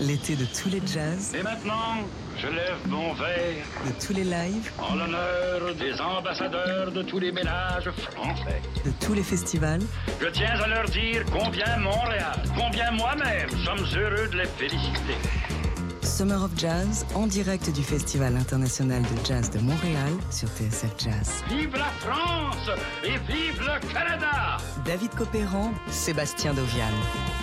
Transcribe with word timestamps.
l'été 0.00 0.36
de 0.36 0.44
tous 0.44 0.68
les 0.68 0.80
jazz, 0.86 1.34
Et 1.38 1.42
maintenant, 1.42 1.96
je 2.36 2.46
lève 2.46 2.78
mon 2.86 3.14
verre 3.14 3.64
de 3.86 4.06
tous 4.06 4.12
les 4.12 4.24
lives, 4.24 4.70
en 4.78 4.94
l'honneur 4.94 5.74
des 5.78 6.00
ambassadeurs 6.00 6.92
de 6.92 7.02
tous 7.02 7.18
les 7.18 7.32
ménages 7.32 7.90
français. 7.90 8.62
de 8.84 8.90
tous 9.04 9.14
les 9.14 9.22
festivals. 9.22 9.80
Je 10.20 10.28
tiens 10.28 10.60
à 10.62 10.66
leur 10.68 10.84
dire 10.88 11.24
combien 11.32 11.76
Montréal, 11.78 12.42
combien 12.56 12.90
moi-même 12.92 13.50
sommes 13.64 13.86
heureux 13.96 14.28
de 14.28 14.38
les 14.38 14.46
féliciter. 14.46 15.16
Summer 16.18 16.42
of 16.42 16.50
Jazz 16.56 17.06
en 17.14 17.28
direct 17.28 17.72
du 17.72 17.84
Festival 17.84 18.36
international 18.36 19.02
de 19.02 19.24
jazz 19.24 19.50
de 19.50 19.60
Montréal 19.60 20.10
sur 20.32 20.48
TSF 20.48 20.92
Jazz. 20.98 21.44
Vive 21.48 21.76
la 21.76 21.92
France 22.00 22.70
et 23.04 23.18
vive 23.32 23.60
le 23.60 23.92
Canada 23.92 24.56
David 24.84 25.10
Copéran, 25.10 25.70
Sébastien 25.90 26.54
Dovian. 26.54 26.86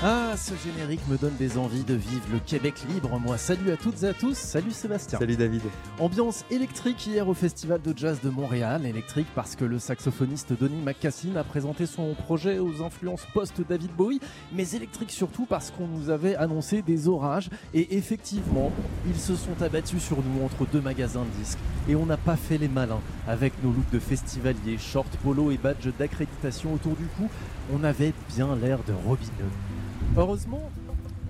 Ah, 0.04 0.34
ce 0.36 0.54
générique 0.56 1.07
me 1.07 1.16
donne 1.16 1.36
des 1.38 1.57
envies 1.57 1.84
de 1.84 1.93
vivre 1.93 2.25
le 2.34 2.39
Québec 2.39 2.74
libre, 2.89 3.18
moi. 3.20 3.38
Salut 3.38 3.71
à 3.71 3.78
toutes 3.78 4.04
et 4.04 4.07
à 4.07 4.14
tous, 4.14 4.36
salut 4.36 4.71
Sébastien. 4.71 5.20
Salut 5.20 5.37
David. 5.37 5.62
Ambiance 6.00 6.43
électrique 6.50 7.06
hier 7.06 7.28
au 7.28 7.34
Festival 7.34 7.82
de 7.82 7.93
Jazz 7.96 8.20
de 8.21 8.29
Montréal. 8.29 8.86
Électrique 8.86 9.28
parce 9.36 9.56
que 9.56 9.64
le 9.64 9.79
saxophoniste 9.79 10.54
Donny 10.54 10.82
McCassin 10.82 11.36
a 11.36 11.43
présenté 11.43 11.86
son 11.86 12.14
projet 12.14 12.60
aux 12.60 12.82
influences 12.84 13.26
post-David 13.34 13.92
Bowie, 13.92 14.20
mais 14.51 14.71
électrique 14.71 15.12
surtout 15.12 15.46
parce 15.46 15.71
qu'on 15.71 15.87
nous 15.87 16.10
avait 16.10 16.36
annoncé 16.36 16.82
des 16.82 17.07
orages 17.07 17.50
et 17.73 17.96
effectivement, 17.96 18.64
ils 19.07 19.19
se 19.19 19.36
sont 19.36 19.61
abattus 19.61 20.04
sur 20.04 20.18
nous 20.18 20.43
entre 20.43 20.65
deux 20.71 20.82
magasins 20.82 21.23
de 21.23 21.43
disques 21.43 21.60
et 21.87 21.96
on 21.96 22.06
n'a 22.06 22.18
pas 22.18 22.36
fait 22.36 22.57
les 22.57 22.68
malins 22.68 23.01
avec 23.28 23.54
nos 23.64 23.71
looks 23.71 23.92
de 23.92 24.00
festivaliers, 24.00 24.78
short 24.78 25.10
polo 25.23 25.51
et 25.51 25.57
badge 25.57 25.87
d'accréditation 25.97 26.73
autour 26.73 26.96
du 26.96 27.06
cou. 27.18 27.29
On 27.73 27.83
avait 27.83 28.14
bien 28.36 28.56
l'air 28.56 28.79
de 28.87 28.93
robineux. 28.93 29.51
Heureusement, 30.18 30.70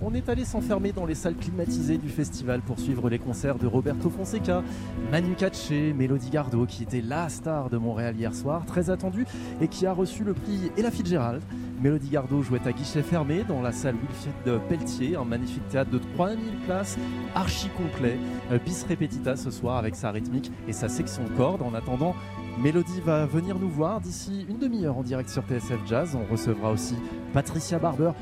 on 0.02 0.14
est 0.14 0.28
allé 0.28 0.44
s'enfermer 0.44 0.92
dans 0.92 1.06
les 1.06 1.14
salles 1.14 1.36
climatisées 1.36 1.98
du 1.98 2.08
festival 2.08 2.60
pour 2.60 2.78
suivre 2.78 3.08
les 3.08 3.18
concerts 3.18 3.56
de 3.56 3.66
Roberto 3.66 4.10
Fonseca, 4.10 4.62
Manu 5.10 5.34
Katché, 5.34 5.92
Mélodie 5.92 6.30
Gardot, 6.30 6.66
qui 6.66 6.82
était 6.82 7.00
la 7.00 7.28
star 7.28 7.70
de 7.70 7.76
Montréal 7.76 8.14
hier 8.16 8.34
soir, 8.34 8.64
très 8.66 8.90
attendue, 8.90 9.26
et 9.60 9.68
qui 9.68 9.86
a 9.86 9.92
reçu 9.92 10.24
le 10.24 10.34
prix 10.34 10.70
Ella 10.76 10.90
Fitzgerald. 10.90 11.42
Mélodie 11.82 12.08
Gardot 12.08 12.42
jouait 12.42 12.66
à 12.66 12.72
guichet 12.72 13.02
fermé 13.02 13.44
dans 13.46 13.60
la 13.60 13.72
salle 13.72 13.96
Wilfrid 13.96 14.60
Pelletier, 14.68 15.16
un 15.16 15.24
magnifique 15.24 15.66
théâtre 15.68 15.90
de 15.90 16.00
3000 16.16 16.38
places, 16.66 16.96
archi 17.34 17.68
complet, 17.76 18.18
euh, 18.50 18.58
bis 18.64 18.84
repetita 18.88 19.36
ce 19.36 19.50
soir 19.50 19.76
avec 19.76 19.94
sa 19.94 20.10
rythmique 20.10 20.50
et 20.68 20.72
sa 20.72 20.88
section 20.88 21.22
corde. 21.36 21.62
En 21.62 21.74
attendant, 21.74 22.14
Mélodie 22.62 23.00
va 23.04 23.26
venir 23.26 23.58
nous 23.58 23.68
voir 23.68 24.00
d'ici 24.00 24.46
une 24.48 24.58
demi-heure 24.58 24.96
en 24.96 25.02
direct 25.02 25.28
sur 25.28 25.42
TSF 25.42 25.80
Jazz. 25.86 26.16
On 26.16 26.30
recevra 26.30 26.70
aussi 26.70 26.94
Patricia 27.34 27.78
Barber, 27.78 28.12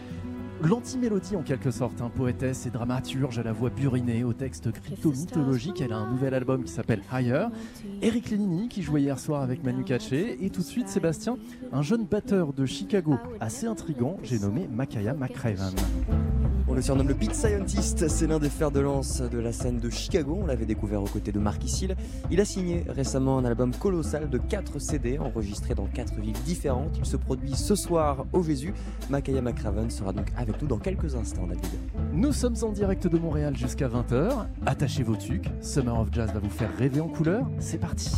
L'anti-mélodie 0.65 1.37
en 1.37 1.43
quelque 1.43 1.71
sorte, 1.71 2.01
un 2.01 2.09
poétesse 2.09 2.65
et 2.65 2.71
dramaturge 2.71 3.39
à 3.39 3.43
la 3.43 3.53
voix 3.53 3.69
burinée, 3.69 4.25
au 4.25 4.33
texte 4.33 4.73
crypto-mythologique. 4.73 5.83
Elle 5.83 5.93
a 5.93 5.99
un 5.99 6.11
nouvel 6.11 6.33
album 6.33 6.65
qui 6.65 6.73
s'appelle 6.73 7.03
Higher. 7.13 7.49
Eric 8.01 8.31
Lénini 8.31 8.69
qui 8.69 8.83
jouait 8.83 9.03
hier 9.03 9.19
soir 9.19 9.43
avec 9.43 9.63
Manu 9.63 9.85
Katché. 9.85 10.43
Et 10.43 10.49
tout 10.49 10.63
de 10.63 10.67
suite 10.67 10.89
Sébastien, 10.89 11.37
un 11.73 11.83
jeune 11.83 12.07
batteur 12.07 12.55
de 12.55 12.65
Chicago 12.65 13.19
assez 13.41 13.67
intrigant, 13.67 14.17
j'ai 14.23 14.39
nommé 14.39 14.67
Makaya 14.67 15.13
McCraven. 15.13 15.75
On 16.67 16.73
le 16.73 16.81
surnomme 16.81 17.09
le 17.09 17.15
Beat 17.15 17.35
Scientist, 17.35 18.09
c'est 18.09 18.27
l'un 18.27 18.39
des 18.39 18.49
fers 18.49 18.71
de 18.71 18.81
lance 18.81 19.21
de 19.21 19.39
la 19.39 19.53
scène 19.53 19.79
de 19.81 19.91
Chicago, 19.91 20.39
on 20.41 20.47
l'avait 20.47 20.65
découvert 20.65 21.03
aux 21.03 21.07
côtés 21.07 21.31
de 21.31 21.39
Mark 21.39 21.63
Issil. 21.63 21.95
Il 22.31 22.41
a 22.41 22.47
signé 22.47 22.85
récemment 22.89 23.37
un 23.37 23.45
album 23.45 23.75
colossal 23.75 24.31
de 24.31 24.39
4 24.39 24.79
CD 24.79 25.19
enregistrés 25.19 25.75
dans 25.75 25.85
4 25.87 26.15
villes 26.21 26.33
différentes. 26.47 26.97
Il 26.99 27.05
se 27.05 27.19
produit 27.19 27.55
ce 27.55 27.75
soir 27.75 28.25
au 28.33 28.43
Jésus. 28.43 28.73
Makaya 29.11 29.43
McCraven 29.43 29.91
sera 29.91 30.15
donc 30.15 30.33
avec 30.39 30.61
nous 30.63 30.67
dans 30.67 30.79
quelques 30.79 31.15
instants, 31.15 31.47
David. 31.47 31.65
Nous 32.15 32.33
sommes 32.33 32.57
en 32.63 32.73
direct 32.73 33.07
de 33.07 33.19
Montréal 33.19 33.55
jusqu'à 33.55 33.89
20h. 33.89 34.47
Attachez 34.65 35.03
vos 35.03 35.17
tucs, 35.17 35.51
Summer 35.61 36.01
of 36.01 36.09
Jazz 36.13 36.33
va 36.33 36.41
vous 36.41 36.49
faire 36.49 36.75
rêver 36.79 37.01
en 37.01 37.09
couleur. 37.09 37.47
C'est 37.59 37.79
parti. 37.79 38.11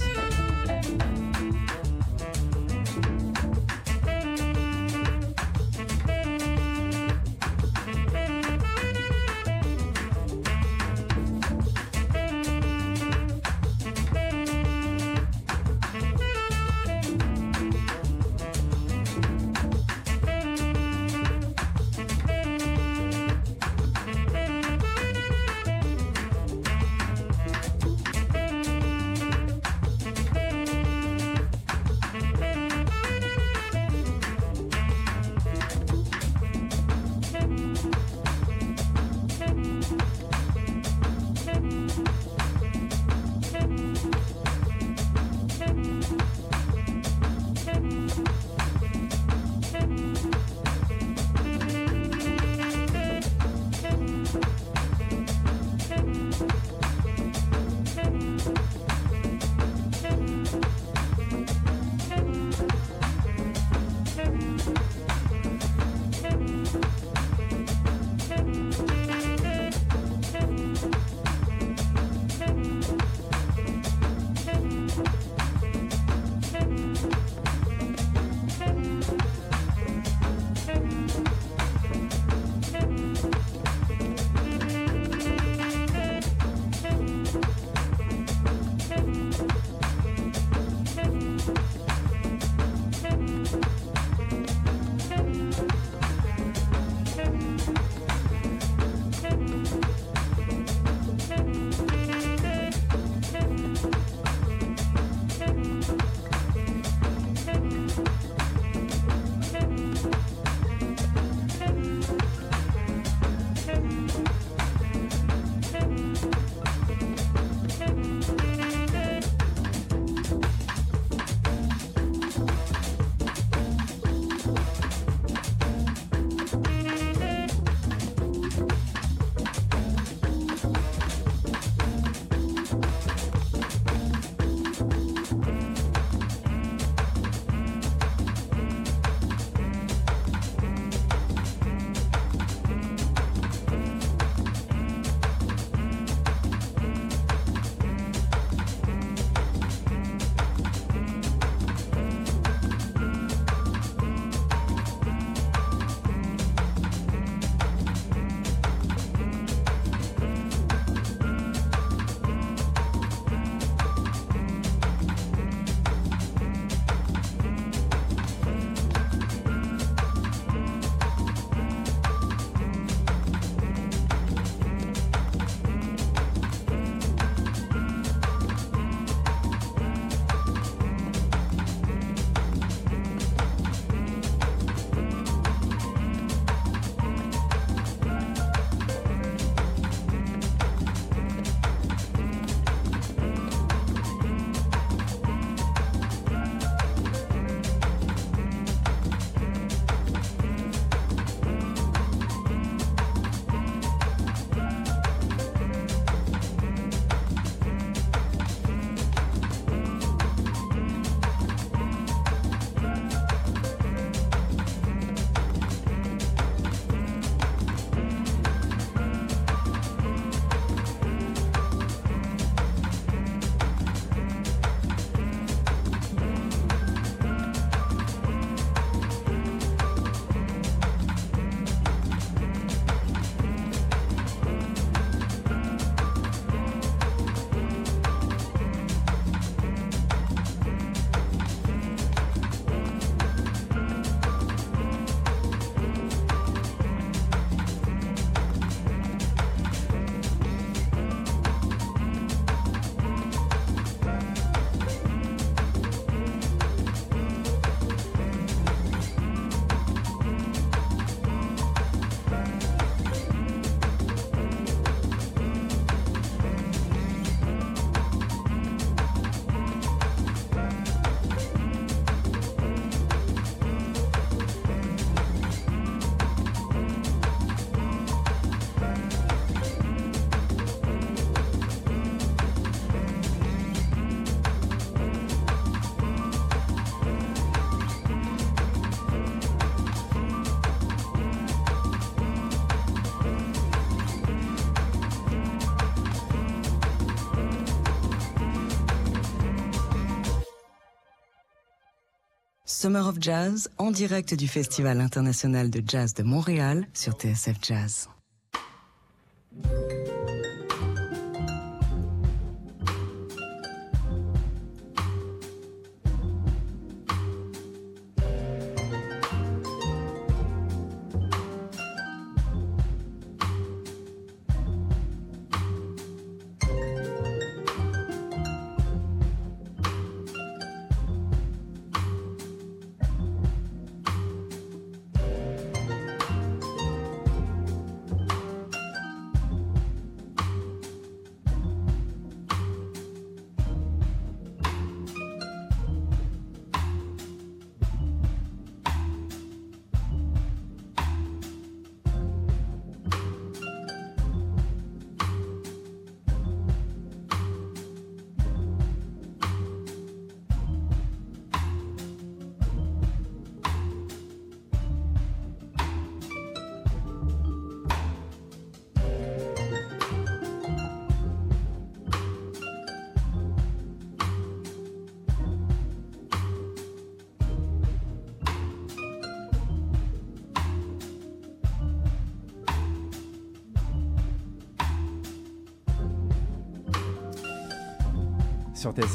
Summer 302.78 303.06
of 303.06 303.16
Jazz 303.18 303.70
en 303.78 303.90
direct 303.90 304.34
du 304.34 304.46
Festival 304.48 305.00
international 305.00 305.70
de 305.70 305.80
jazz 305.80 306.12
de 306.12 306.22
Montréal 306.22 306.86
sur 306.92 307.14
TSF 307.14 307.56
Jazz. 307.62 308.15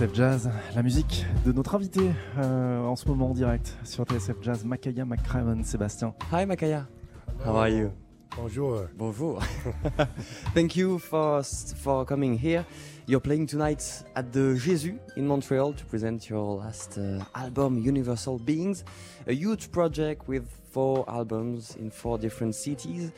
TSF 0.01 0.15
Jazz, 0.15 0.49
la 0.73 0.81
musique 0.81 1.27
de 1.45 1.51
notre 1.51 1.75
invité 1.75 2.09
euh, 2.39 2.79
en 2.79 2.95
ce 2.95 3.07
moment 3.07 3.29
en 3.29 3.33
direct 3.35 3.77
sur 3.83 4.03
TSF 4.03 4.37
Jazz, 4.41 4.65
Makaya 4.65 5.05
McCraven, 5.05 5.63
Sébastien. 5.63 6.15
Hi 6.31 6.47
Makaya, 6.47 6.87
how 7.45 7.55
are 7.55 7.69
you? 7.69 7.91
Bonjour. 8.35 8.87
Bonjour. 8.97 9.43
Thank 10.55 10.75
you 10.75 10.97
for 10.97 11.43
for 11.43 12.03
coming 12.03 12.35
here. 12.35 12.65
You're 13.07 13.21
playing 13.21 13.45
tonight 13.45 14.03
at 14.15 14.31
the 14.31 14.55
Jésus 14.55 14.97
in 15.17 15.27
Montreal 15.27 15.73
to 15.73 15.85
present 15.85 16.27
your 16.27 16.57
last 16.57 16.97
uh, 16.97 17.23
album, 17.35 17.77
Universal 17.77 18.39
Beings, 18.39 18.83
a 19.27 19.33
huge 19.33 19.71
project 19.71 20.27
with 20.27 20.60
four 20.71 21.05
albums 21.09 21.75
in 21.79 21.89
four 21.91 22.17
different 22.17 22.53
cities. 22.53 23.11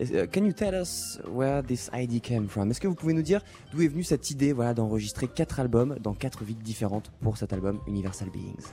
Uh, 0.00 0.26
can 0.32 0.44
you 0.44 0.52
tell 0.52 0.74
us 0.74 1.20
where 1.28 1.62
this 1.62 1.90
idea 1.92 2.20
came 2.20 2.48
from? 2.48 2.70
Est-ce 2.70 2.80
que 2.80 2.88
vous 2.88 2.94
pouvez 2.94 3.14
nous 3.14 3.22
dire 3.22 3.40
d'où 3.72 3.82
est 3.82 3.88
venue 3.88 4.04
cette 4.04 4.30
idée 4.30 4.52
voilà, 4.52 4.74
d'enregistrer 4.74 5.28
quatre 5.28 5.60
albums 5.60 5.96
dans 6.00 6.14
quatre 6.14 6.44
villes 6.44 6.56
différentes 6.56 7.10
pour 7.20 7.36
cet 7.36 7.52
album 7.52 7.80
Universal 7.86 8.30
Beings? 8.30 8.72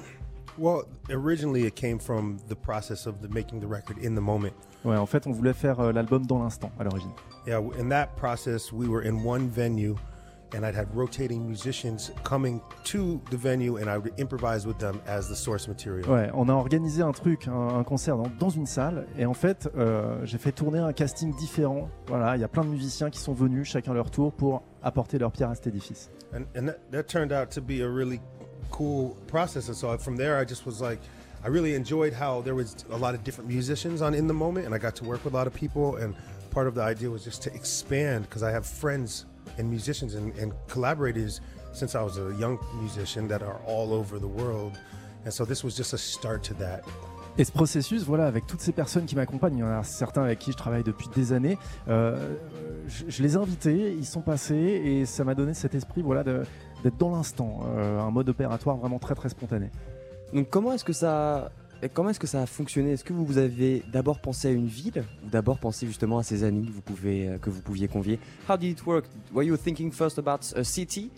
Well, 0.58 0.84
originally 1.10 1.66
it 1.66 1.76
came 1.76 2.00
from 2.00 2.38
the 2.48 2.56
process 2.56 3.06
of 3.08 3.22
the 3.22 3.30
making 3.30 3.62
the 3.62 3.68
record 3.68 3.98
in 4.04 4.16
the 4.16 4.22
moment. 4.22 4.54
Ouais, 4.84 4.98
en 4.98 5.06
fait, 5.06 5.28
on 5.28 5.32
voulait 5.32 5.54
faire 5.54 5.80
euh, 5.80 5.92
l'album 5.92 6.26
dans 6.26 6.40
l'instant 6.40 6.72
à 6.80 6.84
l'origine. 6.84 7.12
Yeah, 7.48 7.62
in 7.80 7.90
that 7.90 8.16
process, 8.18 8.72
we 8.72 8.88
were 8.88 9.06
in 9.06 9.24
one 9.26 9.48
venue, 9.50 9.96
and 10.54 10.66
I'd 10.66 10.76
had 10.76 10.88
rotating 10.96 11.46
musicians 11.46 12.12
coming 12.24 12.62
to 12.86 13.22
the 13.30 13.38
venue, 13.38 13.78
and 13.78 13.90
I 13.90 13.98
would 13.98 14.14
improvise 14.18 14.66
with 14.66 14.78
them 14.80 15.02
as 15.08 15.28
the 15.28 15.36
source 15.36 15.68
material. 15.68 16.08
Ouais, 16.10 16.30
on 16.34 16.50
a 16.50 16.54
organisé 16.54 17.02
un 17.02 17.12
truc, 17.14 17.48
un, 17.48 17.80
un 17.80 17.84
concert 17.84 18.18
dans, 18.18 18.30
dans 18.40 18.50
une 18.50 18.66
salle, 18.66 19.08
et 19.18 19.26
en 19.26 19.34
fait, 19.34 19.70
euh, 19.76 20.26
j'ai 20.26 20.38
fait 20.38 20.52
tourner 20.52 20.80
un 20.80 20.94
casting 20.94 21.36
différent. 21.36 21.90
Voilà, 22.08 22.36
il 22.36 22.42
y 22.42 22.44
a 22.44 22.48
plein 22.48 22.64
de 22.64 22.70
musiciens 22.70 23.10
qui 23.10 23.20
sont 23.20 23.34
venus, 23.34 23.68
chacun 23.68 23.94
leur 23.94 24.12
tour, 24.12 24.32
pour 24.32 24.64
apporter 24.84 25.18
leur 25.18 25.32
pierre 25.32 25.50
à 25.50 25.56
cet 25.56 25.68
édifice. 25.68 26.10
And, 26.34 26.44
and 26.56 26.68
that, 26.68 26.80
that 26.92 27.04
turned 27.04 27.32
out 27.32 27.50
to 27.52 27.62
be 27.62 27.82
a 27.82 27.90
really 27.90 28.20
cool 28.72 29.16
process. 29.28 29.68
And 29.68 29.76
so 29.76 29.98
from 29.98 30.16
there, 30.16 30.42
I 30.42 30.46
just 30.46 30.66
was 30.66 30.82
like, 30.82 31.00
I 31.44 31.50
really 31.50 31.76
enjoyed 31.76 32.14
how 32.14 32.42
there 32.42 32.56
was 32.56 32.76
a 32.92 32.98
lot 32.98 33.16
of 33.16 33.24
different 33.24 33.50
musicians 33.50 34.02
on 34.02 34.14
in 34.14 34.28
the 34.28 34.34
moment, 34.34 34.66
and 34.66 34.76
I 34.76 34.78
got 34.78 34.96
to 34.98 35.04
work 35.04 35.26
with 35.26 35.34
a 35.34 35.38
lot 35.38 35.48
of 35.48 35.54
people. 35.54 35.98
And 35.98 36.16
part 36.52 36.68
of 36.68 36.76
the 36.76 36.84
idea 36.84 37.10
was 37.10 37.24
just 37.24 37.42
to 37.44 37.54
expand 37.54 38.30
because 38.30 38.44
I 38.44 38.52
have 38.52 38.66
friends 38.66 39.26
and 39.62 39.70
musicians 39.70 40.16
and, 40.16 40.34
and 40.42 40.52
collaborators 40.68 41.42
since 41.74 41.96
I 41.96 42.04
was 42.04 42.18
a 42.18 42.34
young 42.40 42.58
musician 42.82 43.28
that 43.28 43.42
are 43.44 43.60
all 43.66 43.94
over 43.94 44.20
the 44.20 44.28
world. 44.28 44.74
And 45.24 45.32
so 45.32 45.46
this 45.46 45.64
was 45.64 45.76
just 45.78 45.94
a 45.94 45.98
start 45.98 46.44
to 46.46 46.54
that. 46.56 46.84
Et 47.38 47.46
ce 47.46 47.52
processus, 47.52 48.04
voilà, 48.04 48.28
avec 48.28 48.46
toutes 48.46 48.60
ces 48.60 48.74
personnes 48.74 49.06
qui 49.06 49.16
m'accompagnent, 49.16 49.58
il 49.58 49.62
y 49.62 49.64
en 49.64 49.70
a 49.70 49.84
certains 49.84 50.24
avec 50.24 50.40
qui 50.40 50.52
je 50.52 50.58
travaille 50.58 50.84
depuis 50.84 51.08
des 51.16 51.32
années, 51.32 51.58
euh, 51.88 52.36
je, 52.88 53.06
je 53.08 53.24
les 53.24 53.36
ai 53.36 53.38
invités, 53.38 53.94
ils 53.94 54.06
sont 54.06 54.20
passés 54.20 54.54
et 54.56 55.06
ça 55.06 55.24
m'a 55.24 55.34
donné 55.34 55.54
cet 55.54 55.74
esprit 55.74 56.02
voilà, 56.02 56.24
d'être 56.24 56.98
dans 56.98 57.12
l'instant, 57.12 57.62
euh, 57.68 58.00
un 58.02 58.12
mode 58.12 58.28
opératoire 58.28 58.76
vraiment 58.76 59.00
très 59.00 59.16
très 59.16 59.30
spontané. 59.30 59.72
Donc 60.34 60.50
comment 60.50 60.74
est-ce 60.74 60.84
que 60.84 60.94
ça 60.94 61.52
et 61.82 61.90
comment 61.90 62.10
est-ce 62.10 62.20
que 62.20 62.28
ça 62.28 62.42
a 62.42 62.46
fonctionné? 62.46 62.92
Est-ce 62.92 63.04
que 63.04 63.14
vous 63.14 63.38
avez 63.38 63.84
d'abord 63.92 64.20
pensé 64.20 64.48
à 64.48 64.52
une 64.52 64.68
ville 64.68 65.04
ou 65.26 65.30
d'abord 65.30 65.58
pensé 65.60 65.88
justement 65.88 66.20
à 66.20 66.24
ces 66.24 66.44
amis 66.44 66.68
que 66.68 66.72
vous 66.72 66.82
pouvez 66.82 67.28
euh, 67.28 67.38
que 67.38 67.50
vous 67.50 67.62
pouviez 67.62 67.88
convier? 67.88 68.20
How 68.50 68.58
did 68.58 68.72
it 68.72 68.86
work? 68.86 69.06
Were 69.34 69.44
you 69.44 69.58
thinking 69.58 69.92
first 69.92 70.18
about 70.20 70.42
a 70.56 70.64
city 70.64 71.10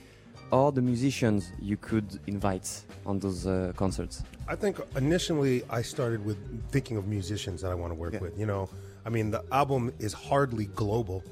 or 0.51 0.71
the 0.71 0.81
musicians 0.81 1.51
you 1.61 1.77
could 1.77 2.19
invite 2.27 2.85
on 3.05 3.19
those 3.19 3.45
uh, 3.47 3.73
concerts? 3.75 4.23
I 4.49 4.55
think 4.55 4.77
initially 4.97 5.63
I 5.69 5.81
started 5.83 6.25
with 6.25 6.37
thinking 6.71 6.97
of 6.97 7.07
musicians 7.07 7.61
that 7.61 7.71
I 7.71 7.75
want 7.75 7.91
to 7.93 7.99
work 7.99 8.13
Yeah. 8.13 8.21
with. 8.21 8.37
You 8.37 8.45
know, 8.45 8.69
I 9.05 9.09
mean, 9.09 9.31
the 9.31 9.41
album 9.51 9.91
is 9.99 10.13
hardly 10.13 10.65
global. 10.75 11.23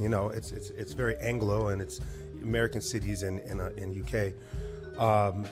You 0.00 0.08
know, 0.08 0.28
it's 0.30 0.52
it's 0.52 0.70
it's 0.76 0.92
very 0.94 1.14
Anglo 1.20 1.68
and 1.68 1.80
it's 1.80 2.00
American 2.42 2.80
cities 2.82 3.22
and 3.22 3.40
in, 3.50 3.60
uh, 3.60 3.70
in 3.76 3.94
UK. 3.94 4.32
Um, 4.98 5.44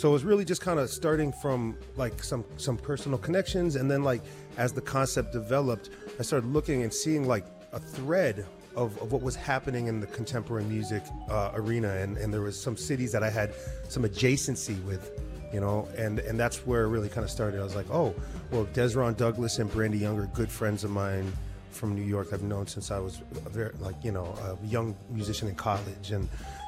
so 0.00 0.08
it 0.08 0.12
was 0.12 0.24
really 0.24 0.46
just 0.46 0.62
kind 0.62 0.80
of 0.80 0.88
starting 0.88 1.30
from 1.30 1.76
like 1.96 2.24
some 2.24 2.42
some 2.56 2.78
personal 2.78 3.18
connections, 3.18 3.76
and 3.76 3.90
then 3.90 4.02
like 4.02 4.22
as 4.56 4.72
the 4.72 4.80
concept 4.80 5.30
developed, 5.30 5.90
I 6.18 6.22
started 6.22 6.46
looking 6.48 6.84
and 6.84 6.92
seeing 6.92 7.28
like 7.28 7.44
a 7.74 7.78
thread 7.78 8.46
of, 8.76 8.96
of 9.02 9.12
what 9.12 9.20
was 9.20 9.36
happening 9.36 9.88
in 9.88 10.00
the 10.00 10.06
contemporary 10.06 10.64
music 10.64 11.02
uh, 11.28 11.50
arena, 11.52 11.96
and, 11.96 12.16
and 12.16 12.32
there 12.32 12.40
was 12.40 12.58
some 12.58 12.78
cities 12.78 13.12
that 13.12 13.22
I 13.22 13.28
had 13.28 13.52
some 13.90 14.04
adjacency 14.04 14.82
with 14.84 15.20
you 15.52 15.60
know, 15.60 15.86
and 15.98 16.20
and 16.20 16.40
that's 16.40 16.66
where 16.66 16.84
it 16.84 16.88
really 16.88 17.10
kind 17.10 17.24
of 17.24 17.30
started. 17.30 17.60
I 17.60 17.64
was 17.64 17.76
like, 17.76 17.90
oh, 17.90 18.14
well, 18.50 18.64
Desron 18.72 19.14
Douglas 19.18 19.58
and 19.58 19.70
Brandy 19.70 19.98
Young 19.98 20.18
are 20.18 20.28
good 20.28 20.50
friends 20.50 20.82
of 20.82 20.90
mine 20.90 21.30
from 21.72 21.94
New 21.94 22.04
York. 22.04 22.28
I've 22.32 22.42
known 22.42 22.66
since 22.66 22.90
I 22.90 22.98
was 23.00 23.20
very 23.50 23.72
like 23.80 23.96
you 24.02 24.12
know 24.12 24.24
a 24.24 24.66
young 24.66 24.96
musician 25.10 25.46
in 25.46 25.56
college, 25.56 26.12
and 26.12 26.26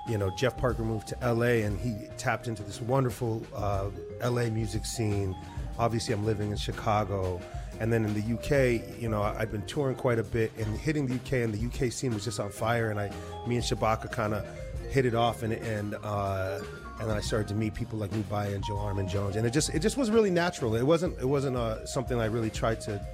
you 0.08 0.18
know 0.18 0.30
Jeff 0.36 0.56
Parker 0.56 0.82
moved 0.82 1.08
to 1.08 1.22
L.A. 1.22 1.62
and 1.62 1.78
he 1.78 2.08
tapped 2.16 2.48
into 2.48 2.62
this 2.62 2.80
wonderful 2.80 3.44
uh, 3.54 3.90
L.A. 4.20 4.50
music 4.50 4.84
scene. 4.84 5.36
Obviously, 5.78 6.14
I'm 6.14 6.24
living 6.24 6.50
in 6.50 6.56
Chicago. 6.56 7.40
And 7.80 7.92
then 7.92 8.04
in 8.04 8.14
the 8.14 8.34
UK, 8.34 9.00
you 9.00 9.08
know, 9.08 9.22
I'd 9.22 9.50
been 9.50 9.66
touring 9.66 9.96
quite 9.96 10.18
a 10.18 10.22
bit 10.22 10.52
and 10.56 10.78
hitting 10.78 11.06
the 11.06 11.14
UK, 11.14 11.44
and 11.44 11.52
the 11.52 11.66
UK 11.66 11.90
scene 11.90 12.14
was 12.14 12.24
just 12.24 12.38
on 12.38 12.50
fire. 12.50 12.90
And 12.90 13.00
I, 13.00 13.10
me 13.46 13.56
and 13.56 13.64
Shabaka 13.64 14.12
kind 14.12 14.34
of 14.34 14.46
hit 14.90 15.06
it 15.06 15.14
off, 15.14 15.42
and 15.42 15.52
and 15.54 15.96
uh, 16.02 16.60
and 17.00 17.10
then 17.10 17.16
I 17.16 17.20
started 17.20 17.48
to 17.48 17.54
meet 17.54 17.74
people 17.74 17.98
like 17.98 18.10
Mubaya 18.10 18.54
and 18.54 18.64
Joe 18.64 18.78
Armin 18.78 19.08
Jones, 19.08 19.36
and 19.36 19.46
it 19.46 19.50
just 19.50 19.70
it 19.70 19.80
just 19.80 19.96
was 19.96 20.10
really 20.10 20.30
natural. 20.30 20.76
It 20.76 20.86
wasn't 20.86 21.18
it 21.18 21.24
wasn't 21.24 21.56
uh, 21.56 21.84
something 21.86 22.20
I 22.20 22.26
really 22.26 22.50
tried 22.50 22.80
to. 22.82 23.04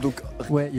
Donc 0.00 0.22
Ouais, 0.50 0.70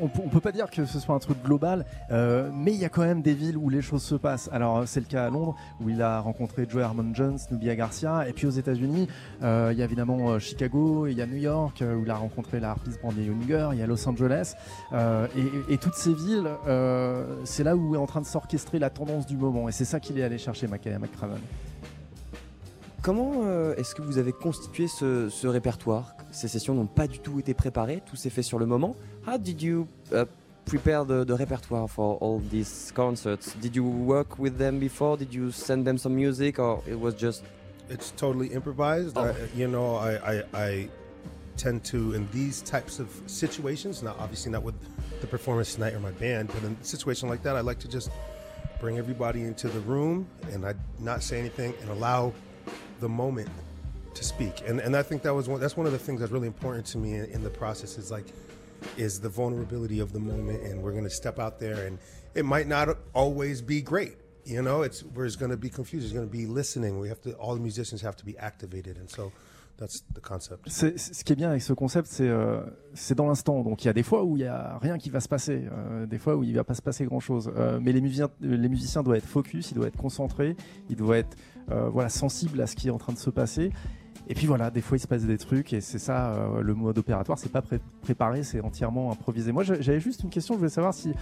on, 0.00 0.04
on 0.04 0.28
peut 0.28 0.40
pas 0.40 0.52
dire 0.52 0.70
que 0.70 0.84
ce 0.84 0.98
soit 0.98 1.14
un 1.14 1.18
truc 1.18 1.42
global, 1.42 1.84
euh, 2.10 2.50
mais 2.52 2.72
il 2.72 2.78
y 2.78 2.84
a 2.84 2.88
quand 2.88 3.02
même 3.02 3.22
des 3.22 3.34
villes 3.34 3.56
où 3.56 3.68
les 3.68 3.82
choses 3.82 4.02
se 4.02 4.14
passent. 4.14 4.48
Alors 4.52 4.86
c'est 4.86 5.00
le 5.00 5.06
cas 5.06 5.26
à 5.26 5.30
Londres 5.30 5.54
où 5.80 5.90
il 5.90 6.00
a 6.02 6.20
rencontré 6.20 6.66
Joe 6.68 6.82
Harmon 6.82 7.12
Jones, 7.12 7.38
Nubia 7.50 7.76
Garcia, 7.76 8.28
et 8.28 8.32
puis 8.32 8.46
aux 8.46 8.50
États-Unis, 8.50 9.08
euh, 9.42 9.70
il 9.72 9.78
y 9.78 9.82
a 9.82 9.84
évidemment 9.84 10.30
euh, 10.30 10.38
Chicago, 10.38 11.06
il 11.06 11.16
y 11.16 11.22
a 11.22 11.26
New 11.26 11.36
York 11.36 11.82
où 11.82 12.02
il 12.04 12.10
a 12.10 12.16
rencontré 12.16 12.60
la 12.60 12.70
harpiste 12.70 13.00
Brandy 13.00 13.24
Younger, 13.24 13.70
il 13.72 13.78
y 13.78 13.82
a 13.82 13.86
Los 13.86 14.08
Angeles, 14.08 14.54
et, 14.92 15.78
toutes 15.78 15.94
ces 15.94 16.14
villes, 16.14 16.48
c'est 17.44 17.64
là 17.64 17.76
où 17.76 17.94
est 17.94 17.98
en 17.98 18.06
train 18.06 18.20
de 18.20 18.26
s'orchestrer 18.26 18.78
la 18.78 18.90
tendance 18.90 19.26
du 19.26 19.36
moment, 19.36 19.68
et 19.68 19.72
c'est 19.72 19.84
ça 19.84 20.00
qu'il 20.00 20.18
est 20.18 20.22
allé 20.22 20.38
chercher, 20.38 20.66
Makaya 20.66 20.98
McCraven. 20.98 21.38
Comment 23.06 23.44
euh, 23.44 23.76
est-ce 23.76 23.94
que 23.94 24.02
vous 24.02 24.18
avez 24.18 24.32
constitué 24.32 24.88
ce, 24.88 25.28
ce 25.28 25.46
répertoire? 25.46 26.16
Ces 26.32 26.48
sessions 26.48 26.74
n'ont 26.74 26.88
pas 26.88 27.06
du 27.06 27.20
tout 27.20 27.38
été 27.38 27.54
préparées, 27.54 28.02
tout 28.04 28.16
s'est 28.16 28.30
fait 28.30 28.42
sur 28.42 28.58
le 28.58 28.66
moment. 28.66 28.96
How 29.24 29.38
did 29.38 29.62
you 29.62 29.86
uh, 30.12 30.24
prepare 30.64 31.04
the, 31.04 31.24
the 31.24 31.38
repertoire 31.38 31.88
for 31.88 32.18
all 32.20 32.40
these 32.50 32.92
concerts? 32.96 33.54
Did 33.62 33.76
you 33.76 33.84
work 33.84 34.40
with 34.40 34.58
them 34.58 34.80
before? 34.80 35.16
Did 35.16 35.32
you 35.32 35.52
send 35.52 35.84
them 35.84 35.98
some 35.98 36.16
music 36.16 36.58
or 36.58 36.82
it 36.88 36.98
was 37.00 37.12
just? 37.16 37.44
It's 37.88 38.10
totally 38.16 38.48
improvised. 38.48 39.16
I, 39.16 39.34
you 39.54 39.68
know, 39.68 39.94
I, 39.94 40.18
I 40.18 40.42
I 40.52 40.88
tend 41.56 41.84
to 41.84 42.12
in 42.12 42.26
these 42.32 42.60
types 42.60 42.98
of 42.98 43.08
situations, 43.28 44.02
not 44.02 44.16
obviously 44.18 44.50
not 44.50 44.64
with 44.64 44.74
the 45.20 45.28
performance 45.28 45.76
tonight 45.76 45.94
or 45.94 46.00
my 46.00 46.10
band, 46.18 46.48
but 46.48 46.64
in 46.64 46.76
a 46.82 46.84
situation 46.84 47.28
like 47.28 47.44
that, 47.44 47.54
I 47.54 47.60
like 47.60 47.78
to 47.78 47.88
just 47.88 48.10
bring 48.80 48.98
everybody 48.98 49.42
into 49.42 49.68
the 49.68 49.80
room 49.80 50.26
and 50.52 50.66
I 50.66 50.74
not 50.98 51.22
say 51.22 51.38
anything 51.38 51.72
and 51.80 51.90
allow 51.90 52.32
the 53.00 53.08
moment 53.08 53.48
to 54.14 54.24
speak. 54.24 54.62
And 54.66 54.80
and 54.80 54.96
I 54.96 55.02
think 55.02 55.22
that 55.22 55.34
was 55.34 55.48
one 55.48 55.60
that's 55.60 55.76
one 55.76 55.86
of 55.86 55.92
the 55.92 55.98
things 55.98 56.20
that's 56.20 56.32
really 56.32 56.46
important 56.46 56.86
to 56.86 56.98
me 56.98 57.14
in, 57.14 57.26
in 57.26 57.42
the 57.42 57.50
process 57.50 57.98
is 57.98 58.10
like 58.10 58.26
is 58.96 59.20
the 59.20 59.28
vulnerability 59.28 60.00
of 60.00 60.12
the 60.12 60.20
moment 60.20 60.62
and 60.62 60.82
we're 60.82 60.92
going 60.92 61.04
to 61.04 61.10
step 61.10 61.38
out 61.38 61.58
there 61.58 61.86
and 61.86 61.98
it 62.34 62.44
might 62.44 62.66
not 62.66 62.88
always 63.14 63.62
be 63.62 63.80
great. 63.80 64.16
You 64.44 64.62
know, 64.62 64.82
it's 64.82 65.02
there's 65.14 65.36
going 65.36 65.50
to 65.50 65.56
be 65.56 65.70
confusion, 65.70 66.00
there's 66.00 66.12
going 66.12 66.28
to 66.28 66.32
be 66.32 66.46
listening. 66.46 66.98
We 66.98 67.08
have 67.08 67.20
to 67.22 67.32
all 67.34 67.54
the 67.54 67.60
musicians 67.60 68.00
have 68.02 68.16
to 68.16 68.24
be 68.24 68.36
activated 68.38 68.96
and 68.96 69.10
so 69.10 69.32
that's 69.78 70.02
the 70.14 70.20
concept. 70.20 70.70
Ce 70.70 71.24
qui 71.24 71.32
est 71.32 71.36
bien 71.36 71.50
avec 71.50 71.62
ce 71.62 71.74
concept, 71.74 72.08
c'est 72.08 72.28
euh, 72.28 72.60
c'est 72.94 73.14
dans 73.14 73.26
l'instant. 73.26 73.62
Donc 73.62 73.84
il 73.84 73.88
y 73.88 73.90
a 73.90 73.92
des 73.92 74.02
fois 74.02 74.24
où 74.24 74.36
il 74.36 74.42
y 74.44 74.46
a 74.46 74.78
rien 74.80 74.98
qui 74.98 75.10
va 75.10 75.20
se 75.20 75.28
passer, 75.28 75.64
euh, 75.70 76.06
des 76.06 76.18
fois 76.18 76.36
où 76.36 76.44
il 76.44 76.54
va 76.54 76.64
pas 76.64 76.74
se 76.74 76.82
passer 76.82 77.04
grand 77.04 77.20
chose. 77.20 77.52
mais 77.82 77.92
les 77.92 78.00
musiciens, 78.00 78.30
les 78.40 78.68
doivent 78.68 79.16
être 79.16 79.26
focus, 79.26 79.70
ils 79.70 79.74
doivent 79.74 79.88
être 79.88 79.98
concentrés, 79.98 80.56
ils 80.88 80.96
doivent 80.96 81.18
être 81.18 81.36
euh, 81.36 81.55
voilà 81.68 82.08
sensibles 82.08 82.60
à 82.60 82.66
ce 82.66 82.76
qui 82.76 82.88
est 82.88 82.92
en 82.92 82.98
train 82.98 83.12
de 83.12 83.18
se 83.18 83.30
passer. 83.30 83.70
Et 84.28 84.34
puis 84.34 84.46
voilà, 84.48 84.70
des 84.72 84.80
fois 84.80 84.96
il 84.96 85.00
se 85.00 85.06
passe 85.06 85.22
des 85.24 85.38
trucs 85.38 85.72
et 85.72 85.80
c'est 85.80 86.00
ça 86.00 86.32
euh, 86.32 86.60
le 86.60 86.74
mode 86.74 86.98
opératoire. 86.98 87.38
C'est 87.38 87.52
pas 87.52 87.62
pré- 87.62 87.78
préparé, 88.00 88.42
c'est 88.42 88.60
entièrement 88.60 89.12
improvisé. 89.12 89.52
Moi 89.52 89.62
j'a- 89.62 89.80
j'avais 89.80 90.00
juste 90.00 90.24
une 90.24 90.30
question. 90.30 90.54
Je 90.54 90.58
voulais 90.58 90.68
savoir 90.70 90.94
si 90.94 91.12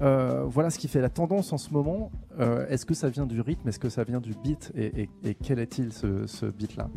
euh, 0.00 0.44
voilà 0.46 0.70
ce 0.70 0.78
qui 0.78 0.86
fait 0.86 1.00
la 1.00 1.08
tendance 1.08 1.52
en 1.52 1.58
ce 1.58 1.70
moment. 1.72 2.12
euh, 2.38 2.64
Est-ce 2.68 2.86
que 2.86 2.94
ça 2.94 3.08
vient 3.08 3.26
du 3.26 3.40
rythme 3.40 3.68
Est-ce 3.68 3.80
que 3.80 3.88
ça 3.88 4.04
vient 4.04 4.20
du 4.20 4.34
beat 4.44 4.70
et, 4.76 5.08
quel 5.42 5.58
est-il 5.58 5.92
ce, 5.92 6.46
beat 6.46 6.76
là 6.76 6.88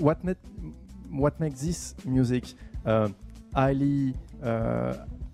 what, 0.00 0.18
ma- 0.22 0.32
what 1.12 1.32
makes 1.40 1.54
this 1.58 1.96
music 2.06 2.54
highly 3.54 4.14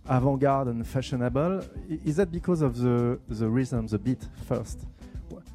avant-garde 0.09 0.69
and 0.69 0.83
fashionable? 0.85 1.61
Is 2.07 2.15
that 2.17 2.27
because 2.31 2.63
of 2.63 2.75
the 2.81 3.19
the 3.29 3.49
rhythm, 3.49 3.87
the 3.87 3.99
beat 3.99 4.29
first? 4.49 4.87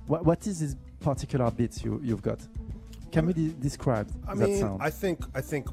What, 0.09 0.25
what 0.25 0.47
is 0.47 0.59
this 0.59 0.75
particular 1.01 1.51
beat 1.51 1.83
you 1.83 2.01
you've 2.03 2.23
got? 2.23 2.39
Can 3.11 3.27
we 3.27 3.33
de- 3.33 3.49
describe 3.49 4.07
I 4.27 4.33
that 4.33 4.49
mean, 4.49 4.59
sound? 4.59 4.81
I 4.81 4.89
think 4.89 5.19
I 5.35 5.41
think 5.41 5.67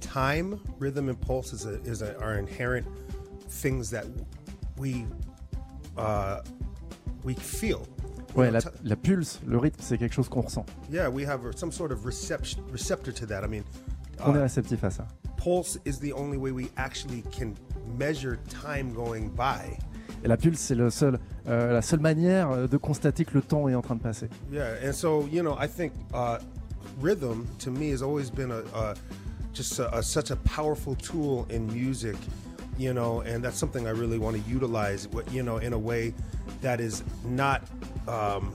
time, 0.00 0.60
rhythm, 0.80 1.08
and 1.08 1.20
pulse 1.20 1.52
is 1.52 1.66
a, 1.66 1.80
is 1.82 2.02
a, 2.02 2.18
are 2.18 2.36
inherent 2.36 2.86
things 3.48 3.88
that 3.90 4.06
we 4.76 5.06
uh, 5.96 6.40
we 7.22 7.34
feel. 7.34 7.86
You 8.34 8.42
ouais, 8.42 8.50
know, 8.50 8.58
la, 8.58 8.70
la 8.82 8.96
pulse, 8.96 9.38
le 9.46 9.58
rythme, 9.58 9.80
c'est 9.82 9.98
quelque 9.98 10.12
chose 10.14 10.28
qu'on 10.28 10.42
ressent. 10.42 10.66
yeah, 10.90 11.08
we 11.08 11.24
have 11.24 11.40
some 11.56 11.70
sort 11.70 11.92
of 11.92 12.04
reception 12.06 12.64
receptor 12.72 13.12
to 13.12 13.26
that. 13.26 13.44
I 13.44 13.46
mean, 13.46 13.64
On 14.20 14.34
est 14.34 14.38
uh, 14.38 14.42
réceptif 14.42 14.82
à 14.82 14.90
ça. 14.90 15.06
pulse 15.36 15.78
is 15.84 16.00
the 16.00 16.12
only 16.12 16.36
way 16.38 16.50
we 16.50 16.70
actually 16.76 17.22
can 17.30 17.54
measure 17.96 18.36
time 18.48 18.92
going 18.92 19.28
by. 19.30 19.78
Et 20.22 20.28
la 20.28 20.36
pulse, 20.36 20.60
c'est 20.60 20.90
seul, 20.90 21.18
euh, 21.48 21.72
la 21.72 21.82
seule 21.82 22.00
manière 22.00 22.50
euh, 22.50 22.66
de 22.66 22.76
constater 22.76 23.24
que 23.24 23.34
le 23.34 23.42
temps 23.42 23.68
est 23.68 23.74
en 23.74 23.82
train 23.82 23.94
de 23.94 24.02
passer. 24.02 24.28
Yeah, 24.52 24.74
and 24.84 24.92
so 24.92 25.26
you 25.30 25.42
know, 25.42 25.56
I 25.58 25.66
think 25.66 25.92
uh, 26.12 26.38
rhythm 27.00 27.46
to 27.60 27.70
me 27.70 27.90
has 27.92 28.02
always 28.02 28.30
been 28.30 28.50
a, 28.50 28.62
a 28.74 28.94
just 29.52 29.78
a, 29.78 29.96
a, 29.96 30.02
such 30.02 30.30
a 30.30 30.36
powerful 30.36 30.94
tool 30.94 31.46
in 31.50 31.66
music, 31.66 32.16
you 32.78 32.92
know, 32.92 33.22
and 33.22 33.42
that's 33.42 33.58
something 33.58 33.86
I 33.86 33.92
really 33.92 34.18
want 34.18 34.36
to 34.36 34.50
utilize, 34.50 35.08
you 35.32 35.42
know, 35.42 35.56
in 35.56 35.72
a 35.72 35.78
way 35.78 36.12
that 36.60 36.80
is 36.80 37.02
not 37.24 37.62
um, 38.06 38.54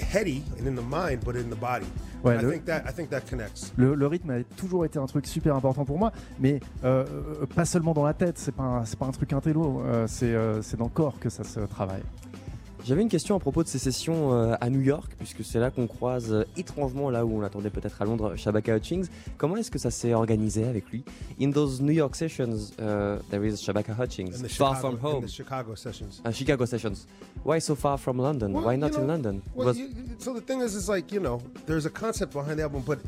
heady 0.00 0.42
and 0.58 0.66
in 0.66 0.74
the 0.74 0.82
mind, 0.82 1.24
but 1.24 1.36
in 1.36 1.50
the 1.50 1.56
body. 1.56 1.86
Ouais, 2.24 2.34
And 2.36 2.40
I 2.40 2.42
le- 2.42 2.50
think 2.52 2.64
that 2.64 2.82
I 2.88 2.92
think 2.92 3.10
that 3.10 3.20
connects. 3.28 3.72
Le, 3.76 3.94
le 3.94 4.06
rythme 4.06 4.30
a 4.30 4.42
toujours 4.56 4.84
été 4.84 4.98
un 4.98 5.06
truc 5.06 5.26
super 5.26 5.54
important 5.54 5.84
pour 5.84 5.98
moi, 5.98 6.12
mais 6.40 6.60
euh, 6.84 7.04
euh, 7.42 7.46
pas 7.54 7.64
seulement 7.64 7.92
dans 7.94 8.04
la 8.04 8.14
tête, 8.14 8.38
c'est 8.38 8.54
pas, 8.54 8.62
un- 8.64 8.84
pas 8.98 9.06
un 9.06 9.10
truc 9.12 9.32
intello, 9.32 9.82
euh, 9.84 10.06
c'est 10.08 10.76
dans 10.76 10.84
le 10.84 10.90
corps 10.90 11.18
que 11.20 11.28
ça 11.28 11.44
se 11.44 11.60
travaille. 11.60 12.02
J'avais 12.86 13.02
une 13.02 13.08
question 13.08 13.34
à 13.34 13.40
propos 13.40 13.64
de 13.64 13.68
ces 13.68 13.80
sessions 13.80 14.32
euh, 14.32 14.54
à 14.60 14.70
New 14.70 14.80
York, 14.80 15.10
puisque 15.18 15.44
c'est 15.44 15.58
là 15.58 15.72
qu'on 15.72 15.88
croise 15.88 16.32
euh, 16.32 16.44
étrangement, 16.56 17.10
là 17.10 17.26
où 17.26 17.36
on 17.36 17.40
l'attendait 17.40 17.68
peut-être 17.70 18.00
à 18.00 18.04
Londres, 18.04 18.36
Shabaka 18.36 18.76
Hutchings. 18.76 19.08
Comment 19.36 19.56
est-ce 19.56 19.72
que 19.72 19.78
ça 19.80 19.90
s'est 19.90 20.14
organisé 20.14 20.62
avec 20.68 20.88
lui? 20.92 21.02
In 21.40 21.50
those 21.50 21.80
New 21.80 21.90
York 21.90 22.14
sessions, 22.14 22.70
uh, 22.78 23.18
there 23.28 23.44
is 23.44 23.56
Shabaka 23.56 23.92
Hutchings, 23.92 24.40
In 24.40 24.48
far 24.48 24.76
Chicago, 24.76 24.80
from 24.80 24.94
in 24.94 25.00
home. 25.00 25.22
the 25.24 25.28
Chicago 25.28 25.74
sessions. 25.74 26.22
Uh, 26.24 26.30
Chicago 26.30 26.64
sessions. 26.64 27.08
Why 27.42 27.58
so 27.58 27.74
far 27.74 27.98
from 27.98 28.18
London? 28.20 28.52
Well, 28.52 28.66
Why 28.66 28.76
not 28.76 28.94
in 28.94 29.08
London? 29.08 29.42
Well, 29.56 29.74
you, 29.74 29.88
so 30.18 30.32
the 30.32 30.40
thing 30.40 30.60
is, 30.60 30.76
is 30.76 30.88
like 30.88 31.10
you 31.10 31.18
know, 31.18 31.42
there's 31.66 31.86
a 31.86 31.90
concept 31.90 32.34
behind 32.34 32.60
the 32.60 32.62
album, 32.62 32.84
but 32.86 33.00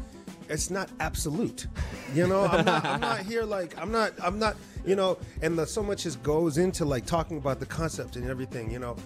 it's 0.48 0.70
not 0.70 0.88
absolute. 0.98 1.68
You 2.14 2.26
know, 2.26 2.46
I'm 2.46 2.64
not, 2.64 2.84
I'm 2.84 3.00
not 3.00 3.18
here 3.20 3.44
like 3.44 3.78
I'm 3.80 3.92
not, 3.92 4.12
I'm 4.20 4.40
not, 4.40 4.56
you 4.84 4.96
know, 4.96 5.18
and 5.40 5.56
the, 5.56 5.66
so 5.66 5.84
much 5.84 6.02
just 6.02 6.20
goes 6.24 6.58
into 6.58 6.84
like 6.84 7.06
talking 7.06 7.36
about 7.36 7.60
the 7.60 7.66
concept 7.66 8.16
and 8.16 8.28
everything. 8.28 8.72
You 8.72 8.80
know, 8.80 8.96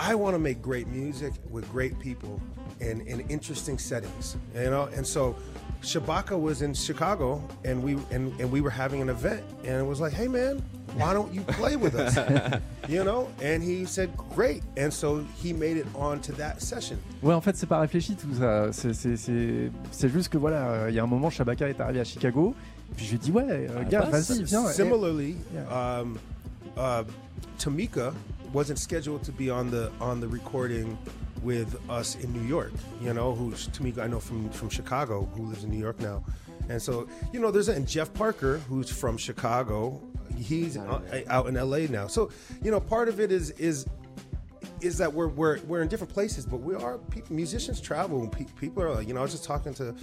I 0.00 0.14
want 0.14 0.34
to 0.34 0.38
make 0.38 0.62
great 0.62 0.88
music 0.88 1.32
with 1.50 1.68
great 1.70 1.98
people 1.98 2.40
and 2.80 3.02
in 3.06 3.20
interesting 3.28 3.78
settings. 3.78 4.36
You 4.54 4.70
know, 4.70 4.88
and 4.96 5.06
so. 5.06 5.34
Shabaka 5.82 6.38
was 6.38 6.60
in 6.60 6.74
Chicago, 6.74 7.40
and 7.64 7.82
we 7.82 7.92
and, 8.10 8.38
and 8.38 8.50
we 8.52 8.60
were 8.60 8.68
having 8.68 9.00
an 9.00 9.08
event, 9.08 9.42
and 9.64 9.80
it 9.80 9.86
was 9.86 9.98
like, 9.98 10.12
"Hey, 10.12 10.28
man, 10.28 10.60
why 10.98 11.14
don't 11.14 11.32
you 11.32 11.40
play 11.40 11.76
with 11.76 11.94
us?" 11.94 12.18
you 12.88 13.02
know, 13.02 13.28
and 13.40 13.62
he 13.62 13.86
said, 13.86 14.10
"Great," 14.36 14.62
and 14.76 14.92
so 14.92 15.24
he 15.42 15.54
made 15.54 15.78
it 15.78 15.86
on 15.94 16.20
to 16.20 16.32
that 16.32 16.60
session. 16.60 16.98
Ouais, 17.22 17.32
en 17.32 17.40
fait, 17.40 17.56
c'est 17.56 17.66
pas 17.66 17.80
réfléchi 17.80 18.14
tout 18.14 18.34
ça. 18.38 18.70
C'est- 18.74 18.92
C'est 18.92 19.16
c'est- 19.16 19.70
c'est 19.90 20.10
juste 20.10 20.28
que 20.28 20.36
voilà, 20.36 20.90
il 20.90 20.94
y 20.94 20.98
a 20.98 21.02
un 21.02 21.06
moment, 21.06 21.30
Shabaka 21.30 21.70
est 21.70 21.80
arrivé 21.80 22.00
à 22.00 22.04
Chicago, 22.04 22.54
puis 22.94 23.06
je 23.06 23.10
lui 23.12 23.16
ai 23.16 23.18
dit, 23.18 23.30
ouais, 23.32 23.44
euh, 23.70 23.82
gars, 23.88 24.02
vas-y, 24.02 24.42
viens. 24.44 24.66
Similarly, 24.66 25.36
Yeah. 25.54 26.00
um, 26.02 26.18
uh, 26.76 27.04
Tamika 27.58 28.12
wasn't 28.52 28.78
scheduled 28.78 29.22
to 29.24 29.32
be 29.32 29.50
on 29.50 29.70
the 29.70 29.90
on 30.00 30.20
the 30.20 30.28
recording 30.28 30.98
with 31.42 31.78
us 31.88 32.16
in 32.16 32.32
New 32.32 32.46
York. 32.46 32.72
You 33.00 33.14
know, 33.14 33.34
who's 33.34 33.68
Tamika 33.68 33.98
I 33.98 34.06
know 34.06 34.20
from 34.20 34.50
from 34.50 34.68
Chicago, 34.68 35.24
who 35.34 35.46
lives 35.46 35.64
in 35.64 35.70
New 35.70 35.78
York 35.78 36.00
now, 36.00 36.24
and 36.68 36.80
so 36.80 37.08
you 37.32 37.40
know, 37.40 37.50
there's 37.50 37.68
and 37.68 37.86
Jeff 37.86 38.12
Parker, 38.14 38.58
who's 38.68 38.90
from 38.90 39.16
Chicago. 39.16 40.00
He's 40.36 40.76
out 40.76 41.46
in 41.46 41.54
LA 41.54 41.80
now. 41.90 42.06
So 42.06 42.30
you 42.62 42.70
know, 42.70 42.80
part 42.80 43.08
of 43.08 43.20
it 43.20 43.32
is 43.32 43.50
is 43.52 43.86
is 44.80 44.98
that 44.98 45.12
we're 45.12 45.28
we're 45.28 45.60
we're 45.60 45.82
in 45.82 45.88
different 45.88 46.12
places, 46.12 46.46
but 46.46 46.58
we 46.58 46.74
are 46.74 47.00
musicians 47.28 47.80
travel. 47.80 48.26
Pe- 48.28 48.44
people 48.58 48.82
are, 48.82 49.02
you 49.02 49.14
know, 49.14 49.20
I 49.20 49.22
was 49.22 49.32
just 49.32 49.44
talking 49.44 49.74
to 49.74 49.94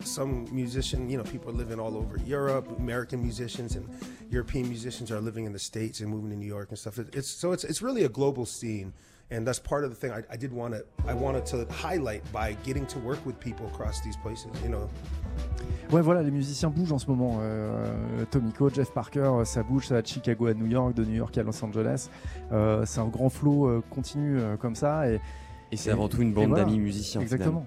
some 0.00 0.48
musician. 0.54 1.08
You 1.08 1.18
know, 1.18 1.24
people 1.24 1.50
are 1.50 1.54
living 1.54 1.78
all 1.78 1.96
over 1.96 2.18
Europe. 2.18 2.68
American 2.78 3.22
musicians 3.22 3.76
and 3.76 3.88
European 4.30 4.68
musicians 4.68 5.10
are 5.10 5.20
living 5.20 5.44
in 5.44 5.52
the 5.52 5.58
states 5.58 6.00
and 6.00 6.10
moving 6.10 6.30
to 6.30 6.36
New 6.36 6.46
York 6.46 6.70
and 6.70 6.78
stuff. 6.78 6.98
It, 6.98 7.14
it's 7.14 7.28
so 7.28 7.52
it's 7.52 7.64
it's 7.64 7.82
really 7.82 8.04
a 8.04 8.08
global 8.08 8.46
scene, 8.46 8.92
and 9.32 9.44
that's 9.44 9.58
part 9.58 9.84
of 9.84 9.90
the 9.90 9.96
thing. 9.96 10.10
I, 10.12 10.22
I 10.32 10.36
did 10.36 10.52
want 10.52 10.72
to 10.74 10.84
I 11.08 11.14
wanted 11.14 11.44
to 11.46 11.66
highlight 11.72 12.22
by 12.32 12.54
getting 12.64 12.86
to 12.86 12.98
work 13.00 13.24
with 13.26 13.36
people 13.40 13.66
across 13.66 14.00
these 14.02 14.16
places. 14.22 14.50
You 14.62 14.68
know, 14.70 14.88
Ouais, 15.90 16.00
voilà, 16.02 16.22
les 16.22 16.30
musiciens 16.30 16.70
bougent 16.70 16.92
en 16.92 16.98
ce 16.98 17.06
moment. 17.06 17.38
Euh, 17.40 18.24
Tomiko, 18.30 18.70
Jeff 18.70 18.92
Parker, 18.92 19.20
euh, 19.20 19.44
ça 19.44 19.62
bouge, 19.62 19.86
ça 19.88 19.94
va 19.94 20.02
de 20.02 20.06
Chicago 20.06 20.46
à 20.46 20.54
New 20.54 20.66
York, 20.66 20.94
de 20.94 21.04
New 21.04 21.14
York 21.16 21.36
à 21.36 21.42
Los 21.42 21.62
Angeles. 21.64 22.08
Euh, 22.52 22.84
c'est 22.86 23.00
un 23.00 23.08
grand 23.08 23.28
flow 23.28 23.66
euh, 23.68 23.82
continu 23.90 24.38
euh, 24.38 24.56
comme 24.56 24.74
ça. 24.74 25.08
Et, 25.10 25.20
Et 25.70 25.76
c'est 25.76 25.90
Et- 25.90 25.92
avant 25.92 26.08
tout 26.08 26.22
une 26.22 26.32
bande 26.32 26.48
voilà, 26.48 26.64
d'amis 26.64 26.78
musiciens. 26.78 27.20
Exactement. 27.20 27.66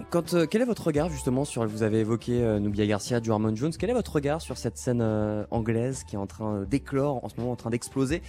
Euh, 0.00 0.04
quand, 0.10 0.34
euh, 0.34 0.46
quel 0.46 0.62
est 0.62 0.66
votre 0.66 0.84
regard 0.84 1.08
justement 1.08 1.44
sur, 1.44 1.66
vous 1.66 1.82
avez 1.82 2.00
évoqué 2.00 2.42
euh, 2.42 2.58
Nubia 2.58 2.86
Garcia, 2.86 3.20
du 3.20 3.30
Harmon 3.30 3.54
Jones, 3.54 3.72
quel 3.78 3.90
est 3.90 3.94
votre 3.94 4.12
regard 4.12 4.40
sur 4.40 4.56
cette 4.56 4.76
scène 4.76 5.00
euh, 5.02 5.44
anglaise 5.50 6.04
qui 6.04 6.16
est 6.16 6.18
en 6.18 6.26
train 6.26 6.62
d'éclore, 6.62 7.24
en 7.24 7.28
ce 7.28 7.36
moment 7.38 7.52
en 7.52 7.56
train 7.56 7.70
d'exploser? 7.70 8.22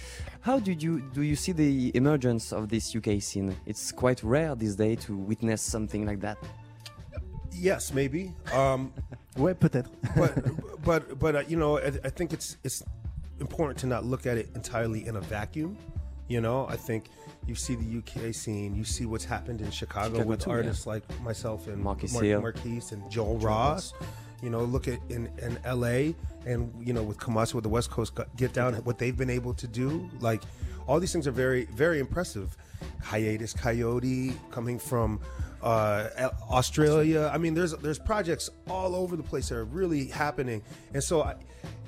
How 0.46 0.60
do 0.60 0.72
you, 0.72 1.00
do 1.14 1.22
you 1.22 1.34
see 1.34 1.54
the 1.54 1.94
emergence 1.96 2.52
of 2.52 2.68
this 2.68 2.94
UK 2.94 3.20
scene? 3.20 3.52
It's 3.66 3.92
quite 3.92 4.22
rare 4.22 4.56
this 4.56 4.76
day 4.76 4.96
to 5.06 5.14
witness 5.14 5.62
something 5.62 6.04
like 6.04 6.20
that. 6.20 6.36
yes, 7.52 7.92
maybe. 7.92 8.32
Um, 8.54 8.90
Ouais, 9.38 9.54
peut-être. 9.54 9.90
but 10.14 10.34
but 10.84 11.18
but 11.18 11.34
uh, 11.34 11.42
you 11.48 11.56
know, 11.56 11.78
I, 11.78 11.90
I 12.04 12.10
think 12.10 12.34
it's 12.34 12.58
it's 12.64 12.82
important 13.40 13.78
to 13.78 13.86
not 13.86 14.04
look 14.04 14.26
at 14.26 14.36
it 14.36 14.50
entirely 14.54 15.06
in 15.06 15.16
a 15.16 15.22
vacuum. 15.22 15.74
You 16.28 16.42
know, 16.42 16.66
I 16.68 16.76
think 16.76 17.04
you 17.46 17.54
see 17.54 17.74
the 17.74 17.98
UK 17.98 18.34
scene, 18.34 18.74
you 18.74 18.84
see 18.84 19.06
what's 19.06 19.24
happened 19.24 19.60
in 19.60 19.70
Chicago, 19.70 20.14
Chicago 20.14 20.28
with 20.28 20.40
too, 20.40 20.50
yeah. 20.50 20.56
artists 20.56 20.86
like 20.86 21.02
myself 21.22 21.66
and 21.66 21.82
Marquis 21.82 22.08
Mar- 22.12 22.40
Marquise 22.40 22.92
and 22.92 23.08
Joel 23.10 23.38
Ross. 23.38 23.92
You 24.42 24.50
know, 24.50 24.64
look 24.64 24.88
at 24.88 24.98
in, 25.08 25.30
in 25.40 25.58
LA 25.64 26.14
and 26.46 26.72
you 26.84 26.92
know 26.92 27.02
with 27.02 27.18
Kamasi 27.18 27.54
with 27.54 27.64
the 27.64 27.70
West 27.70 27.90
Coast 27.90 28.12
Get 28.36 28.52
Down, 28.52 28.74
what 28.84 28.98
they've 28.98 29.16
been 29.16 29.30
able 29.30 29.54
to 29.54 29.66
do. 29.66 30.08
Like 30.20 30.42
all 30.86 30.98
these 31.00 31.12
things 31.12 31.26
are 31.26 31.32
very 31.32 31.66
very 31.66 31.98
impressive. 32.00 32.56
Hiatus 33.00 33.52
Coyote 33.52 34.32
coming 34.50 34.78
from 34.78 35.20
uh, 35.62 36.08
Australia. 36.50 37.30
I 37.32 37.38
mean, 37.38 37.54
there's 37.54 37.72
there's 37.76 37.98
projects 37.98 38.50
all 38.68 38.94
over 38.96 39.16
the 39.16 39.22
place 39.22 39.48
that 39.48 39.56
are 39.56 39.64
really 39.64 40.06
happening, 40.06 40.62
and 40.94 41.02
so 41.02 41.22
I, 41.22 41.34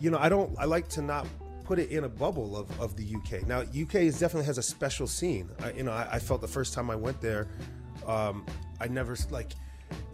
you 0.00 0.10
know, 0.10 0.18
I 0.18 0.28
don't. 0.28 0.54
I 0.58 0.64
like 0.64 0.88
to 0.90 1.02
not 1.02 1.26
put 1.64 1.78
it 1.78 1.90
in 1.90 2.04
a 2.04 2.08
bubble 2.08 2.56
of, 2.56 2.80
of 2.80 2.96
the 2.96 3.16
UK. 3.16 3.46
Now, 3.46 3.60
UK 3.60 3.96
is 3.96 4.18
definitely 4.18 4.46
has 4.46 4.58
a 4.58 4.62
special 4.62 5.06
scene. 5.06 5.50
I, 5.62 5.72
you 5.72 5.82
know, 5.82 5.92
I, 5.92 6.08
I 6.12 6.18
felt 6.18 6.40
the 6.40 6.48
first 6.48 6.74
time 6.74 6.90
I 6.90 6.96
went 6.96 7.20
there, 7.20 7.48
um, 8.06 8.44
I 8.80 8.88
never 8.88 9.16
like 9.30 9.52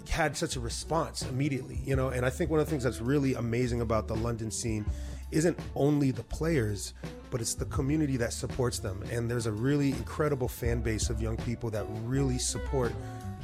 had 0.08 0.36
such 0.36 0.56
a 0.56 0.60
response 0.60 1.22
immediately. 1.22 1.80
You 1.84 1.96
know, 1.96 2.08
and 2.08 2.24
I 2.24 2.30
think 2.30 2.50
one 2.50 2.60
of 2.60 2.66
the 2.66 2.70
things 2.70 2.84
that's 2.84 3.00
really 3.00 3.34
amazing 3.34 3.80
about 3.80 4.08
the 4.08 4.16
London 4.16 4.50
scene 4.50 4.86
isn't 5.30 5.58
only 5.74 6.10
the 6.10 6.24
players, 6.24 6.94
but 7.30 7.40
it's 7.40 7.54
the 7.54 7.64
community 7.66 8.16
that 8.16 8.32
supports 8.32 8.78
them. 8.78 9.02
And 9.10 9.30
there's 9.30 9.46
a 9.46 9.52
really 9.52 9.90
incredible 9.90 10.48
fan 10.48 10.80
base 10.80 11.10
of 11.10 11.20
young 11.20 11.36
people 11.38 11.70
that 11.70 11.86
really 12.04 12.38
support 12.38 12.92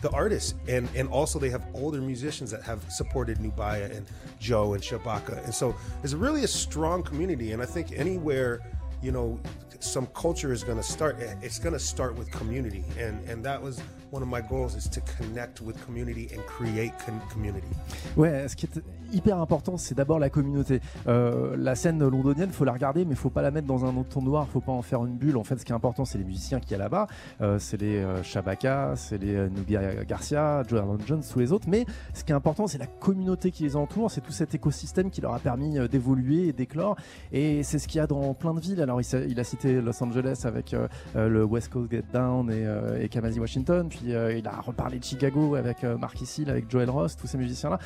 the 0.03 0.11
artists 0.11 0.55
and 0.69 0.89
and 0.95 1.09
also 1.09 1.39
they 1.39 1.51
have 1.51 1.67
older 1.75 2.01
musicians 2.01 2.51
that 2.51 2.63
have 2.63 2.81
supported 2.91 3.39
Nubaya 3.39 3.95
and 3.97 4.07
Joe 4.39 4.75
and 4.75 4.83
Shabaka. 4.83 5.43
And 5.45 5.55
so 5.55 5.75
it's 6.03 6.15
really 6.15 6.45
a 6.45 6.49
strong 6.49 7.03
community 7.03 7.53
and 7.53 7.63
I 7.63 7.67
think 7.67 7.93
anywhere 7.93 8.61
you 9.03 9.13
know 9.13 9.41
some 9.81 10.07
culture 10.09 10.53
is 10.53 10.65
going 10.65 10.79
to 10.79 10.83
start 10.83 11.17
it's 11.43 11.59
going 11.59 11.73
to 11.73 11.79
start 11.79 12.17
with 12.17 12.31
community. 12.31 12.85
And 12.99 13.27
and 13.29 13.45
that 13.45 13.61
was 13.61 13.81
one 14.11 14.23
of 14.23 14.29
my 14.29 14.41
goals 14.41 14.75
is 14.75 14.89
to 14.89 15.01
connect 15.03 15.61
with 15.61 15.83
community 15.85 16.29
and 16.33 16.45
create 16.47 16.99
con- 16.99 17.21
community. 17.29 17.69
Ouais, 18.17 18.49
ce 18.49 18.55
qui 18.55 18.67
est 18.67 18.83
hyper 19.13 19.39
important, 19.39 19.77
c'est 19.77 19.95
d'abord 19.95 20.19
la 20.19 20.31
communauté. 20.31 20.81
Euh, 21.07 21.57
la 21.59 21.75
scène 21.75 22.07
londonienne, 22.07 22.51
faut 22.51 22.65
la 22.65 22.73
regarder, 22.73 23.05
mais 23.05 23.15
faut 23.15 23.31
pas 23.31 23.43
la 23.43 23.51
mettre 23.51 23.67
dans 23.67 23.85
un 23.85 23.97
autre 23.97 24.09
ton 24.11 24.23
noir, 24.23 24.47
faut 24.49 24.61
pas 24.61 24.73
en 24.73 24.83
faire 24.83 25.05
une 25.05 25.17
bulle. 25.17 25.37
En 25.37 25.45
fait, 25.45 25.57
ce 25.59 25.65
qui 25.65 25.73
est 25.73 25.75
important, 25.75 26.05
c'est 26.05 26.19
les 26.19 26.25
musiciens 26.25 26.61
qui 26.61 26.73
y 26.73 26.75
a 26.75 26.79
là-bas, 26.79 27.07
euh, 27.41 27.59
c'est 27.59 27.81
les 27.81 27.97
euh, 27.97 28.23
Shabaka, 28.23 28.95
c'est 28.97 29.19
les 29.19 29.35
euh, 29.35 29.49
Nubia 29.49 30.05
Garcia, 30.05 30.63
Joe 30.67 30.81
Aaron 30.81 30.99
Jones, 31.07 31.23
tous 31.31 31.39
les 31.39 31.53
autres. 31.53 31.67
Mais 31.69 31.85
ce 32.15 32.25
qui 32.25 32.33
est 32.33 32.35
important, 32.35 32.67
c'est 32.67 32.79
la 32.79 32.87
communauté 32.87 33.51
qui 33.51 33.65
les 33.65 33.77
entoure, 33.77 34.11
c'est 34.11 34.21
tout 34.21 34.33
cet 34.33 34.55
écosystème 34.55 35.11
qui 35.11 35.21
leur 35.21 35.35
a 35.35 35.39
permis 35.39 35.79
d'évoluer 35.89 36.49
et 36.49 36.53
d'éclore. 36.53 36.97
Et 37.33 37.63
c'est 37.63 37.79
ce 37.79 37.89
qu'il 37.89 37.99
y 37.99 38.01
a 38.01 38.07
dans 38.07 38.35
plein 38.35 38.55
de 38.55 38.61
villes. 38.61 38.81
Alors, 38.81 39.01
il, 39.01 39.41
a 39.41 39.45
cité 39.45 39.81
Los 39.81 40.03
Angeles 40.03 40.43
avec 40.45 40.75
le 41.15 41.45
West 41.45 41.73
Coast 41.73 41.91
Get 41.91 42.05
Down 42.13 42.51
et, 42.51 42.67
et 43.01 43.09
Kamasi 43.09 43.41
Washington. 43.41 43.89
Puis 43.89 44.07
il 44.07 44.47
a 44.47 44.61
reparlé 44.61 44.99
de 44.99 45.05
Chicago 45.05 45.55
avec 45.55 45.83
Mark 45.83 46.21
Hill, 46.21 46.51
avec 46.51 46.71
Joel 46.71 46.91
Ross, 46.91 47.17
tous 47.17 47.27
ces 47.27 47.39
musiciens-là. 47.39 47.79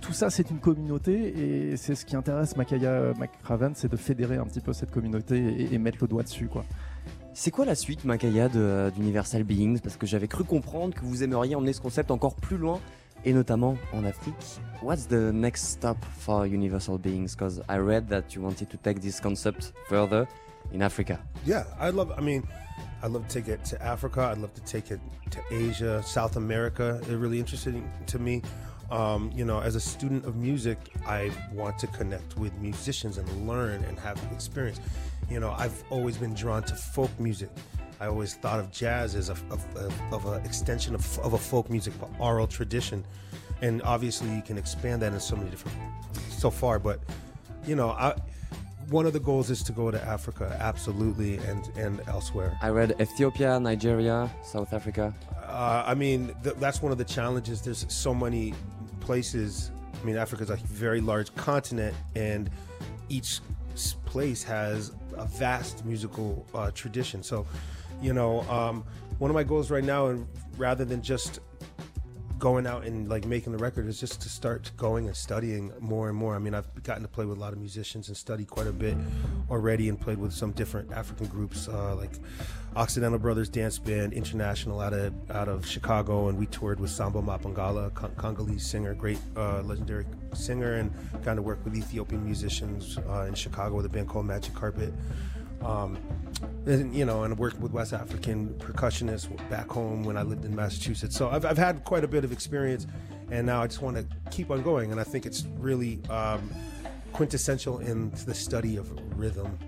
Tout 0.00 0.12
ça, 0.12 0.30
c'est 0.30 0.50
une 0.50 0.55
communauté 0.60 1.70
et 1.72 1.76
c'est 1.76 1.94
ce 1.94 2.04
qui 2.04 2.16
intéresse 2.16 2.56
Makaya 2.56 3.12
McCraven, 3.18 3.72
c'est 3.74 3.90
de 3.90 3.96
fédérer 3.96 4.36
un 4.36 4.44
petit 4.44 4.60
peu 4.60 4.72
cette 4.72 4.90
communauté 4.90 5.36
et, 5.38 5.74
et 5.74 5.78
mettre 5.78 5.98
le 6.00 6.08
doigt 6.08 6.22
dessus, 6.22 6.46
quoi. 6.48 6.64
C'est 7.34 7.50
quoi 7.50 7.64
la 7.66 7.74
suite, 7.74 8.04
Makaya, 8.04 8.48
de- 8.48 8.90
d'Universal 8.94 9.44
Beings? 9.44 9.78
Parce 9.80 9.96
que 9.96 10.06
j'avais 10.06 10.28
cru 10.28 10.44
comprendre 10.44 10.94
que 10.94 11.00
vous 11.04 11.22
aimeriez 11.22 11.54
emmener 11.54 11.74
ce 11.74 11.80
concept 11.82 12.10
encore 12.10 12.34
plus 12.36 12.56
loin, 12.56 12.80
et 13.24 13.32
notamment 13.32 13.76
en 13.92 14.04
Afrique. 14.04 14.60
What's 14.82 15.06
the 15.08 15.32
next 15.32 15.64
stop 15.64 15.98
for 16.18 16.46
Universal 16.46 16.98
Beings? 16.98 17.34
Because 17.36 17.60
I 17.68 17.76
read 17.78 18.08
that 18.08 18.34
you 18.34 18.42
wanted 18.42 18.68
to 18.68 18.76
take 18.78 19.00
this 19.00 19.20
concept 19.20 19.72
further 19.88 20.26
in 20.72 20.80
Africa. 20.80 21.18
Yeah, 21.46 21.64
I'd 21.80 21.94
love. 21.94 22.12
I 22.16 22.22
mean, 22.22 22.42
I'd 23.02 23.10
love 23.10 23.26
to 23.28 23.34
take 23.40 23.48
it 23.48 23.62
to 23.66 23.82
Africa. 23.82 24.30
I'd 24.32 24.38
love 24.38 24.54
to 24.54 24.62
take 24.62 24.90
it 24.90 25.00
to 25.30 25.38
Asia, 25.50 26.02
South 26.04 26.36
America. 26.36 27.00
They're 27.06 27.18
really 27.18 27.38
interesting 27.40 27.82
to 28.06 28.18
me. 28.18 28.40
Um, 28.90 29.32
you 29.34 29.44
know, 29.44 29.60
as 29.60 29.74
a 29.74 29.80
student 29.80 30.24
of 30.24 30.36
music, 30.36 30.78
I 31.06 31.32
want 31.52 31.78
to 31.80 31.86
connect 31.88 32.36
with 32.36 32.54
musicians 32.58 33.18
and 33.18 33.48
learn 33.48 33.82
and 33.84 33.98
have 33.98 34.20
experience. 34.32 34.80
You 35.28 35.40
know, 35.40 35.50
I've 35.58 35.82
always 35.90 36.16
been 36.16 36.34
drawn 36.34 36.62
to 36.64 36.74
folk 36.74 37.10
music. 37.18 37.50
I 38.00 38.06
always 38.06 38.34
thought 38.34 38.60
of 38.60 38.70
jazz 38.70 39.14
as 39.14 39.30
a 39.30 39.36
of, 40.12 40.26
an 40.26 40.44
extension 40.44 40.94
of, 40.94 41.18
of 41.20 41.32
a 41.32 41.38
folk 41.38 41.70
music, 41.70 41.94
oral 42.18 42.46
tradition, 42.46 43.04
and 43.62 43.82
obviously 43.82 44.32
you 44.34 44.42
can 44.42 44.58
expand 44.58 45.02
that 45.02 45.12
in 45.12 45.20
so 45.20 45.34
many 45.34 45.50
different 45.50 45.76
so 46.28 46.50
far. 46.50 46.78
But 46.78 47.00
you 47.66 47.74
know, 47.74 47.90
I 47.90 48.14
one 48.90 49.06
of 49.06 49.12
the 49.12 49.20
goals 49.20 49.50
is 49.50 49.62
to 49.64 49.72
go 49.72 49.90
to 49.90 50.02
Africa, 50.04 50.56
absolutely, 50.60 51.38
and 51.38 51.68
and 51.76 52.00
elsewhere. 52.06 52.56
I 52.62 52.68
read 52.70 53.00
Ethiopia, 53.00 53.58
Nigeria, 53.58 54.30
South 54.44 54.72
Africa. 54.72 55.14
Uh, 55.46 55.84
I 55.86 55.94
mean, 55.94 56.34
th- 56.42 56.56
that's 56.56 56.82
one 56.82 56.92
of 56.92 56.98
the 56.98 57.04
challenges. 57.04 57.60
There's 57.62 57.86
so 57.88 58.14
many 58.14 58.54
places. 59.00 59.70
I 60.00 60.04
mean, 60.04 60.16
Africa's 60.16 60.50
a 60.50 60.56
very 60.56 61.00
large 61.00 61.34
continent, 61.34 61.96
and 62.14 62.50
each 63.08 63.40
place 64.04 64.42
has 64.42 64.92
a 65.16 65.26
vast 65.26 65.84
musical 65.84 66.46
uh, 66.54 66.70
tradition. 66.72 67.22
So, 67.22 67.46
you 68.02 68.12
know, 68.12 68.42
um, 68.42 68.84
one 69.18 69.30
of 69.30 69.34
my 69.34 69.44
goals 69.44 69.70
right 69.70 69.84
now, 69.84 70.06
and 70.06 70.26
rather 70.56 70.84
than 70.84 71.02
just 71.02 71.40
going 72.38 72.66
out 72.66 72.84
and 72.84 73.08
like 73.08 73.24
making 73.24 73.52
the 73.52 73.58
record 73.58 73.86
is 73.86 73.98
just 73.98 74.20
to 74.20 74.28
start 74.28 74.70
going 74.76 75.06
and 75.06 75.16
studying 75.16 75.72
more 75.80 76.08
and 76.08 76.16
more. 76.16 76.34
I 76.34 76.38
mean, 76.38 76.54
I've 76.54 76.82
gotten 76.82 77.02
to 77.02 77.08
play 77.08 77.24
with 77.24 77.38
a 77.38 77.40
lot 77.40 77.52
of 77.52 77.58
musicians 77.58 78.08
and 78.08 78.16
study 78.16 78.44
quite 78.44 78.66
a 78.66 78.72
bit 78.72 78.96
already, 79.50 79.88
and 79.88 80.00
played 80.00 80.18
with 80.18 80.32
some 80.32 80.52
different 80.52 80.92
African 80.92 81.26
groups 81.26 81.68
uh, 81.68 81.94
like 81.94 82.12
Occidental 82.74 83.18
Brothers 83.18 83.48
Dance 83.48 83.78
Band 83.78 84.12
International 84.12 84.80
out 84.80 84.92
of 84.92 85.30
out 85.30 85.48
of 85.48 85.66
Chicago, 85.66 86.28
and 86.28 86.38
we 86.38 86.46
toured 86.46 86.78
with 86.78 86.90
Samba 86.90 87.22
Mapangala, 87.22 87.92
Con- 87.94 88.12
Congolese 88.16 88.66
singer, 88.66 88.94
great 88.94 89.18
uh, 89.36 89.62
legendary 89.62 90.04
singer, 90.34 90.74
and 90.74 90.92
kind 91.24 91.38
of 91.38 91.44
worked 91.44 91.64
with 91.64 91.74
Ethiopian 91.74 92.24
musicians 92.24 92.98
uh, 93.08 93.22
in 93.22 93.34
Chicago 93.34 93.76
with 93.76 93.86
a 93.86 93.88
band 93.88 94.08
called 94.08 94.26
Magic 94.26 94.54
Carpet. 94.54 94.92
Um, 95.62 95.98
and, 96.66 96.94
you 96.94 97.04
know, 97.04 97.22
and 97.22 97.38
worked 97.38 97.60
with 97.60 97.72
West 97.72 97.92
African 97.92 98.48
percussionists 98.58 99.28
back 99.48 99.68
home 99.70 100.04
when 100.04 100.16
I 100.16 100.22
lived 100.22 100.44
in 100.44 100.54
Massachusetts. 100.54 101.16
So 101.16 101.30
I've, 101.30 101.44
I've 101.44 101.58
had 101.58 101.84
quite 101.84 102.04
a 102.04 102.08
bit 102.08 102.24
of 102.24 102.32
experience, 102.32 102.86
and 103.30 103.46
now 103.46 103.62
I 103.62 103.66
just 103.66 103.82
want 103.82 103.96
to 103.96 104.06
keep 104.30 104.50
on 104.50 104.62
going. 104.62 104.90
And 104.92 105.00
I 105.00 105.04
think 105.04 105.26
it's 105.26 105.46
really 105.58 106.00
um, 106.10 106.50
quintessential 107.12 107.78
in 107.78 108.10
the 108.26 108.34
study 108.34 108.76
of 108.76 108.90
rhythm. 109.18 109.58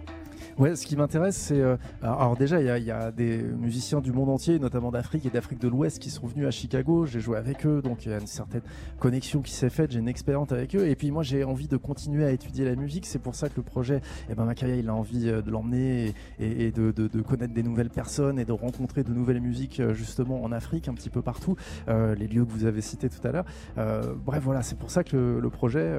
Ouais, 0.58 0.74
ce 0.74 0.86
qui 0.86 0.96
m'intéresse, 0.96 1.36
c'est. 1.36 1.60
euh, 1.60 1.76
alors, 2.02 2.36
déjà, 2.36 2.60
il 2.60 2.84
y, 2.84 2.90
a- 2.90 3.12
des 3.12 3.42
musiciens 3.42 4.00
du 4.00 4.12
monde 4.12 4.28
entier, 4.28 4.58
notamment 4.58 4.90
d'Afrique 4.90 5.24
et 5.24 5.30
d'Afrique 5.30 5.60
de 5.60 5.68
l'Ouest, 5.68 6.00
qui 6.00 6.10
sont 6.10 6.26
venus 6.26 6.46
à 6.46 6.50
Chicago. 6.50 7.06
J'ai 7.06 7.20
joué 7.20 7.38
avec 7.38 7.64
eux, 7.64 7.80
donc 7.80 8.04
il 8.04 8.10
y 8.10 8.14
a 8.14 8.18
une 8.18 8.26
certaine 8.26 8.62
connexion 8.98 9.40
qui 9.40 9.52
s'est 9.52 9.70
faite. 9.70 9.92
J'ai 9.92 10.00
une 10.00 10.08
expérience 10.08 10.50
avec 10.50 10.74
eux. 10.74 10.88
Et 10.88 10.96
puis 10.96 11.12
moi, 11.12 11.22
j'ai 11.22 11.44
envie 11.44 11.68
de 11.68 11.76
continuer 11.76 12.24
à 12.24 12.32
étudier 12.32 12.64
la 12.64 12.74
musique. 12.74 13.06
C'est 13.06 13.20
pour 13.20 13.36
ça 13.36 13.48
que 13.48 13.54
le 13.56 13.62
projet, 13.62 14.00
eh 14.28 14.34
ben, 14.34 14.44
Makaya, 14.44 14.74
il 14.74 14.88
a 14.88 14.94
envie 14.94 15.28
euh, 15.28 15.42
de 15.42 15.50
l'emmener 15.50 16.12
et, 16.40 16.72
de, 16.72 16.90
connaître 17.22 17.54
des 17.54 17.62
nouvelles 17.62 17.90
personnes 17.90 18.40
et 18.40 18.44
de 18.44 18.52
rencontrer 18.52 19.04
de 19.04 19.12
nouvelles 19.12 19.40
musiques, 19.40 19.78
euh, 19.78 19.94
justement, 19.94 20.42
en 20.42 20.50
Afrique, 20.50 20.88
un 20.88 20.94
petit 20.94 21.10
peu 21.10 21.22
partout. 21.22 21.54
Les 21.88 22.26
lieux 22.26 22.44
que 22.44 22.50
vous 22.50 22.64
avez 22.64 22.80
cités 22.80 23.08
tout 23.08 23.26
à 23.26 23.30
l'heure. 23.32 23.44
Bref, 24.24 24.42
voilà, 24.42 24.62
c'est 24.62 24.78
pour 24.78 24.90
ça 24.90 25.04
que 25.04 25.38
le, 25.40 25.50
projet 25.50 25.90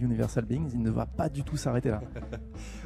Universal 0.00 0.44
Beings, 0.44 0.68
il 0.72 0.82
ne 0.82 0.90
va 0.90 1.06
pas 1.06 1.28
du 1.28 1.42
tout 1.42 1.56
s'arrêter 1.56 1.90
là. 1.90 2.00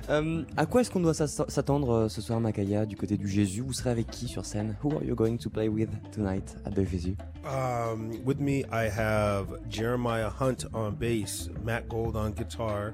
À 0.56 0.66
quoi 0.66 0.80
est-ce 0.80 0.90
qu'on 0.90 1.00
doit 1.00 1.14
s'attendre 1.26 1.90
euh, 1.90 2.08
ce 2.08 2.20
soir, 2.20 2.40
Makaya, 2.40 2.86
du 2.86 2.96
côté 2.96 3.16
du 3.16 3.28
Jésus 3.28 3.62
Vous 3.62 3.72
serez 3.72 3.90
avec 3.90 4.10
qui 4.10 4.28
sur 4.28 4.44
scène? 4.44 4.76
Who 4.82 4.92
are 4.96 5.04
you 5.04 5.14
going 5.14 5.36
to 5.38 5.50
play 5.50 5.68
with 5.68 5.90
tonight 6.12 6.56
at 6.64 6.70
the 6.70 6.84
Jésus? 6.84 7.16
Um, 7.44 8.12
with 8.24 8.40
me, 8.40 8.64
I 8.72 8.88
have 8.88 9.46
Jeremiah 9.68 10.30
Hunt 10.30 10.66
on 10.74 10.92
bass, 10.92 11.48
Matt 11.64 11.88
Gold 11.88 12.16
on 12.16 12.30
guitar, 12.30 12.92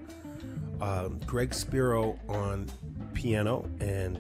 um, 0.81 1.19
Greg 1.27 1.53
Spiro 1.53 2.17
on 2.29 2.67
piano, 3.15 3.65
and 3.81 4.19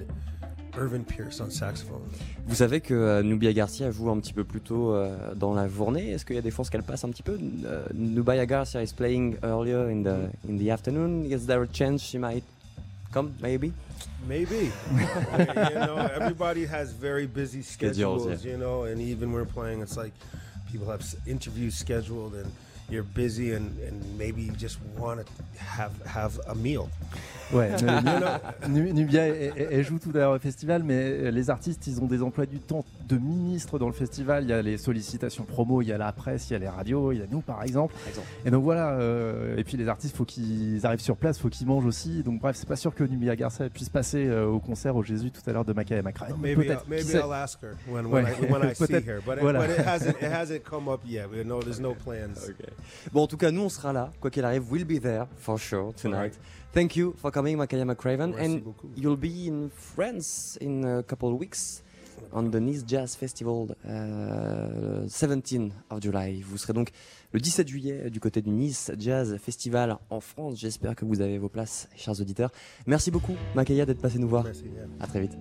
Irvin 0.77 1.05
Pierce 1.05 1.41
on 1.41 1.51
saxophone. 1.51 2.03
Vous 2.47 2.57
savez 2.57 2.81
que 2.81 2.95
euh, 2.95 3.23
Nubia 3.23 3.53
Garcia 3.53 3.91
joue 3.91 4.11
un 4.11 4.19
petit 4.21 4.33
peu 4.33 4.45
plus 4.45 4.61
tôt 4.61 4.93
euh, 4.93 5.35
dans 5.35 5.55
la 5.55 5.69
journée. 5.69 6.11
Est-ce 6.11 6.25
qu'il 6.25 6.37
y 6.37 6.39
a 6.39 6.43
des 6.43 6.51
chances 6.51 6.71
qu'elle 6.71 6.83
passe 6.83 7.05
un 7.05 7.09
petit 7.11 7.23
peu? 7.23 7.39
Euh, 7.65 7.85
Nubia 7.95 8.47
Garcia 8.47 8.83
is 8.83 8.93
playing 8.95 9.37
earlier 9.43 9.91
in 9.91 10.03
the 10.03 10.31
in 10.49 10.59
the 10.59 10.71
afternoon. 10.71 11.25
Is 11.25 11.47
there 11.47 11.63
a 11.63 11.67
chance 11.67 12.03
she 12.03 12.19
might 12.19 12.45
come? 13.13 13.35
Maybe. 13.41 13.73
Maybe. 14.27 14.73
you 14.93 15.75
know, 15.75 16.11
everybody 16.15 16.67
has 16.67 16.93
very 16.93 17.27
busy 17.27 17.63
Schedules, 17.63 18.23
schedules, 18.23 18.45
yeah. 18.45 18.53
you 18.53 18.59
know, 18.59 18.85
and 18.85 19.01
even 19.01 19.33
when 19.33 19.43
we're 19.43 19.53
playing, 19.53 19.81
it's 19.81 19.97
like 19.97 20.13
people 20.71 20.91
have 20.91 21.03
interviews 21.27 21.75
scheduled 21.77 22.35
and 22.35 22.51
you're 22.89 23.03
busy 23.03 23.53
and, 23.53 23.79
and 23.81 24.19
maybe 24.19 24.43
you 24.43 24.53
just 24.53 24.79
want 24.97 25.25
to 25.25 25.63
have, 25.63 25.93
have 26.07 26.39
a 26.49 26.55
meal. 26.55 26.89
Ouais, 27.53 27.71
Nubia, 28.69 29.27
elle, 29.27 29.85
joue 29.85 29.99
tout 29.99 30.11
à 30.15 30.19
l'heure 30.19 30.33
au 30.33 30.39
festival, 30.39 30.83
mais 30.83 31.31
les 31.31 31.51
artistes, 31.51 31.87
ils 31.87 32.01
ont 32.01 32.07
des 32.07 32.23
emplois 32.23 32.47
du 32.47 32.59
temps 32.59 32.85
de 33.07 33.17
ministres 33.17 33.79
dans 33.79 33.87
le 33.87 33.93
festival. 33.93 34.45
Il 34.45 34.51
y 34.51 34.53
a 34.53 34.63
les 34.63 34.79
sollicitations 34.79 35.45
promo, 35.45 35.83
il 35.83 35.89
y 35.89 35.93
a 35.93 35.99
la 35.99 36.13
presse, 36.13 36.51
il 36.51 36.55
y 36.55 36.57
a 36.57 36.59
les 36.59 36.69
radios, 36.69 37.13
il 37.13 37.19
y 37.21 37.23
a 37.23 37.27
nous 37.31 37.41
par 37.41 37.63
exemple. 37.63 37.95
Par 37.95 38.09
exemple. 38.09 38.27
Et 38.45 38.51
donc 38.51 38.65
voilà, 38.65 38.91
euh, 38.99 39.57
et 39.57 39.65
puis 39.65 39.77
les 39.77 39.89
artistes, 39.89 40.17
faut 40.17 40.25
qu'ils 40.25 40.85
arrivent 40.85 41.01
sur 41.01 41.17
place, 41.17 41.39
faut 41.39 41.49
qu'ils 41.49 41.67
mangent 41.67 41.87
aussi. 41.87 42.23
Donc 42.23 42.41
bref, 42.41 42.57
c'est 42.57 42.69
pas 42.69 42.77
sûr 42.77 42.95
que 42.95 43.05
Nubia 43.05 43.37
Garcia 43.37 43.69
puisse 43.71 43.89
passer 43.89 44.27
euh, 44.27 44.47
au 44.47 44.59
concert 44.61 44.97
au 44.97 45.03
Jésus 45.03 45.31
tout 45.31 45.43
à 45.49 45.53
l'heure 45.53 45.65
de 45.65 45.73
Maca 45.73 45.97
et 45.97 46.03
Macra. 46.03 46.27
Peut-être, 46.27 46.85
uh, 46.87 46.91
maybe. 46.91 47.15
I'll 47.15 47.33
ask 47.33 47.63
her 47.63 47.75
when, 47.89 48.07
when, 48.07 48.25
Ouais. 48.25 48.33
I, 48.43 48.53
when 48.53 48.63
I 48.71 48.75
see 48.75 48.93
her, 48.93 49.21
but, 49.25 49.39
Voilà. 49.39 49.65
it, 49.65 49.69
but 49.69 49.79
it 49.81 49.87
hasn't 49.87 50.17
it 50.23 50.33
hasn't 50.33 50.65
come 50.65 50.89
up 50.89 51.01
yet. 51.07 51.29
We 51.31 51.45
know 51.45 51.61
there's 51.61 51.81
no 51.81 51.95
plans. 51.95 52.51
Bon, 53.13 53.23
en 53.23 53.27
tout 53.27 53.37
cas, 53.37 53.51
nous 53.51 53.63
on 53.63 53.69
sera 53.69 53.93
là. 53.93 54.11
Quoi 54.21 54.31
qu'il 54.31 54.45
arrive, 54.45 54.65
we'll 54.71 54.85
be 54.85 55.01
there 55.01 55.27
for 55.39 55.59
sure 55.59 55.93
tonight. 55.95 56.33
Thank 56.73 56.97
you 56.97 57.15
for 57.17 57.31
coming, 57.31 57.57
Makaya 57.57 57.85
McCraven, 57.85 58.33
Merci 58.35 58.45
and 58.45 58.61
beaucoup. 58.65 58.89
you'll 58.97 59.17
be 59.17 59.47
in 59.49 59.71
France 59.71 60.59
in 60.61 60.85
a 60.85 61.03
couple 61.03 61.31
of 61.33 61.39
weeks. 61.39 61.83
On 62.33 62.51
the 62.51 62.57
Nice 62.57 62.85
Jazz 62.87 63.17
Festival, 63.17 63.69
uh, 63.85 65.09
17 65.09 65.73
of 65.91 66.03
July. 66.03 66.43
Vous 66.43 66.57
serez 66.57 66.73
donc 66.73 66.91
le 67.33 67.41
17 67.41 67.69
juillet 67.69 68.11
du 68.11 68.21
côté 68.21 68.43
du 68.43 68.51
Nice 68.51 68.91
Jazz 68.99 69.37
Festival 69.39 69.99
en 70.11 70.21
France. 70.21 70.59
J'espère 70.59 70.95
que 70.95 71.05
vous 71.05 71.21
avez 71.21 71.39
vos 71.39 71.49
places, 71.49 71.89
chers 71.97 72.21
auditeurs. 72.21 72.51
Merci 72.87 73.11
beaucoup, 73.11 73.37
Makaya, 73.55 73.87
d'être 73.87 74.01
passé 74.01 74.19
nous 74.19 74.29
voir. 74.29 74.45
Merci. 74.45 74.65
À 75.01 75.07
très 75.07 75.21
vite. 75.21 75.37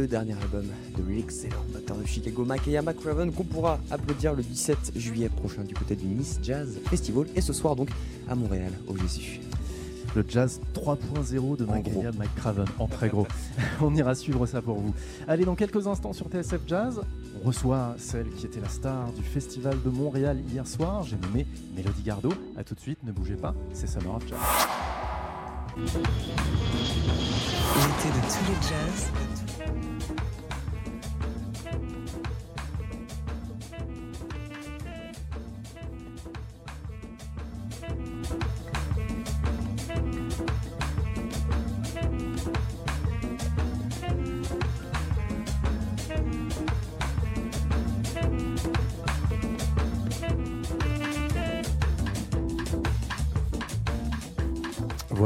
Le 0.00 0.06
dernier 0.06 0.32
album 0.32 0.64
de 0.96 1.12
l'excellent 1.12 1.62
batteur 1.74 1.98
de 1.98 2.06
Chicago, 2.06 2.42
Makaya 2.42 2.80
McCraven, 2.80 3.32
qu'on 3.32 3.44
pourra 3.44 3.78
applaudir 3.90 4.32
le 4.32 4.42
17 4.42 4.92
juillet 4.96 5.28
prochain 5.28 5.62
du 5.62 5.74
côté 5.74 5.94
du 5.94 6.06
Nice 6.06 6.40
Jazz 6.42 6.78
Festival 6.86 7.26
et 7.36 7.42
ce 7.42 7.52
soir 7.52 7.76
donc 7.76 7.90
à 8.26 8.34
Montréal, 8.34 8.72
au 8.88 8.96
Jésus. 8.96 9.42
Le 10.16 10.24
jazz 10.26 10.58
3.0 10.72 11.58
de 11.58 11.66
Magaya 11.66 12.12
McCraven, 12.12 12.64
en 12.78 12.86
très 12.86 13.10
gros. 13.10 13.26
on 13.82 13.94
ira 13.94 14.14
suivre 14.14 14.46
ça 14.46 14.62
pour 14.62 14.80
vous. 14.80 14.94
Allez, 15.28 15.44
dans 15.44 15.54
quelques 15.54 15.86
instants 15.86 16.14
sur 16.14 16.28
TSF 16.28 16.62
Jazz, 16.66 17.02
on 17.42 17.46
reçoit 17.46 17.94
celle 17.98 18.30
qui 18.30 18.46
était 18.46 18.60
la 18.60 18.70
star 18.70 19.12
du 19.12 19.22
festival 19.22 19.76
de 19.84 19.90
Montréal 19.90 20.38
hier 20.50 20.66
soir. 20.66 21.04
J'ai 21.04 21.16
nommé 21.16 21.46
Mélodie 21.76 22.02
Gardot. 22.02 22.32
A 22.56 22.64
tout 22.64 22.74
de 22.74 22.80
suite, 22.80 23.00
ne 23.04 23.12
bougez 23.12 23.36
pas, 23.36 23.54
c'est 23.74 23.86
Summer 23.86 24.16
of 24.16 24.26
Jazz. 24.26 24.38
L'été 25.76 25.98
de 28.08 28.20
tous 28.26 28.44
les 28.48 28.56
jazz. 28.66 29.12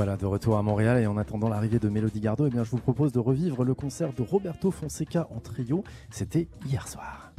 Voilà, 0.04 0.18
de 0.18 0.26
retour 0.26 0.58
à 0.58 0.62
Montréal 0.62 1.02
et 1.02 1.06
en 1.06 1.16
attendant 1.16 1.48
l'arrivée 1.48 1.78
de 1.78 1.88
Mélodie 1.88 2.20
Gardot, 2.20 2.46
eh 2.46 2.50
bien, 2.50 2.62
je 2.62 2.70
vous 2.70 2.76
propose 2.76 3.10
de 3.10 3.20
revivre 3.20 3.64
le 3.64 3.72
concert 3.72 4.12
de 4.12 4.20
Roberto 4.20 4.70
Fonseca 4.70 5.26
en 5.34 5.40
trio. 5.40 5.82
C'était 6.10 6.46
hier 6.66 6.86
soir. 6.86 7.33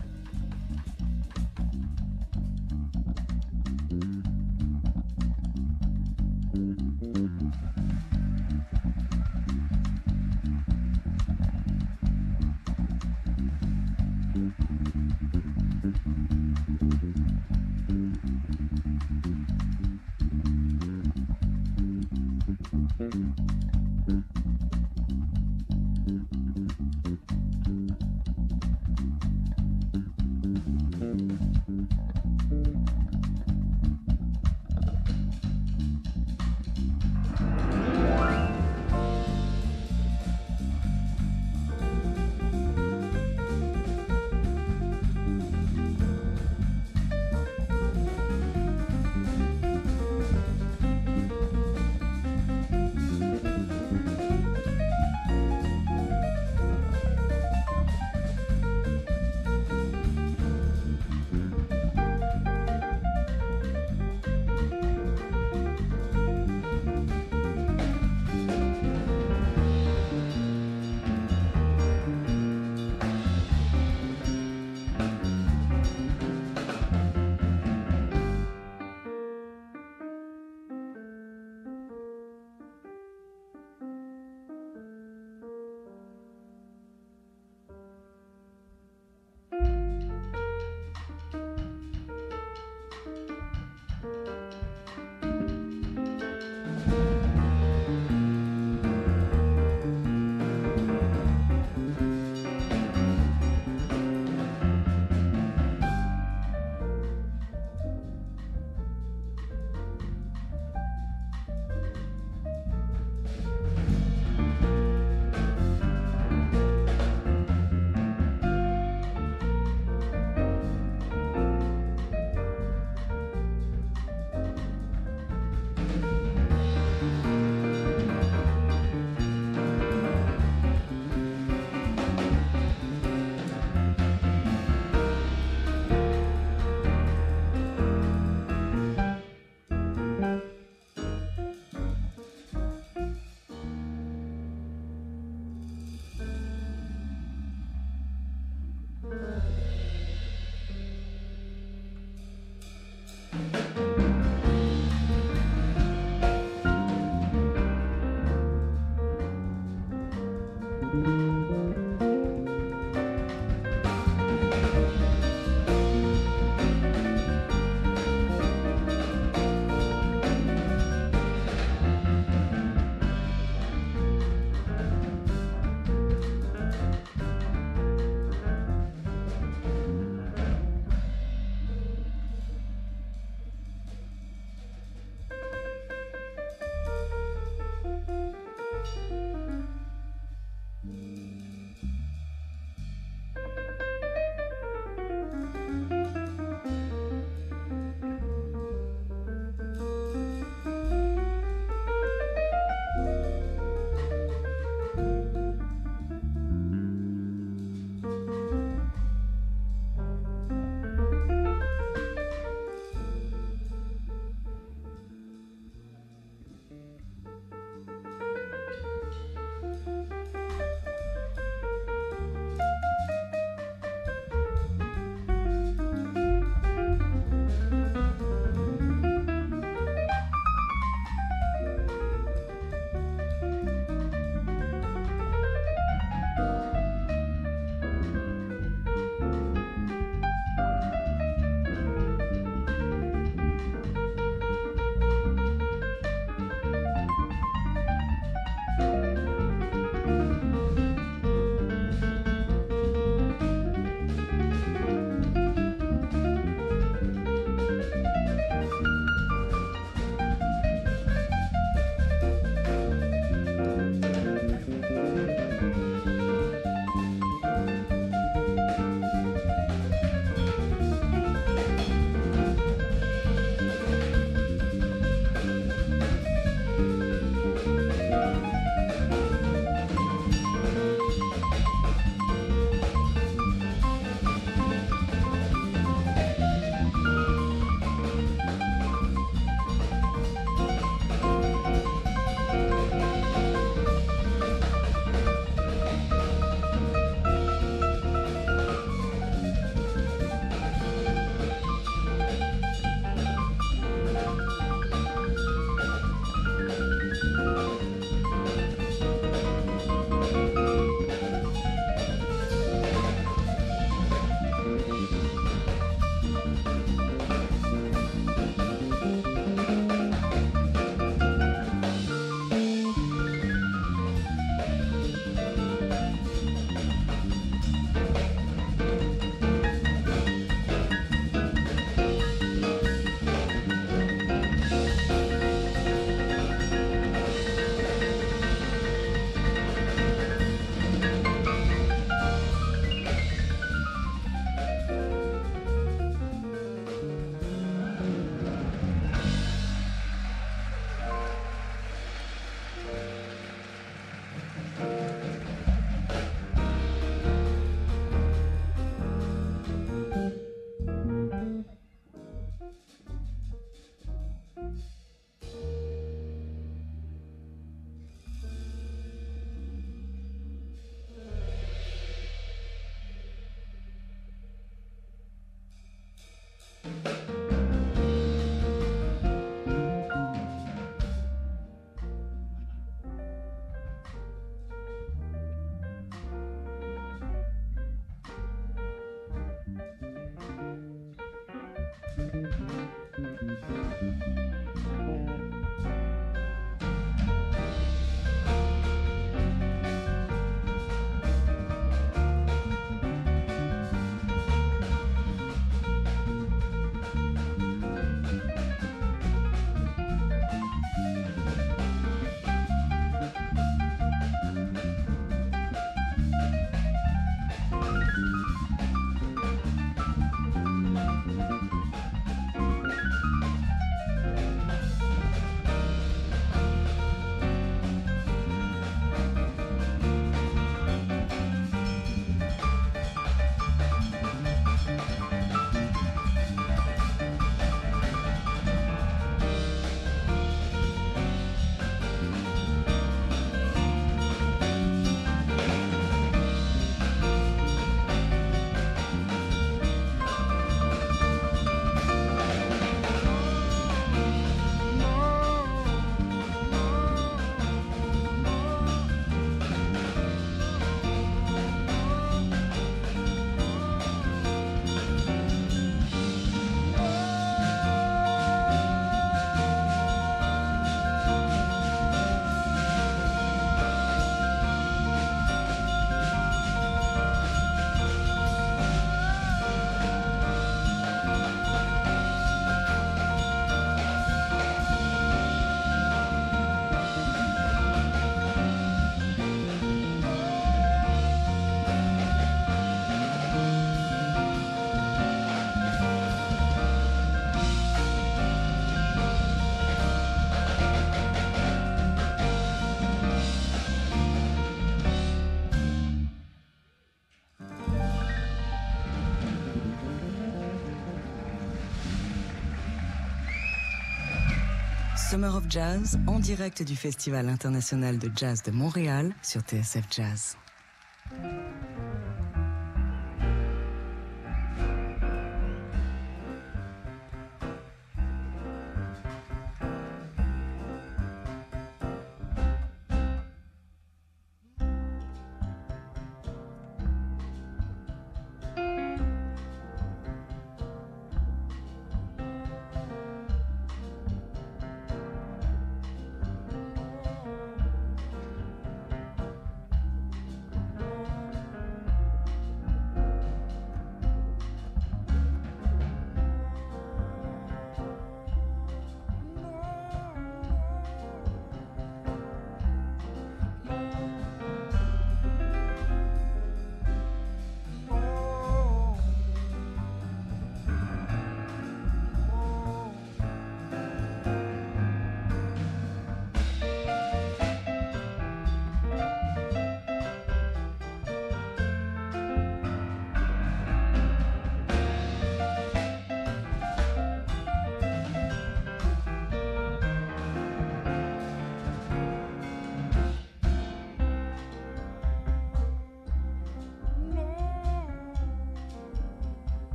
Summer 515.35 515.53
of 515.53 515.65
Jazz 515.69 516.17
en 516.27 516.39
direct 516.39 516.81
du 516.81 516.95
Festival 516.95 517.49
international 517.49 518.17
de 518.17 518.31
jazz 518.33 518.63
de 518.63 518.71
Montréal 518.71 519.33
sur 519.43 519.59
TSF 519.63 520.07
Jazz. 520.09 520.55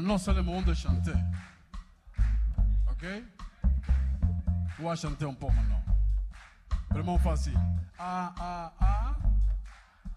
Maintenant, 0.00 0.16
c'est 0.16 0.32
le 0.32 0.42
moment 0.42 0.62
de 0.62 0.72
chanter. 0.72 1.12
Ok 2.90 3.04
On 4.80 4.84
va 4.84 4.96
chanter 4.96 5.26
un 5.26 5.34
peu 5.34 5.44
maintenant. 5.48 5.82
Vraiment 6.88 7.18
facile. 7.18 7.58
Ah, 7.98 8.32
ah, 8.40 8.72
ah. 8.80 9.16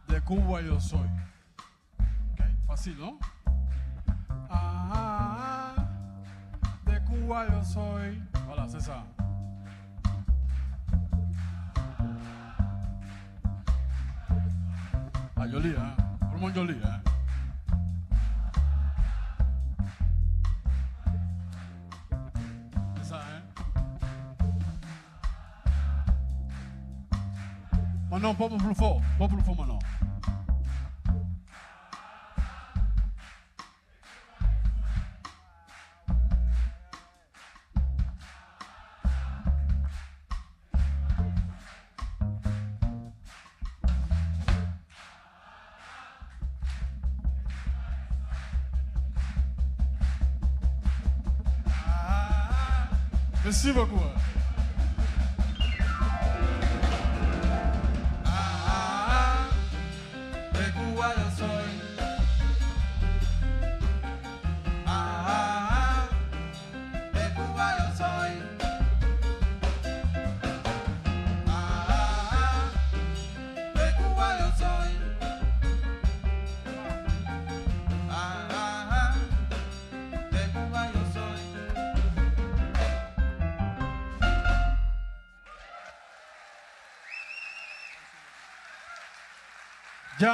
De 0.08 0.20
Cuba 0.20 0.62
yo 0.62 0.80
soy. 0.80 1.00
Ok 2.00 2.46
Facile, 2.66 2.96
non 2.98 3.20
Ah, 4.50 4.88
ah, 4.94 5.76
ah. 5.76 6.90
De 6.90 6.98
Cuba 7.00 7.46
yo 7.50 7.62
soy. 7.62 8.22
Voilà, 8.48 8.66
c'est 8.70 8.80
ça. 8.80 9.04
Maintenant, 28.40 28.58
pas 28.58 28.66
plus 28.66 28.76
fort. 28.76 29.02
Pas 29.20 29.28
plus 29.28 29.44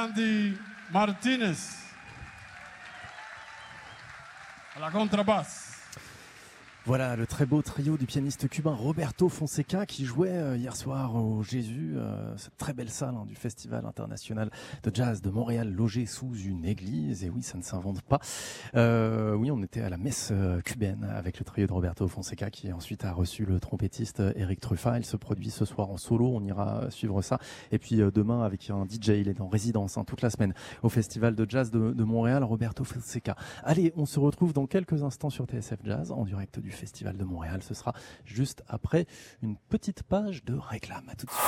Yandy 0.00 0.56
Martinez 0.90 1.58
à 4.74 4.80
la 4.80 4.90
contrebasse. 4.90 5.59
Voilà 6.86 7.14
le 7.14 7.26
très 7.26 7.44
beau 7.44 7.60
trio 7.60 7.98
du 7.98 8.06
pianiste 8.06 8.48
cubain 8.48 8.72
Roberto 8.72 9.28
Fonseca 9.28 9.84
qui 9.84 10.06
jouait 10.06 10.30
euh, 10.30 10.56
hier 10.56 10.74
soir 10.74 11.14
au 11.14 11.42
Jésus, 11.42 11.92
euh, 11.96 12.34
cette 12.38 12.56
très 12.56 12.72
belle 12.72 12.88
salle 12.88 13.14
hein, 13.14 13.26
du 13.26 13.34
Festival 13.34 13.84
international 13.84 14.50
de 14.82 14.90
jazz 14.92 15.20
de 15.20 15.28
Montréal, 15.28 15.70
logée 15.70 16.06
sous 16.06 16.34
une 16.34 16.64
église. 16.64 17.22
Et 17.22 17.28
oui, 17.28 17.42
ça 17.42 17.58
ne 17.58 17.62
s'invente 17.62 18.00
pas. 18.00 18.18
Euh, 18.76 19.34
oui, 19.34 19.50
on 19.50 19.62
était 19.62 19.82
à 19.82 19.90
la 19.90 19.98
messe 19.98 20.30
euh, 20.32 20.62
cubaine 20.62 21.04
avec 21.14 21.38
le 21.38 21.44
trio 21.44 21.66
de 21.66 21.72
Roberto 21.72 22.08
Fonseca 22.08 22.48
qui 22.48 22.72
ensuite 22.72 23.04
a 23.04 23.12
reçu 23.12 23.44
le 23.44 23.60
trompettiste 23.60 24.22
Eric 24.34 24.60
Truffat. 24.60 24.96
Il 24.96 25.04
se 25.04 25.18
produit 25.18 25.50
ce 25.50 25.66
soir 25.66 25.90
en 25.90 25.98
solo, 25.98 26.32
on 26.34 26.42
ira 26.42 26.90
suivre 26.90 27.20
ça. 27.20 27.38
Et 27.72 27.78
puis 27.78 27.96
demain 27.96 28.42
avec 28.42 28.70
un 28.70 28.86
DJ, 28.86 29.08
il 29.20 29.28
est 29.28 29.42
en 29.42 29.48
résidence 29.48 29.98
hein, 29.98 30.04
toute 30.04 30.22
la 30.22 30.30
semaine 30.30 30.54
au 30.82 30.88
Festival 30.88 31.34
de 31.34 31.46
jazz 31.46 31.70
de, 31.70 31.92
de 31.92 32.04
Montréal, 32.04 32.42
Roberto 32.42 32.84
Fonseca. 32.84 33.36
Allez, 33.64 33.92
on 33.96 34.06
se 34.06 34.18
retrouve 34.18 34.54
dans 34.54 34.66
quelques 34.66 35.02
instants 35.02 35.30
sur 35.30 35.44
TSF 35.44 35.80
Jazz 35.84 36.10
en 36.10 36.24
direct 36.24 36.58
du 36.58 36.69
Festival 36.72 37.16
de 37.16 37.24
Montréal. 37.24 37.62
Ce 37.62 37.74
sera 37.74 37.92
juste 38.24 38.62
après 38.68 39.06
une 39.42 39.56
petite 39.56 40.02
page 40.02 40.44
de 40.44 40.54
réclame. 40.54 41.08
À 41.10 41.14
tout 41.14 41.26
de 41.26 41.30
suite. 41.30 41.40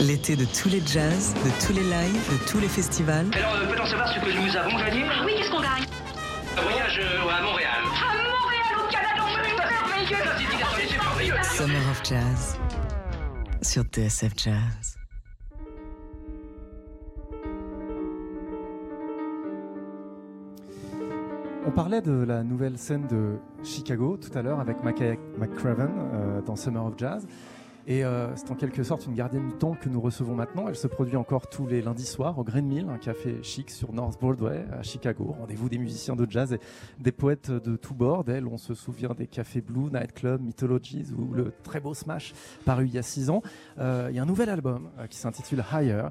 L'été 0.00 0.36
de 0.36 0.44
tous 0.44 0.68
les 0.68 0.86
jazz, 0.86 1.34
de 1.34 1.66
tous 1.66 1.72
les 1.72 1.82
lives, 1.82 2.30
de 2.30 2.50
tous 2.50 2.60
les 2.60 2.68
festivals. 2.68 3.26
Alors, 3.32 3.54
euh, 3.54 3.66
peut-on 3.66 3.86
savoir 3.86 4.08
ce 4.08 4.20
que 4.20 4.46
nous 4.46 4.56
avons 4.56 4.76
gagné 4.78 5.04
Ah 5.10 5.22
oui, 5.24 5.32
qu'est-ce 5.36 5.50
qu'on 5.50 5.62
gagne 5.62 5.84
Un 6.56 6.62
voyage 6.62 7.00
euh, 7.00 7.28
à 7.28 7.42
Montréal. 7.42 7.82
À 7.82 8.14
Montréal, 8.14 8.76
au 8.76 8.92
Canada, 8.92 9.24
c'est 9.42 10.44
inattendu, 10.44 10.82
c'est 10.88 10.98
merveilleux. 10.98 11.34
Summer 11.42 11.90
of 11.90 12.00
Jazz 12.04 12.58
sur 13.62 13.82
TSF 13.84 14.32
Jazz. 14.36 14.97
Parlait 21.78 22.00
de 22.00 22.24
la 22.24 22.42
nouvelle 22.42 22.76
scène 22.76 23.06
de 23.06 23.36
Chicago 23.62 24.18
tout 24.20 24.36
à 24.36 24.42
l'heure 24.42 24.58
avec 24.58 24.82
Mackay 24.82 25.16
McCraven 25.38 25.88
euh, 26.12 26.40
dans 26.42 26.56
Summer 26.56 26.84
of 26.84 26.94
Jazz. 26.96 27.24
Et 27.90 28.04
euh, 28.04 28.36
c'est 28.36 28.50
en 28.50 28.54
quelque 28.54 28.82
sorte 28.82 29.06
une 29.06 29.14
gardienne 29.14 29.48
du 29.48 29.54
temps 29.54 29.72
que 29.72 29.88
nous 29.88 29.98
recevons 29.98 30.34
maintenant. 30.34 30.68
Elle 30.68 30.76
se 30.76 30.86
produit 30.86 31.16
encore 31.16 31.48
tous 31.48 31.66
les 31.66 31.80
lundis 31.80 32.04
soirs 32.04 32.38
au 32.38 32.44
Green 32.44 32.66
Mill, 32.66 32.86
un 32.90 32.98
café 32.98 33.42
chic 33.42 33.70
sur 33.70 33.94
North 33.94 34.20
Broadway 34.20 34.66
à 34.78 34.82
Chicago. 34.82 35.34
Rendez-vous 35.40 35.70
des 35.70 35.78
musiciens 35.78 36.14
de 36.14 36.30
jazz 36.30 36.52
et 36.52 36.60
des 37.00 37.12
poètes 37.12 37.50
de 37.50 37.76
tous 37.76 37.94
bords. 37.94 38.24
D'elle, 38.24 38.46
on 38.46 38.58
se 38.58 38.74
souvient 38.74 39.14
des 39.16 39.26
cafés 39.26 39.62
Blue, 39.62 39.90
Night 39.90 40.12
Club, 40.12 40.42
Mythologies 40.42 41.06
ou 41.16 41.32
le 41.32 41.50
très 41.62 41.80
beau 41.80 41.94
Smash 41.94 42.34
paru 42.66 42.84
il 42.84 42.92
y 42.92 42.98
a 42.98 43.02
six 43.02 43.30
ans. 43.30 43.40
Euh, 43.78 44.08
Il 44.10 44.16
y 44.16 44.18
a 44.18 44.22
un 44.22 44.26
nouvel 44.26 44.50
album 44.50 44.90
euh, 44.98 45.06
qui 45.06 45.16
s'intitule 45.16 45.64
Higher 45.72 46.08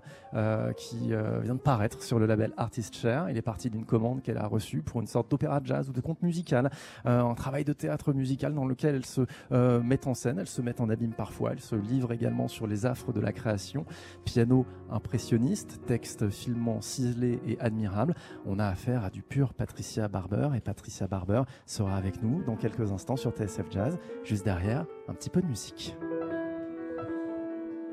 qui 0.75 1.09
vient 1.43 1.55
de 1.55 1.59
paraître 1.59 2.03
sur 2.03 2.19
le 2.19 2.25
label 2.25 2.53
Artist 2.57 2.95
Share. 2.95 3.29
Il 3.29 3.37
est 3.37 3.41
parti 3.41 3.69
d'une 3.69 3.85
commande 3.85 4.21
qu'elle 4.21 4.37
a 4.37 4.45
reçue 4.45 4.81
pour 4.81 5.01
une 5.01 5.07
sorte 5.07 5.31
d'opéra 5.31 5.61
jazz 5.63 5.89
ou 5.89 5.93
de 5.93 6.01
conte 6.01 6.21
musical, 6.21 6.69
un 7.05 7.33
travail 7.33 7.63
de 7.63 7.73
théâtre 7.73 8.13
musical 8.13 8.53
dans 8.53 8.65
lequel 8.65 8.95
elle 8.95 9.05
se 9.05 9.21
met 9.81 10.07
en 10.07 10.13
scène, 10.13 10.37
elle 10.37 10.47
se 10.47 10.61
met 10.61 10.79
en 10.79 10.89
abîme 10.89 11.13
parfois, 11.13 11.53
elle 11.53 11.61
livre 11.75 12.11
également 12.13 12.47
sur 12.47 12.67
les 12.67 12.85
affres 12.85 13.13
de 13.13 13.19
la 13.19 13.31
création, 13.31 13.85
piano 14.25 14.65
impressionniste, 14.89 15.81
texte 15.85 16.29
filmant 16.29 16.81
ciselé 16.81 17.39
et 17.45 17.59
admirable. 17.59 18.15
On 18.45 18.59
a 18.59 18.65
affaire 18.65 19.03
à 19.03 19.09
du 19.09 19.21
pur 19.21 19.53
Patricia 19.53 20.07
Barber 20.07 20.49
et 20.55 20.61
Patricia 20.61 21.07
Barber 21.07 21.43
sera 21.65 21.95
avec 21.95 22.21
nous 22.23 22.43
dans 22.43 22.55
quelques 22.55 22.91
instants 22.91 23.17
sur 23.17 23.31
TSF 23.31 23.65
Jazz. 23.69 23.99
Juste 24.23 24.45
derrière, 24.45 24.85
un 25.07 25.13
petit 25.13 25.29
peu 25.29 25.41
de 25.41 25.47
musique. 25.47 25.95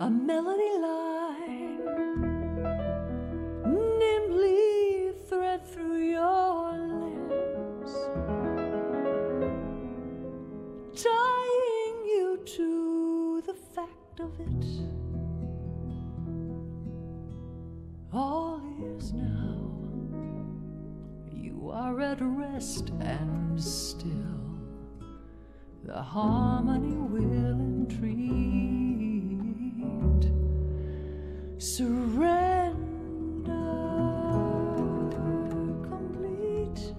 a 0.00 0.10
melody 0.10 0.72
line 0.82 1.80
nimbly 3.98 5.12
thread 5.28 5.64
through 5.72 6.02
your 6.02 6.72
lips, 7.32 7.94
tying 10.94 11.96
you 12.06 12.38
to 12.44 12.93
the 13.46 13.54
fact 13.54 14.20
of 14.20 14.32
it. 14.40 14.64
All 18.12 18.62
is 18.96 19.12
now. 19.12 19.58
You 21.30 21.70
are 21.70 22.00
at 22.00 22.18
rest 22.20 22.90
and 23.00 23.60
still. 23.62 24.10
The 25.84 26.00
harmony 26.00 26.94
will 26.94 27.60
entreat. 27.60 28.24
Surrender 31.58 32.64
complete 35.88 36.94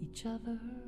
each 0.00 0.26
other. 0.26 0.81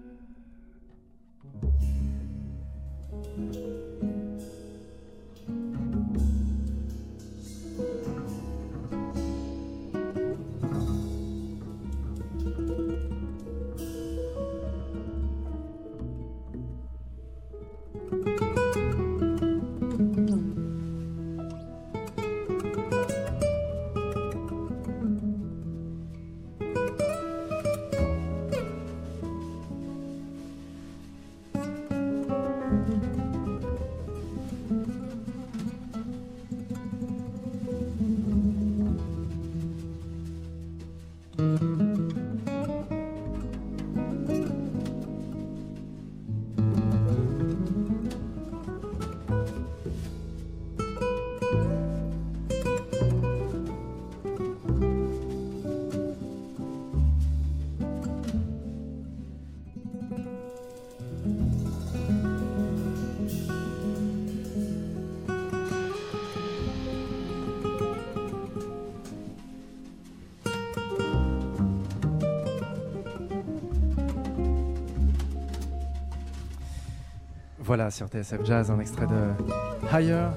Voilà 77.64 77.90
sur 77.90 78.08
TSF 78.08 78.44
Jazz 78.44 78.70
un 78.70 78.78
extrait 78.78 79.06
de 79.06 79.88
Higher, 79.92 80.28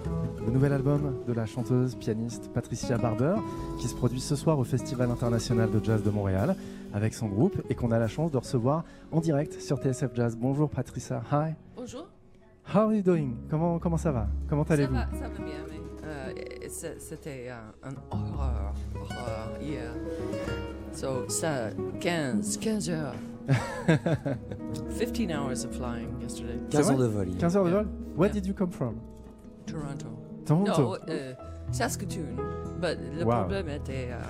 le 0.46 0.52
nouvel 0.52 0.72
album 0.72 1.16
de 1.28 1.34
la 1.34 1.46
chanteuse 1.46 1.96
pianiste 1.96 2.50
Patricia 2.54 2.98
Barber 2.98 3.36
qui 3.80 3.88
se 3.88 3.96
produit 3.96 4.22
ce 4.22 4.36
soir 4.36 4.58
au 4.60 4.64
Festival 4.64 5.12
international 5.12 5.70
de 5.70 5.84
jazz 5.84 6.02
de 6.04 6.10
Montréal 6.10 6.56
avec 6.94 7.14
son 7.14 7.28
groupe 7.28 7.62
et 7.70 7.76
qu'on 7.76 7.92
a 7.92 8.00
la 8.00 8.08
chance 8.08 8.32
de 8.32 8.38
recevoir 8.38 8.86
en 9.12 9.20
direct 9.20 9.60
sur 9.60 9.78
TSF 9.78 10.14
Jazz. 10.16 10.38
Bonjour 10.38 10.70
Patricia, 10.70 11.22
hi. 11.32 11.54
Bonjour. 11.76 12.08
How 12.74 12.80
are 12.80 12.94
you 12.94 13.02
doing? 13.02 13.32
Comment, 13.50 13.78
comment 13.80 13.98
ça 13.98 14.12
va? 14.12 14.28
Comment 14.50 14.66
Ça 14.66 14.74
allez-vous? 14.76 14.94
va, 14.94 15.08
ça 15.14 15.28
va 15.28 15.44
bien, 15.44 15.64
mais 15.70 16.06
euh, 16.06 16.68
c'était 17.00 17.50
un, 17.50 17.90
un 17.90 17.94
horreur, 18.12 18.74
horreur 18.96 19.50
hier. 19.62 19.92
So, 20.94 21.28
ça, 21.30 21.70
15, 22.00 22.58
15 22.58 22.90
heures. 22.90 23.14
15 24.90 25.32
hours 25.32 25.66
of 25.66 25.72
flying 25.76 26.10
yesterday. 26.22 26.60
15 26.70 26.82
vrai 26.82 26.92
heures 26.92 26.98
de 27.00 27.06
vol. 27.08 27.24
hier. 27.26 27.34
15 27.40 27.56
heures 27.56 27.66
de 27.66 27.70
vol 27.72 27.86
Where 28.18 28.28
Yeah. 28.30 28.34
did 28.34 28.46
you 28.48 28.54
come 28.54 28.72
from? 28.72 28.96
Toronto. 29.66 30.08
Toronto? 30.46 30.82
Non, 30.82 30.98
euh, 31.10 31.34
Saskatoon. 31.72 32.36
But 32.82 32.98
le 33.18 33.24
Wow. 33.24 33.32
problème 33.40 33.70
était 33.70 34.10
euh, 34.12 34.22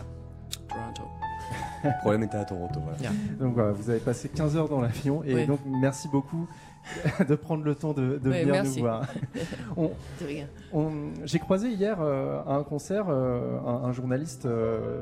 Toronto. 0.68 1.03
Le 1.84 1.91
problème 2.01 2.24
était 2.24 2.38
à 2.38 2.43
Toronto. 2.45 2.80
Voilà. 2.82 2.97
Donc 3.39 3.53
voilà, 3.53 3.72
vous 3.72 3.89
avez 3.89 3.99
passé 3.99 4.28
15 4.30 4.57
heures 4.57 4.68
dans 4.68 4.82
l'avion 4.82 5.24
et 5.24 5.34
Oui. 5.36 5.45
donc 5.45 5.59
merci 5.65 6.07
beaucoup 6.09 6.47
de 7.28 7.36
prendre 7.36 7.63
le 7.63 7.76
temps 7.76 7.93
de, 7.93 8.18
de 8.18 8.30
Oui, 8.30 8.39
venir 8.41 8.53
merci. 8.53 8.78
nous 8.80 8.84
voir. 8.88 9.05
On- 9.78 9.91
De 10.20 10.26
rien. 10.26 10.47
on- 10.74 11.11
J'ai 11.26 11.39
croisé 11.39 11.70
hier 11.70 11.97
euh, 12.01 12.41
à 12.45 12.55
un 12.55 12.63
concert 12.63 13.05
euh, 13.09 13.59
un, 13.65 13.86
un 13.86 13.91
journaliste 13.93 14.45
euh, 14.45 15.01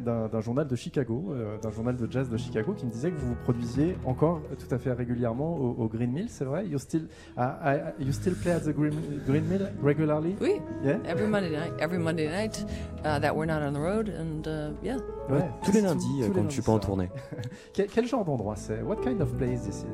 d'un 0.00 0.40
journal 0.40 0.66
de 0.66 0.76
Chicago, 0.76 1.26
euh, 1.30 1.58
d'un 1.58 1.70
journal 1.70 1.96
de 1.96 2.10
jazz 2.10 2.28
de 2.28 2.36
Chicago, 2.36 2.72
qui 2.72 2.86
me 2.86 2.90
disait 2.90 3.10
que 3.10 3.16
vous 3.18 3.28
vous 3.28 3.34
produisiez 3.44 3.96
encore 4.04 4.40
tout 4.58 4.74
à 4.74 4.78
fait 4.78 4.92
régulièrement 4.92 5.56
au, 5.56 5.70
au 5.84 5.88
Green 5.88 6.10
Mill, 6.12 6.26
c'est 6.28 6.44
vrai? 6.44 6.66
You 6.66 6.78
still, 6.78 7.08
ah, 7.36 7.58
ah, 7.62 7.74
you 7.98 8.12
still 8.12 8.34
play 8.34 8.52
at 8.52 8.60
the 8.60 8.74
Green, 8.74 8.94
Green 9.26 9.44
Mill 9.44 9.68
regularly? 9.82 10.36
Oui, 10.40 10.60
Yeah? 10.84 10.98
Every 11.06 11.26
Monday 11.28 11.50
night, 11.50 11.72
every 11.78 11.98
Monday 11.98 12.28
night 12.28 12.64
uh, 13.04 13.18
that 13.20 13.34
we're 13.34 13.46
not 13.46 13.62
on 13.62 13.72
the 13.72 13.80
road, 13.80 14.08
and 14.08 14.46
uh, 14.46 14.70
yeah. 14.82 14.96
Ouais, 15.28 15.48
Tous 15.64 15.72
les 15.72 15.80
tous- 15.80 15.86
lundis, 15.86 16.04
tous 16.06 16.22
euh, 16.22 16.22
les 16.22 16.28
quand 16.28 16.34
je 16.34 16.40
lundis 16.40 16.52
suis 16.54 16.62
pas 16.62 16.72
en 16.72 16.78
tournée. 16.78 17.08
Quel, 17.72 17.86
quel 17.88 18.06
genre 18.06 18.24
d'endroit 18.24 18.56
c'est? 18.56 18.82
What 18.82 18.96
kind 19.02 19.20
of 19.20 19.32
place 19.36 19.62
this 19.62 19.82
is? 19.82 19.86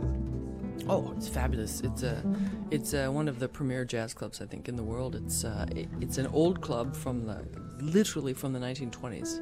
Oh, 0.90 1.12
it's 1.16 1.28
fabulous! 1.28 1.80
It's 1.82 2.02
uh, 2.02 2.22
it's 2.70 2.94
uh, 2.94 3.08
one 3.08 3.28
of 3.28 3.38
the 3.38 3.48
premier 3.48 3.84
jazz 3.84 4.14
clubs 4.14 4.40
I 4.40 4.46
think 4.46 4.68
in 4.68 4.76
the 4.76 4.82
world. 4.82 5.14
It's 5.14 5.44
uh, 5.44 5.66
it, 5.76 5.88
it's 6.00 6.18
an 6.18 6.26
old 6.28 6.60
club 6.62 6.96
from 6.96 7.26
the 7.26 7.44
literally 7.80 8.32
from 8.34 8.52
the 8.52 8.58
1920s. 8.58 9.40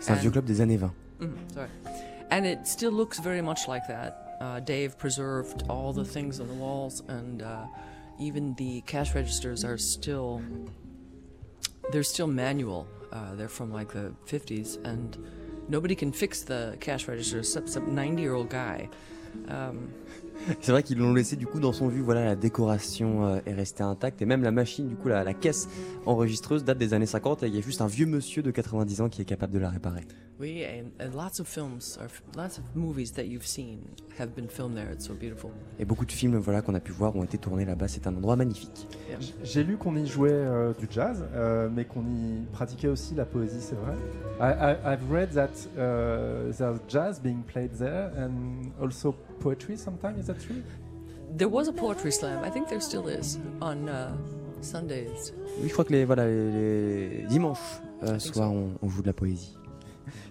C'est 0.00 0.10
un 0.10 0.14
And- 0.16 0.20
vieux 0.22 0.30
club 0.30 0.44
des 0.46 0.60
années 0.60 0.78
20. 0.78 0.92
Mhm, 1.20 1.52
sorry, 1.52 1.68
and 2.30 2.46
it 2.46 2.66
still 2.66 2.92
looks 2.92 3.18
very 3.18 3.40
much 3.42 3.66
like 3.68 3.86
that. 3.88 4.36
Uh, 4.40 4.60
Dave 4.60 4.96
preserved 4.98 5.64
all 5.68 5.92
the 5.92 6.04
things 6.04 6.38
on 6.40 6.46
the 6.48 6.54
walls, 6.54 7.02
and 7.08 7.42
uh, 7.42 7.66
even 8.20 8.54
the 8.54 8.80
cash 8.82 9.14
registers 9.14 9.64
are 9.64 9.78
still 9.78 10.42
they're 11.92 12.02
still 12.04 12.26
manual. 12.28 12.86
Uh, 13.12 13.34
they're 13.36 13.48
from 13.48 13.72
like 13.72 13.92
the 13.92 14.12
50s, 14.26 14.78
and 14.84 15.16
nobody 15.68 15.94
can 15.94 16.12
fix 16.12 16.42
the 16.42 16.76
cash 16.80 17.06
registers 17.08 17.46
except 17.48 17.68
some 17.68 17.94
90 17.94 18.22
year 18.22 18.34
old 18.34 18.48
guy. 18.50 18.88
Um, 19.48 19.92
C'est 20.60 20.72
vrai 20.72 20.82
qu'ils 20.82 20.98
l'ont 20.98 21.14
laissé 21.14 21.36
du 21.36 21.46
coup 21.46 21.60
dans 21.60 21.72
son 21.72 21.88
vu. 21.88 22.00
Voilà, 22.00 22.24
la 22.24 22.36
décoration 22.36 23.26
euh, 23.26 23.38
est 23.46 23.54
restée 23.54 23.82
intacte 23.82 24.20
et 24.22 24.26
même 24.26 24.42
la 24.42 24.50
machine, 24.50 24.88
du 24.88 24.96
coup, 24.96 25.08
la, 25.08 25.24
la 25.24 25.34
caisse 25.34 25.68
enregistreuse 26.06 26.64
date 26.64 26.78
des 26.78 26.94
années 26.94 27.06
50 27.06 27.42
et 27.42 27.46
il 27.46 27.54
y 27.54 27.58
a 27.58 27.62
juste 27.62 27.80
un 27.80 27.86
vieux 27.86 28.06
monsieur 28.06 28.42
de 28.42 28.50
90 28.50 29.00
ans 29.00 29.08
qui 29.08 29.22
est 29.22 29.24
capable 29.24 29.52
de 29.52 29.58
la 29.58 29.70
réparer. 29.70 30.06
We 30.40 30.64
and, 30.64 30.90
and 31.00 31.14
lots 31.14 31.38
of 31.38 31.46
films, 31.46 31.96
or 32.00 32.08
lots 32.36 32.58
of 32.58 32.64
movies 32.74 33.12
that 33.12 33.22
you've 33.26 33.46
seen 33.46 33.78
have 34.18 34.34
been 34.34 34.48
filmed 34.48 34.74
there. 34.76 34.90
It's 34.92 35.06
so 35.06 35.14
beautiful. 35.14 35.50
Et 35.78 35.84
beaucoup 35.84 36.04
de 36.04 36.10
films, 36.10 36.36
voilà, 36.38 36.60
qu'on 36.60 36.74
a 36.74 36.80
pu 36.80 36.90
voir 36.90 37.14
ont 37.14 37.22
été 37.22 37.38
tournés 37.38 37.64
là-bas. 37.64 37.86
C'est 37.86 38.08
un 38.08 38.16
endroit 38.16 38.34
magnifique. 38.34 38.88
J'ai 39.44 39.62
lu 39.62 39.76
qu'on 39.76 39.94
y 39.94 40.06
jouait 40.06 40.32
euh, 40.32 40.72
du 40.74 40.88
jazz, 40.90 41.24
euh, 41.34 41.68
mais 41.72 41.84
qu'on 41.84 42.02
y 42.02 42.44
pratiquait 42.52 42.88
aussi 42.88 43.14
la 43.14 43.24
poésie, 43.24 43.60
c'est 43.60 43.76
vrai. 43.76 43.94
I, 44.40 44.50
I, 44.50 44.94
I've 44.94 45.08
read 45.08 45.30
that 45.34 45.52
uh, 45.76 46.52
there's 46.52 46.80
jazz 46.88 47.20
being 47.20 47.44
played 47.44 47.70
there 47.78 48.10
and 48.18 48.72
also 48.82 49.14
poetry 49.38 49.76
sometimes, 49.76 50.18
is 50.18 50.26
that 50.26 50.38
true? 50.38 50.62
There 51.36 51.48
was 51.48 51.68
a 51.68 51.72
poetry 51.72 52.12
slam. 52.12 52.44
I 52.44 52.50
think 52.50 52.68
there 52.68 52.80
still 52.80 53.08
is 53.08 53.38
on 53.60 53.88
uh, 53.88 54.12
Sundays. 54.60 55.32
Oui, 55.60 55.68
je 55.68 55.72
crois 55.72 55.84
que 55.84 55.92
les, 55.92 56.04
voilà, 56.04 56.26
les, 56.26 57.18
les 57.20 57.26
dimanches 57.28 57.80
euh, 58.02 58.18
soirs, 58.18 58.52
on, 58.52 58.70
on 58.82 58.88
joue 58.88 59.02
de 59.02 59.08
la 59.08 59.12
poésie. 59.12 59.56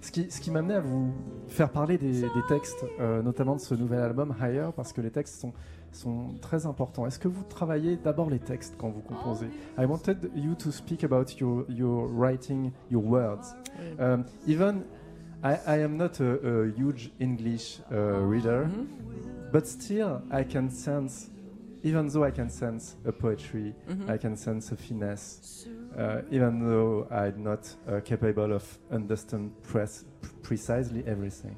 Ce 0.02 0.12
qui, 0.12 0.30
ce 0.30 0.40
qui 0.40 0.52
m'amenait 0.52 0.76
à 0.76 0.80
vous 0.82 1.12
faire 1.48 1.70
parler 1.70 1.98
des, 1.98 2.22
des 2.22 2.44
textes, 2.48 2.86
euh, 3.00 3.22
notamment 3.22 3.56
de 3.56 3.62
ce 3.62 3.74
nouvel 3.74 4.00
album 4.00 4.36
Higher, 4.40 4.70
parce 4.76 4.94
que 4.94 5.02
les 5.02 5.10
textes 5.10 5.40
sont, 5.42 5.52
sont 5.92 6.36
très 6.42 6.66
importants. 6.66 7.08
Est-ce 7.08 7.20
que 7.20 7.28
vous 7.28 7.44
travaillez 7.44 7.98
d'abord 7.98 8.30
les 8.30 8.40
textes 8.40 8.76
quand 8.78 8.90
vous 8.90 9.02
composez? 9.02 9.48
I 9.78 9.86
wanted 9.86 10.30
you 10.36 10.56
to 10.56 10.72
speak 10.72 11.04
about 11.04 11.40
your, 11.40 11.66
your 11.70 12.08
writing, 12.08 12.72
your 12.92 13.04
words. 13.04 13.56
Um, 14.00 14.26
even 14.48 14.84
I, 15.44 15.60
I 15.68 15.78
am 15.80 15.98
not 15.98 16.20
a, 16.22 16.26
a 16.48 16.72
huge 16.72 17.12
English 17.20 17.80
uh, 17.92 17.96
reader, 17.98 18.70
but 19.52 19.68
still 19.68 20.22
I 20.32 20.44
can 20.44 20.70
sense, 20.70 21.30
even 21.84 22.08
though 22.08 22.24
I 22.24 22.32
can 22.32 22.50
sense 22.50 22.96
a 23.06 23.12
poetry, 23.12 23.76
Mhm. 23.90 24.10
I 24.10 24.18
can 24.18 24.38
sense 24.38 24.72
a 24.72 24.78
finesse, 24.78 25.68
uh, 25.98 26.22
even 26.32 26.60
though 26.66 27.08
I'm 27.12 27.44
not 27.44 27.76
uh, 27.88 28.00
capable 28.06 28.54
of 28.54 28.64
understand 28.92 29.52
press 29.64 30.06
precisely 30.44 31.04
everything. 31.06 31.56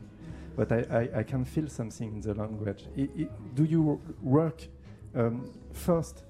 But 0.56 0.72
I, 0.72 0.80
I, 0.90 1.20
I 1.20 1.24
can 1.24 1.46
feel 1.46 1.68
something 1.68 2.12
in 2.16 2.22
the 2.22 2.34
language. 2.34 2.88
I, 2.98 3.28
do 3.54 3.64
you 3.66 4.00
work 4.24 4.68
um, 5.14 5.52
first 5.74 6.24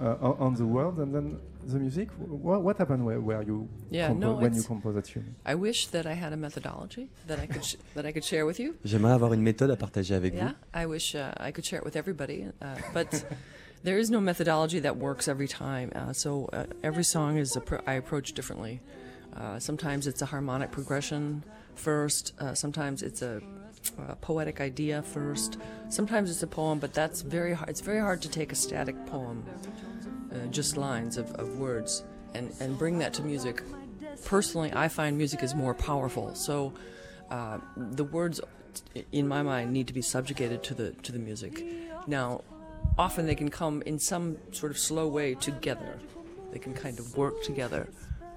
uh, 0.00 0.16
on, 0.20 0.54
the 0.54 0.66
words 0.66 0.98
and 0.98 1.14
then 1.14 1.38
the 1.72 1.78
music? 1.78 2.08
What, 2.18 2.62
what 2.62 2.76
happened 2.78 3.04
where, 3.04 3.20
where 3.20 3.42
you 3.42 3.68
Yeah, 3.90 4.08
compo- 4.08 4.32
no, 4.32 4.34
when 4.40 4.54
you 4.54 4.62
compose 4.62 4.96
a 4.96 5.02
tune? 5.02 5.34
I 5.46 5.54
wish 5.54 5.86
that 5.88 6.06
I 6.06 6.12
had 6.14 6.32
a 6.32 6.36
methodology 6.36 7.08
that 7.26 7.38
I 7.40 7.46
could 7.46 7.64
sh- 7.64 7.76
that 7.94 8.04
I 8.06 8.12
could 8.12 8.24
share 8.24 8.44
with 8.46 8.58
you. 8.60 8.74
J'aimerais 8.84 9.14
avoir 9.14 9.32
une 9.32 9.42
méthode 9.42 9.70
à 9.70 9.76
partager 9.76 10.14
avec 10.14 10.34
Yeah, 10.34 10.52
I 10.72 10.86
wish 10.86 11.14
uh, 11.14 11.32
I 11.38 11.50
could 11.52 11.64
share 11.64 11.78
it 11.80 11.84
with 11.84 11.96
everybody, 11.96 12.46
uh, 12.62 12.76
but 12.92 13.24
there 13.82 13.98
is 13.98 14.10
no 14.10 14.20
methodology 14.20 14.80
that 14.80 14.96
works 14.96 15.28
every 15.28 15.48
time. 15.48 15.90
Uh, 15.94 16.12
so 16.12 16.48
uh, 16.52 16.64
every 16.82 17.04
song 17.04 17.38
is 17.38 17.56
appro- 17.56 17.82
I 17.86 17.94
approach 17.94 18.32
differently. 18.34 18.80
Uh, 19.36 19.58
sometimes 19.58 20.06
it's 20.06 20.22
a 20.22 20.26
harmonic 20.26 20.70
progression 20.70 21.42
first. 21.74 22.32
Uh, 22.38 22.54
sometimes 22.54 23.02
it's 23.02 23.20
a, 23.20 23.40
a 24.08 24.14
poetic 24.16 24.60
idea 24.60 25.02
first. 25.02 25.58
Sometimes 25.88 26.30
it's 26.30 26.42
a 26.42 26.46
poem, 26.46 26.78
but 26.78 26.94
that's 26.94 27.20
very 27.22 27.52
hard. 27.52 27.68
It's 27.68 27.80
very 27.80 27.98
hard 28.00 28.22
to 28.22 28.28
take 28.28 28.52
a 28.52 28.54
static 28.54 28.94
poem, 29.06 29.42
uh, 30.34 30.46
just 30.46 30.76
lines 30.76 31.16
of, 31.16 31.32
of 31.34 31.58
words, 31.58 32.04
and 32.34 32.52
and 32.60 32.78
bring 32.78 32.98
that 32.98 33.14
to 33.14 33.22
music. 33.22 33.62
Personally, 34.24 34.72
I 34.74 34.88
find 34.88 35.16
music 35.16 35.42
is 35.42 35.54
more 35.54 35.74
powerful. 35.74 36.34
So 36.34 36.72
uh, 37.30 37.58
the 37.76 38.04
words 38.04 38.40
in 39.12 39.26
my 39.28 39.42
mind 39.42 39.72
need 39.72 39.86
to 39.86 39.92
be 39.92 40.02
subjugated 40.02 40.62
to 40.64 40.74
the 40.74 40.90
to 41.02 41.12
the 41.12 41.18
music. 41.18 41.64
Now, 42.06 42.42
often 42.98 43.26
they 43.26 43.34
can 43.34 43.50
come 43.50 43.82
in 43.86 43.98
some 43.98 44.36
sort 44.52 44.72
of 44.72 44.78
slow 44.78 45.08
way 45.08 45.34
together. 45.34 45.98
They 46.52 46.58
can 46.58 46.74
kind 46.74 46.98
of 46.98 47.16
work 47.16 47.42
together, 47.42 47.88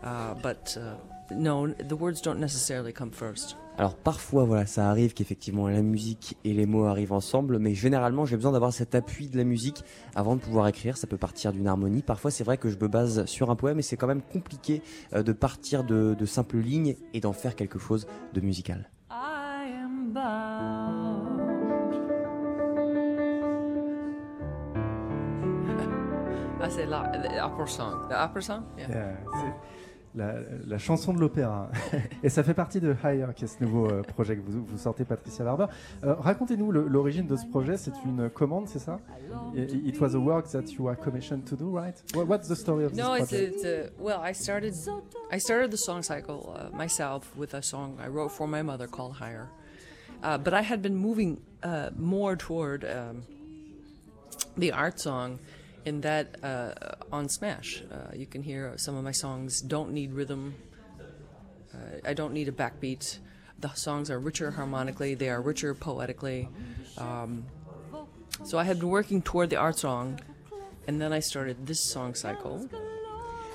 uh, 0.03 0.33
but 0.35 0.75
uh, 0.79 0.95
no, 1.29 1.67
the 1.67 1.95
words 1.95 2.21
don't 2.21 2.39
necessarily 2.39 2.91
come 2.91 3.11
first. 3.11 3.55
Alors 3.78 3.95
parfois, 3.95 4.43
voilà, 4.43 4.65
ça 4.65 4.89
arrive 4.89 5.13
qu'effectivement 5.13 5.67
la 5.67 5.84
musique 5.84 6.36
et 6.43 6.53
les 6.53 6.65
mots 6.65 6.86
arrivent 6.86 7.13
ensemble, 7.13 7.59
mais 7.59 7.75
généralement 7.75 8.25
j'ai 8.25 8.36
besoin 8.36 8.51
d'avoir 8.51 8.73
cet 8.73 8.95
appui 8.95 9.30
de 9.30 9.38
la 9.38 9.43
musique 9.43 9.84
avant 10.15 10.36
de 10.36 10.41
pouvoir 10.41 10.67
écrire. 10.67 10.97
Ça 10.97 11.05
peut 11.05 11.17
partir 11.17 11.51
d'une 11.51 11.67
harmonie. 11.67 12.01
Parfois, 12.01 12.32
c'est 12.32 12.43
vrai 12.43 12.57
que 12.57 12.69
je 12.69 12.78
me 12.78 12.88
base 12.88 13.25
sur 13.25 13.51
un 13.51 13.55
poème 13.55 13.78
et 13.78 13.84
c'est 13.84 13.95
quand 13.95 14.07
même 14.07 14.23
compliqué 14.23 14.82
euh, 15.13 15.21
de 15.21 15.32
partir 15.32 15.84
de, 15.84 16.15
de 16.17 16.25
simples 16.25 16.57
lignes 16.57 16.95
et 17.13 17.19
d'en 17.19 17.34
faire 17.34 17.55
quelque 17.55 17.78
chose 17.78 18.07
de 18.34 18.41
musical. 18.41 18.89
I 19.11 19.73
am 19.84 20.11
bound. 20.11 21.38
Ah, 26.59 26.69
c'est 26.71 26.88
la, 26.88 27.03
the 27.03 27.69
song. 27.69 28.09
The 28.09 28.41
song? 28.41 28.63
Yeah. 28.78 29.15
La, 30.18 30.34
la 30.65 30.78
chanson 30.78 31.13
de 31.13 31.20
l'opéra. 31.20 31.70
Et 32.24 32.30
ça 32.30 32.43
fait 32.43 32.53
partie 32.53 32.80
de 32.82 32.93
Higher, 33.03 33.28
qui 33.36 33.45
est 33.45 33.47
ce 33.47 33.63
nouveau 33.63 33.88
euh, 33.89 34.01
projet 34.01 34.36
que 34.36 34.41
vous, 34.41 34.65
vous 34.65 34.78
sortez, 34.78 35.05
Patricia 35.05 35.45
Barber. 35.45 35.68
Euh, 36.03 36.15
Racontez-nous 36.15 36.72
l'origine 36.72 37.28
de 37.28 37.36
ce 37.38 37.45
projet. 37.45 37.78
C'est 37.78 37.93
une 38.03 38.30
commande, 38.30 38.68
c'est 38.68 38.80
ça? 38.80 38.99
It 39.55 39.99
was 40.01 40.15
a 40.15 40.20
work 40.20 40.47
that 40.49 40.72
you 40.78 40.88
are 40.88 40.97
commissioned 40.97 41.45
to 41.45 41.55
do, 41.55 41.70
right? 41.72 41.95
What- 42.15 42.26
What's 42.28 42.47
the 42.49 42.55
story 42.55 42.86
of 42.86 42.93
No, 42.93 43.15
this 43.15 43.30
project? 43.30 43.55
it's 43.55 43.65
a 43.65 43.89
well. 44.01 44.20
I 44.22 44.34
started 44.34 44.74
I 45.32 45.39
started 45.39 45.72
the 45.72 45.78
song 45.78 46.01
cycle 46.03 46.53
uh, 46.55 46.76
myself 46.76 47.36
with 47.38 47.53
a 47.53 47.61
song 47.61 47.97
I 48.03 48.07
wrote 48.09 48.32
for 48.32 48.47
my 48.47 48.61
mother 48.63 48.88
called 48.88 49.13
Higher, 49.13 49.47
uh, 50.24 50.38
but 50.38 50.53
I 50.53 50.61
had 50.61 50.82
been 50.82 50.95
moving 50.95 51.38
uh, 51.63 51.89
more 51.97 52.36
toward 52.36 52.84
um, 52.84 53.24
the 54.57 54.72
art 54.72 54.99
song. 54.99 55.39
In 55.88 56.01
that, 56.01 56.43
uh, 56.43 56.73
on 57.13 57.29
Smash, 57.29 57.81
uh, 57.89 58.11
you 58.13 58.25
can 58.25 58.43
hear 58.43 58.73
some 58.75 58.97
of 58.97 59.03
my 59.05 59.13
songs 59.13 59.61
don't 59.61 59.91
need 59.93 60.11
rhythm. 60.11 60.55
Uh, 61.73 61.77
I 62.03 62.13
don't 62.13 62.33
need 62.33 62.49
a 62.49 62.51
backbeat. 62.51 63.19
The 63.59 63.71
songs 63.73 64.11
are 64.11 64.19
richer 64.19 64.51
harmonically. 64.51 65.15
They 65.15 65.29
are 65.29 65.41
richer 65.41 65.73
poetically. 65.73 66.49
Um, 66.97 67.45
So 68.43 68.57
I 68.59 68.65
had 68.65 68.79
been 68.79 68.89
working 68.89 69.21
toward 69.21 69.49
the 69.49 69.55
art 69.55 69.77
song, 69.79 70.19
and 70.88 71.01
then 71.01 71.11
I 71.13 71.21
started 71.21 71.65
this 71.65 71.79
song 71.79 72.15
cycle. 72.15 72.69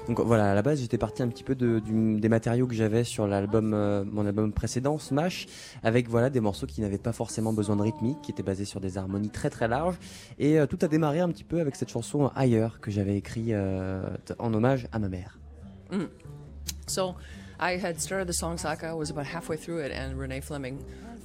Donc 0.09 0.19
voilà, 0.21 0.51
à 0.51 0.55
la 0.55 0.63
base 0.63 0.81
j'étais 0.81 0.99
parti 0.99 1.23
un 1.23 1.29
petit 1.29 1.45
peu 1.45 1.55
de, 1.55 1.79
du- 1.79 2.19
des 2.19 2.29
matériaux 2.29 2.67
que 2.67 2.75
j'avais 2.75 3.05
sur 3.05 3.29
l'album, 3.29 3.73
euh, 3.73 4.05
mon 4.05 4.27
album 4.27 4.53
précédent, 4.53 4.99
Smash, 4.99 5.47
avec 5.85 6.09
voilà 6.09 6.29
des 6.29 6.41
morceaux 6.41 6.67
qui 6.67 6.81
n'avaient 6.81 6.99
pas 6.99 7.13
forcément 7.13 7.53
besoin 7.53 7.77
de 7.77 7.83
rythmique, 7.83 8.21
qui 8.21 8.33
étaient 8.33 8.43
basés 8.43 8.65
sur 8.65 8.81
des 8.81 8.99
harmonies 8.99 9.31
très 9.31 9.49
très 9.49 9.69
larges. 9.69 9.97
Et 10.41 10.59
euh, 10.59 10.67
tout 10.67 10.79
a 10.83 10.89
démarré 10.89 11.21
un 11.21 11.29
petit 11.29 11.45
peu 11.45 11.61
avec 11.61 11.77
cette 11.77 11.89
chanson 11.91 12.33
Ailleurs 12.35 12.81
que 12.81 12.91
j'avais 12.91 13.17
écrit 13.17 13.49
euh, 13.51 14.03
en 14.41 14.53
hommage 14.53 14.89
à 14.91 14.99
ma 14.99 15.09
mère. 15.09 15.39
Mm. 15.93 16.07
So 16.89 17.15
I 17.61 17.79
had 17.79 18.01
started 18.01 18.27
the 18.27 18.35
song 18.35 18.59
cycle. 18.59 18.89
I 18.89 18.95
was 18.95 19.11
about 19.11 19.27
halfway 19.27 19.57
through 19.57 19.85
it, 19.85 19.93
and 19.93 20.19
Renee 20.19 20.41
Fleming, 20.41 20.79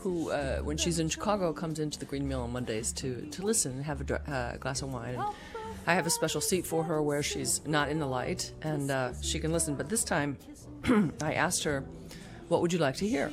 who, 0.03 0.29
uh, 0.29 0.59
when 0.63 0.77
she's 0.77 0.99
in 0.99 1.09
Chicago, 1.09 1.51
comes 1.51 1.79
into 1.79 1.97
the 1.97 2.05
Green 2.05 2.27
Mill 2.27 2.41
on 2.41 2.51
Mondays 2.51 2.93
to, 2.93 3.25
to 3.31 3.43
listen 3.43 3.71
and 3.71 3.83
have 3.83 4.01
a 4.01 4.31
uh, 4.31 4.57
glass 4.57 4.83
of 4.83 4.93
wine. 4.93 5.15
And 5.15 5.23
I 5.87 5.93
have 5.93 6.05
a 6.05 6.09
special 6.09 6.41
seat 6.41 6.65
for 6.65 6.83
her 6.83 7.01
where 7.01 7.23
she's 7.23 7.65
not 7.65 7.87
in 7.87 7.97
the 7.97 8.05
light 8.05 8.51
and 8.61 8.91
uh, 8.91 9.13
she 9.21 9.39
can 9.39 9.53
listen. 9.53 9.75
But 9.75 9.87
this 9.87 10.03
time, 10.03 10.37
I 11.21 11.33
asked 11.33 11.63
her, 11.63 11.85
"What 12.49 12.61
would 12.61 12.73
you 12.73 12.79
like 12.79 12.97
to 12.97 13.07
hear?" 13.07 13.27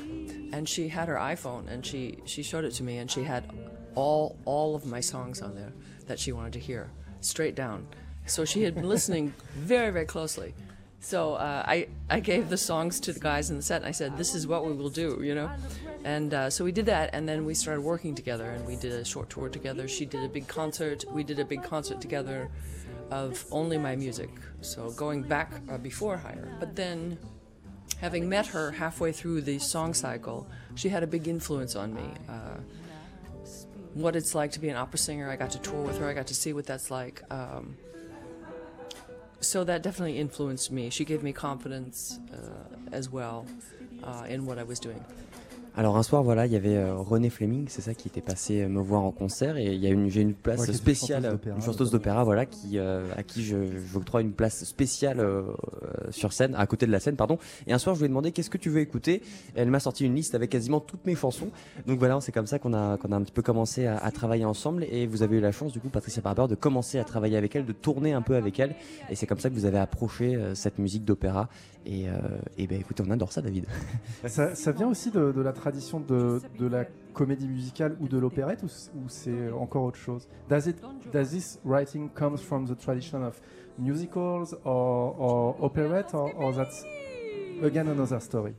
And 0.52 0.68
she 0.68 0.86
had 0.86 1.08
her 1.08 1.16
iPhone 1.16 1.68
and 1.68 1.84
she 1.84 2.20
she 2.26 2.44
showed 2.44 2.64
it 2.64 2.70
to 2.74 2.84
me, 2.84 2.98
and 2.98 3.10
she 3.10 3.24
had 3.24 3.50
all 3.96 4.38
all 4.44 4.76
of 4.76 4.86
my 4.86 5.00
songs 5.00 5.42
on 5.42 5.56
there 5.56 5.72
that 6.06 6.20
she 6.20 6.30
wanted 6.30 6.52
to 6.52 6.60
hear 6.60 6.90
straight 7.20 7.56
down. 7.56 7.88
So 8.26 8.44
she 8.44 8.62
had 8.62 8.76
been 8.76 8.88
listening 8.88 9.34
very 9.56 9.90
very 9.90 10.06
closely. 10.06 10.54
So 11.04 11.34
uh, 11.34 11.62
I 11.66 11.88
I 12.08 12.20
gave 12.20 12.48
the 12.48 12.56
songs 12.56 12.98
to 13.00 13.12
the 13.12 13.20
guys 13.20 13.50
in 13.50 13.56
the 13.56 13.62
set, 13.62 13.82
and 13.82 13.86
I 13.86 13.90
said, 13.90 14.16
"This 14.16 14.34
is 14.34 14.46
what 14.46 14.64
we 14.64 14.72
will 14.72 14.88
do," 14.88 15.20
you 15.22 15.34
know. 15.34 15.50
And 16.02 16.32
uh, 16.32 16.48
so 16.48 16.64
we 16.64 16.72
did 16.72 16.86
that, 16.86 17.10
and 17.12 17.28
then 17.28 17.44
we 17.44 17.52
started 17.52 17.82
working 17.82 18.14
together, 18.14 18.50
and 18.52 18.66
we 18.66 18.76
did 18.76 18.92
a 18.92 19.04
short 19.04 19.28
tour 19.28 19.50
together. 19.50 19.86
She 19.86 20.06
did 20.06 20.24
a 20.24 20.28
big 20.30 20.48
concert. 20.48 21.04
We 21.12 21.22
did 21.22 21.38
a 21.38 21.44
big 21.44 21.62
concert 21.62 22.00
together 22.00 22.50
of 23.10 23.44
only 23.50 23.76
my 23.76 23.94
music. 23.96 24.30
So 24.62 24.92
going 24.92 25.22
back 25.22 25.52
uh, 25.70 25.76
before 25.76 26.16
Hire, 26.16 26.56
but 26.58 26.74
then 26.74 27.18
having 28.00 28.26
met 28.26 28.46
her 28.46 28.70
halfway 28.70 29.12
through 29.12 29.42
the 29.42 29.58
song 29.58 29.92
cycle, 29.92 30.46
she 30.74 30.88
had 30.88 31.02
a 31.02 31.06
big 31.06 31.28
influence 31.28 31.76
on 31.76 31.92
me. 31.92 32.14
Uh, 32.30 32.56
what 33.92 34.16
it's 34.16 34.34
like 34.34 34.52
to 34.52 34.58
be 34.58 34.70
an 34.70 34.76
opera 34.76 34.98
singer. 34.98 35.30
I 35.30 35.36
got 35.36 35.50
to 35.50 35.58
tour 35.58 35.82
with 35.82 35.98
her. 35.98 36.08
I 36.08 36.14
got 36.14 36.28
to 36.28 36.34
see 36.34 36.54
what 36.54 36.64
that's 36.64 36.90
like. 36.90 37.22
Um, 37.30 37.76
so 39.46 39.64
that 39.64 39.82
definitely 39.82 40.18
influenced 40.18 40.70
me. 40.70 40.90
She 40.90 41.04
gave 41.04 41.22
me 41.22 41.32
confidence 41.32 42.18
uh, 42.32 42.76
as 42.92 43.10
well 43.10 43.46
uh, 44.02 44.26
in 44.28 44.46
what 44.46 44.58
I 44.58 44.62
was 44.62 44.78
doing. 44.80 45.04
Alors 45.76 45.96
un 45.96 46.04
soir, 46.04 46.22
voilà, 46.22 46.46
il 46.46 46.52
y 46.52 46.56
avait 46.56 46.76
euh, 46.76 46.94
René 46.94 47.30
Fleming, 47.30 47.66
c'est 47.68 47.82
ça 47.82 47.94
qui 47.94 48.06
était 48.06 48.20
passé 48.20 48.62
euh, 48.62 48.68
me 48.68 48.80
voir 48.80 49.02
en 49.02 49.10
concert 49.10 49.56
et 49.56 49.74
il 49.74 49.80
y 49.80 49.88
a 49.88 49.90
une, 49.90 50.08
j'ai 50.08 50.20
une 50.20 50.34
place 50.34 50.60
Ouais, 50.60 50.72
spéciale, 50.72 51.22
chanteuse 51.22 51.32
d'opéra, 51.32 51.56
une 51.56 51.62
chanteuse 51.62 51.90
d'opéra, 51.90 52.22
voilà, 52.22 52.46
qui 52.46 52.78
euh, 52.78 53.08
à 53.16 53.24
qui 53.24 53.42
je 53.42 53.56
j'octroie 53.92 54.20
une 54.20 54.30
place 54.30 54.62
spéciale 54.62 55.18
euh, 55.18 55.42
euh, 55.42 56.10
sur 56.10 56.32
scène, 56.32 56.54
à 56.54 56.64
côté 56.68 56.86
de 56.86 56.92
la 56.92 57.00
scène, 57.00 57.16
pardon. 57.16 57.38
Et 57.66 57.72
un 57.72 57.78
soir, 57.78 57.96
je 57.96 58.00
lui 58.02 58.06
ai 58.06 58.08
demandé 58.08 58.30
qu'est-ce 58.30 58.50
que 58.50 58.56
tu 58.58 58.70
veux 58.70 58.78
écouter? 58.78 59.14
Et 59.56 59.60
elle 59.60 59.68
m'a 59.68 59.80
sorti 59.80 60.04
une 60.06 60.14
liste 60.14 60.36
avec 60.36 60.50
quasiment 60.50 60.78
toutes 60.78 61.04
mes 61.06 61.16
chansons. 61.16 61.48
Donc 61.88 61.98
voilà, 61.98 62.20
c'est 62.20 62.30
comme 62.30 62.46
ça 62.46 62.60
qu'on 62.60 62.72
a 62.72 62.96
qu'on 62.96 63.10
a 63.10 63.16
un 63.16 63.22
petit 63.22 63.32
peu 63.32 63.42
commencé 63.42 63.86
à, 63.86 63.96
à 63.96 64.12
travailler 64.12 64.44
ensemble. 64.44 64.84
Et 64.92 65.08
vous 65.08 65.24
avez 65.24 65.38
eu 65.38 65.40
la 65.40 65.50
chance, 65.50 65.72
du 65.72 65.80
coup, 65.80 65.88
Patricia 65.88 66.22
Barber, 66.22 66.46
de 66.48 66.54
commencer 66.54 67.00
à 67.00 67.04
travailler 67.04 67.36
avec 67.36 67.56
elle, 67.56 67.66
de 67.66 67.72
tourner 67.72 68.12
un 68.12 68.22
peu 68.22 68.36
avec 68.36 68.60
elle. 68.60 68.76
Et 69.10 69.16
c'est 69.16 69.26
comme 69.26 69.40
ça 69.40 69.50
que 69.50 69.54
vous 69.54 69.64
avez 69.64 69.78
approché 69.78 70.36
euh, 70.36 70.54
cette 70.54 70.78
musique 70.78 71.04
d'opéra. 71.04 71.48
Et, 71.86 72.08
euh, 72.08 72.12
et 72.56 72.66
ben 72.66 72.80
écoutez, 72.80 73.02
on 73.06 73.10
adore 73.10 73.30
ça, 73.32 73.42
David. 73.42 73.66
Ça, 74.26 74.54
ça 74.54 74.72
vient 74.72 74.88
aussi 74.88 75.10
de, 75.10 75.32
de 75.32 75.40
la 75.42 75.52
tradition 75.64 76.00
de, 76.00 76.40
de 76.58 76.66
la 76.66 76.84
comédie 77.14 77.48
musicale 77.48 77.96
ou 78.00 78.06
de 78.08 78.18
l'opérette 78.18 78.62
ou, 78.62 78.66
ou 78.98 79.08
c'est 79.08 79.50
encore 79.52 79.84
autre 79.84 79.96
chose? 79.98 80.28
Does, 80.48 80.66
it, 80.68 80.76
does 81.12 81.30
this 81.30 81.58
writing 81.64 82.10
comes 82.10 82.40
from 82.42 82.66
the 82.66 82.76
tradition 82.76 83.22
of 83.24 83.40
musicals 83.78 84.54
or, 84.64 85.14
or 85.18 85.56
operette 85.60 86.12
or, 86.14 86.30
or 86.36 86.52
that's 86.54 86.84
again 87.62 87.88
another 87.88 88.20
story? 88.20 88.54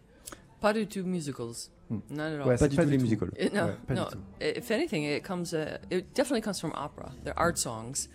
Pas 0.60 0.74
du 0.74 0.88
tout 0.88 1.04
musicals. 1.06 1.70
Hmm. 1.90 2.00
Not 2.10 2.24
at 2.34 2.40
all. 2.42 2.48
Ouais, 2.48 2.58
Pas 2.58 2.68
du 2.68 2.76
tout 2.76 2.90
les 2.90 2.98
musicals. 2.98 3.30
It- 3.38 3.54
no, 3.54 3.66
Ouais, 3.66 3.76
pas 3.88 3.94
du 3.94 4.00
no. 4.02 4.06
tout. 4.10 4.20
If 4.42 4.72
anything, 4.72 5.04
it 5.04 5.24
comes. 5.24 5.54
Uh, 5.54 5.78
it 5.92 6.16
definitely 6.16 6.42
comes 6.42 6.60
from 6.60 6.72
opera. 6.74 7.12
They're 7.24 7.38
art 7.38 7.60
songs. 7.60 8.10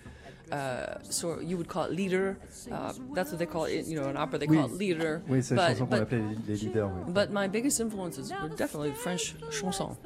Uh, 0.53 0.99
so 1.09 1.39
you 1.41 1.57
would 1.57 1.69
call 1.69 1.85
it 1.85 1.93
leader. 1.93 2.37
Uh, 2.73 2.93
that's 3.15 3.31
what 3.31 3.39
they 3.39 3.47
call 3.47 3.65
it. 3.67 3.87
You 3.87 4.01
know, 4.01 4.09
in 4.09 4.17
opera 4.17 4.39
they 4.39 4.47
Oui. 4.49 4.57
call 4.57 4.67
it 4.67 4.79
leader. 4.79 5.23
Oui, 5.29 5.43
c'est 5.43 5.57
chanson 5.57 5.87
qu'on 5.87 5.97
appelait 5.97 6.23
les, 6.49 6.55
leaders. 6.57 6.91
oui. 7.07 7.13
But 7.13 7.31
my 7.31 7.47
biggest 7.49 7.81
influences 7.81 8.33
were 8.33 8.49
definitely 8.57 8.93
French 8.93 9.35
chansons. 9.51 9.97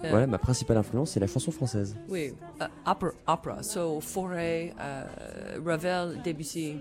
Yeah. 0.00 0.10
Voilà, 0.10 0.26
ma 0.28 0.38
principale 0.38 0.76
influence, 0.76 1.10
c'est 1.10 1.18
la 1.20 1.26
chanson 1.26 1.50
française. 1.50 1.96
Oui, 2.08 2.32
uh, 2.60 2.66
opera, 2.86 3.10
opera. 3.26 3.62
So 3.64 4.00
Fauré, 4.00 4.72
uh, 4.78 5.58
Ravel, 5.64 6.20
Debussy, 6.22 6.76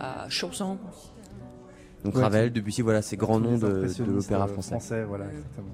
uh, 0.00 0.28
chansons. 0.28 0.76
Donc 2.04 2.16
Ouais, 2.16 2.22
Ravel, 2.22 2.50
Debussy, 2.52 2.82
voilà, 2.82 3.00
ces 3.02 3.16
grands 3.16 3.38
noms 3.38 3.58
de, 3.58 3.86
de 3.86 4.04
l'opéra 4.04 4.46
euh, 4.46 4.48
français. 4.60 5.04
voilà, 5.04 5.26
exactement. 5.26 5.68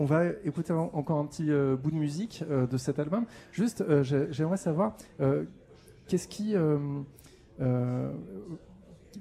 On 0.00 0.04
va 0.06 0.24
écouter 0.44 0.72
en- 0.72 0.90
encore 0.94 1.18
un 1.20 1.26
petit 1.26 1.50
euh, 1.50 1.76
bout 1.76 1.90
de 1.92 1.96
musique 1.96 2.42
euh, 2.50 2.66
de 2.66 2.76
cet 2.78 2.98
album. 2.98 3.26
Juste, 3.52 3.82
euh, 3.82 4.02
j'ai- 4.02 4.32
j'aimerais 4.32 4.56
savoir 4.56 4.96
euh, 5.20 5.44
qu'est-ce 6.08 6.26
qui, 6.26 6.54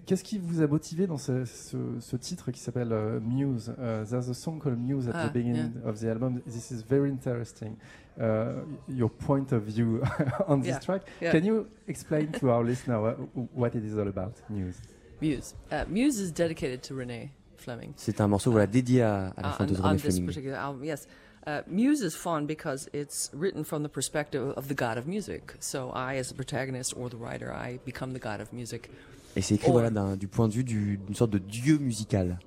qu'est-ce 0.05 0.23
qui 0.23 0.37
vous 0.37 0.61
a 0.61 0.67
motivé 0.67 1.05
dans 1.07 1.17
ce, 1.17 1.45
ce- 1.45 1.99
ce 1.99 2.15
titre 2.15 2.51
qui 2.51 2.59
s'appelle 2.59 2.93
Muse? 3.21 3.69
Uh, 3.77 4.05
there's 4.09 4.29
a 4.29 4.33
song 4.33 4.59
called 4.59 4.79
Muse 4.79 5.07
at 5.09 5.11
Ah, 5.15 5.27
the 5.29 5.33
beginning 5.33 5.71
of 5.85 5.99
the 5.99 6.05
album. 6.05 6.41
This 6.47 6.71
is 6.71 6.81
very 6.87 7.09
interesting. 7.09 7.75
Uh, 8.19 8.61
your 8.87 9.09
point 9.09 9.51
of 9.53 9.63
view 9.63 10.01
on 10.47 10.59
this 10.61 10.69
Yeah, 10.71 10.79
track. 10.79 11.01
yeah. 11.21 11.31
Can 11.31 11.43
you 11.45 11.67
explain 11.87 12.31
to 12.39 12.49
our 12.51 12.63
listener 12.69 12.99
what, 13.01 13.17
what 13.53 13.75
it 13.75 13.83
is 13.83 13.97
all 13.97 14.07
about, 14.07 14.33
Muse? 14.49 14.77
Muse. 15.21 15.55
Uh, 15.71 15.83
Muse 15.89 16.19
is 16.19 16.31
dedicated 16.31 16.81
to 16.83 16.93
Renee 16.95 17.31
Fleming. 17.59 17.91
C'est 17.97 18.21
un 18.21 18.27
morceau 18.27 18.51
voilà, 18.51 18.67
dédié 18.67 19.01
à, 19.03 19.33
à 19.37 19.41
la 19.41 19.51
chanteuse 19.57 19.79
on, 19.79 19.83
René 19.83 19.93
on 19.93 19.95
this 19.97 20.01
Fleming. 20.15 20.25
particular 20.27 20.57
album, 20.57 20.83
yes. 20.83 21.07
Uh, 21.47 21.61
Muse 21.67 22.01
is 22.01 22.11
fun 22.15 22.45
because 22.45 22.89
it's 22.93 23.31
written 23.33 23.63
from 23.63 23.81
the 23.83 23.89
perspective 23.89 24.53
of 24.57 24.67
the 24.67 24.75
god 24.75 24.97
of 24.97 25.07
music. 25.07 25.53
So 25.59 25.91
I, 25.95 26.17
as 26.19 26.27
the 26.29 26.35
protagonist 26.35 26.93
or 26.97 27.09
the 27.09 27.17
writer, 27.17 27.51
I 27.51 27.79
become 27.85 28.13
the 28.13 28.19
god 28.19 28.41
of 28.41 28.51
music. 28.53 28.89
Et 29.35 29.41
c'est 29.41 29.55
écrit 29.55 29.69
Or- 29.71 29.79
voilà, 29.79 30.15
du 30.17 30.27
point 30.27 30.47
de 30.47 30.53
vue 30.53 30.63
du- 30.63 30.97
d'une 30.97 31.15
sorte 31.15 31.31
de 31.31 31.37
dieu 31.39 31.77
musical. 31.79 32.37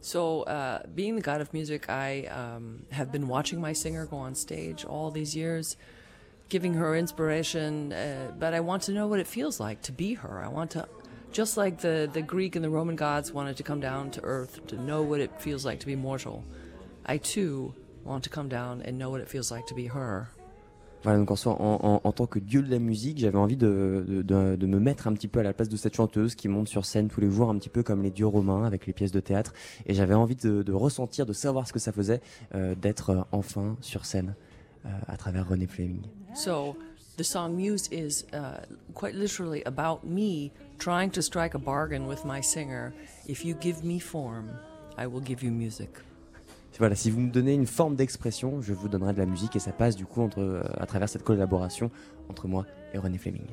So, 0.00 0.44
uh, 0.46 0.78
being 0.94 1.16
the 1.16 1.22
god 1.22 1.40
of 1.40 1.52
music, 1.52 1.86
I 1.88 2.28
um, 2.28 2.82
have 2.92 3.10
been 3.10 3.26
watching 3.28 3.60
my 3.60 3.74
singer 3.74 4.06
go 4.06 4.16
on 4.18 4.34
stage 4.36 4.84
all 4.84 5.10
these 5.10 5.34
years, 5.34 5.76
giving 6.48 6.74
her 6.74 6.94
inspiration. 6.96 7.92
Uh, 7.92 8.30
but 8.38 8.54
I 8.54 8.60
want 8.60 8.84
to 8.84 8.92
know 8.92 9.08
what 9.08 9.18
it 9.18 9.26
feels 9.26 9.58
like 9.58 9.82
to 9.82 9.92
be 9.92 10.14
her. 10.14 10.40
I 10.44 10.48
want 10.48 10.70
to, 10.72 10.86
just 11.36 11.56
like 11.56 11.78
the, 11.82 12.08
the 12.12 12.22
Greek 12.22 12.56
and 12.56 12.62
the 12.64 12.70
Roman 12.70 12.96
gods 12.96 13.32
wanted 13.32 13.56
to 13.56 13.62
come 13.62 13.80
down 13.80 14.10
to 14.12 14.20
earth 14.24 14.60
to 14.68 14.76
know 14.76 15.02
what 15.02 15.20
it 15.20 15.30
feels 15.38 15.64
like 15.66 15.78
to 15.80 15.86
be 15.86 15.94
mortal, 15.96 16.42
I 17.04 17.18
too 17.18 17.74
want 18.04 18.22
to 18.24 18.30
come 18.30 18.48
down 18.48 18.80
and 18.86 18.92
know 18.98 19.10
what 19.10 19.20
it 19.20 19.28
feels 19.28 19.50
like 19.50 19.66
to 19.66 19.74
be 19.74 19.86
her. 19.88 20.28
Voilà, 21.04 21.18
donc 21.18 21.30
en, 21.30 21.36
soi, 21.36 21.52
en, 21.60 21.78
en- 21.84 22.00
en 22.02 22.12
tant 22.12 22.26
que 22.26 22.38
dieu 22.40 22.62
de 22.62 22.70
la 22.70 22.78
musique, 22.78 23.18
j'avais 23.18 23.36
envie 23.38 23.56
de, 23.56 24.04
de, 24.08 24.22
de- 24.22 24.56
de 24.56 24.66
me 24.66 24.80
mettre 24.80 25.06
un 25.06 25.12
petit 25.12 25.28
peu 25.28 25.38
à 25.40 25.42
la 25.42 25.52
place 25.52 25.68
de 25.68 25.76
cette 25.76 25.94
chanteuse 25.94 26.34
qui 26.34 26.48
monte 26.48 26.68
sur 26.68 26.84
scène 26.84 27.08
tous 27.08 27.20
les 27.20 27.30
jours, 27.30 27.50
un 27.50 27.58
petit 27.58 27.68
peu 27.68 27.82
comme 27.82 28.02
les 28.02 28.10
dieux 28.10 28.26
romains 28.26 28.64
avec 28.64 28.86
les 28.86 28.92
pièces 28.92 29.12
de 29.12 29.20
théâtre. 29.20 29.52
Et 29.84 29.94
j'avais 29.94 30.14
envie 30.14 30.34
de, 30.36 30.62
de 30.62 30.72
ressentir, 30.72 31.26
de 31.26 31.32
savoir 31.34 31.68
ce 31.68 31.72
que 31.72 31.78
ça 31.78 31.92
faisait 31.92 32.22
euh, 32.54 32.74
d'être 32.74 33.10
euh, 33.10 33.22
enfin 33.30 33.76
sur 33.82 34.04
scène 34.06 34.34
euh, 34.84 34.88
à 35.06 35.16
travers 35.16 35.46
René 35.48 35.66
Fleming. 35.66 36.02
So 36.34 36.76
the 37.18 37.22
song 37.22 37.54
Muse 37.54 37.88
is 37.92 38.24
uh, 38.32 38.64
quite 38.94 39.14
literally 39.14 39.62
about 39.64 40.00
me 40.04 40.50
trying 40.78 41.10
to 41.10 41.22
strike 41.22 41.54
a 41.54 41.58
bargain 41.58 42.06
with 42.06 42.24
my 42.24 42.40
singer. 42.40 42.92
If 43.26 43.44
you 43.44 43.54
give 43.54 43.84
me 43.84 43.98
form, 43.98 44.50
I 44.96 45.06
will 45.06 45.22
give 45.22 45.42
you 45.42 45.50
music. 45.50 45.90
Voilà, 46.78 46.94
si 46.94 47.10
vous 47.10 47.20
me 47.20 47.30
donnez 47.30 47.54
une 47.54 47.66
forme 47.66 47.96
d'expression, 47.96 48.60
je 48.60 48.74
vous 48.74 48.88
donnerai 48.88 49.14
de 49.14 49.18
la 49.18 49.26
musique 49.26 49.56
et 49.56 49.58
ça 49.58 49.72
passe 49.72 49.96
du 49.96 50.04
coup 50.04 50.20
entre, 50.20 50.40
euh, 50.40 50.62
à 50.76 50.84
travers 50.84 51.08
cette 51.08 51.22
collaboration 51.22 51.90
entre 52.28 52.48
moi 52.48 52.66
et 52.92 52.98
René 52.98 53.16
Fleming. 53.16 53.46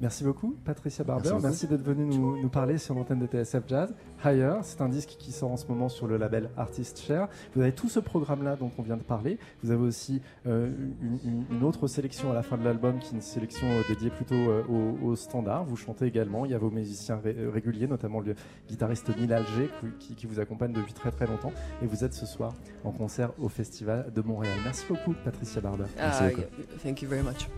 Merci 0.00 0.24
beaucoup, 0.24 0.56
Patricia 0.64 1.04
Barber. 1.04 1.30
Merci 1.30 1.44
Merci, 1.46 1.66
beaucoup. 1.66 1.76
d'être 1.82 1.86
venue 1.86 2.04
nous, 2.06 2.42
nous 2.42 2.48
parler 2.48 2.78
sur 2.78 2.94
l'antenne 2.94 3.20
de 3.20 3.26
TSF 3.26 3.62
Jazz. 3.68 3.94
Higher, 4.24 4.56
c'est 4.62 4.80
un 4.80 4.88
disque 4.88 5.16
qui 5.18 5.32
sort 5.32 5.50
en 5.52 5.56
ce 5.56 5.66
moment 5.68 5.88
sur 5.88 6.06
le 6.06 6.16
label 6.16 6.50
Artist 6.56 7.00
Share. 7.00 7.28
Vous 7.54 7.62
avez 7.62 7.72
tout 7.72 7.88
ce 7.88 8.00
programme-là 8.00 8.56
dont 8.56 8.70
on 8.76 8.82
vient 8.82 8.96
de 8.96 9.02
parler. 9.02 9.38
Vous 9.62 9.70
avez 9.70 9.82
aussi 9.82 10.20
euh, 10.46 10.70
une, 11.00 11.18
une- 11.24 11.44
une 11.50 11.62
autre 11.62 11.86
sélection 11.86 12.30
à 12.30 12.34
la 12.34 12.42
fin 12.42 12.56
de 12.58 12.64
l'album 12.64 12.98
qui 12.98 13.08
est 13.14 13.16
une 13.16 13.22
sélection 13.22 13.66
euh, 13.68 13.82
dédiée 13.88 14.10
plutôt 14.10 14.34
euh, 14.34 14.62
au, 14.68 15.06
au 15.06 15.16
standard. 15.16 15.64
Vous 15.64 15.76
chantez 15.76 16.06
également. 16.06 16.44
Il 16.44 16.50
y 16.50 16.54
a 16.54 16.58
vos 16.58 16.70
musiciens 16.70 17.16
ré- 17.22 17.36
réguliers, 17.52 17.86
notamment 17.86 18.20
le 18.20 18.34
guitariste 18.68 19.08
Neil 19.16 19.32
Alger 19.32 19.70
qui, 20.00 20.14
qui 20.14 20.26
vous 20.26 20.40
accompagne 20.40 20.72
depuis 20.72 20.92
très 20.92 21.10
très 21.12 21.26
longtemps. 21.26 21.52
Et 21.82 21.86
vous 21.86 22.04
êtes 22.04 22.14
ce 22.14 22.26
soir 22.26 22.52
en 22.84 22.90
concert 22.90 23.30
au 23.38 23.48
Festival 23.48 24.10
de 24.14 24.22
Montréal. 24.22 24.58
Merci 24.64 24.84
beaucoup, 24.88 25.14
Patricia 25.24 25.60
Barber. 25.60 25.84
Merci 25.96 26.22
Uh, 26.24 26.28
beaucoup. 26.28 26.40
yeah, 26.40 26.78
thank 26.82 27.02
you 27.02 27.08
very 27.08 27.22
much. 27.22 27.48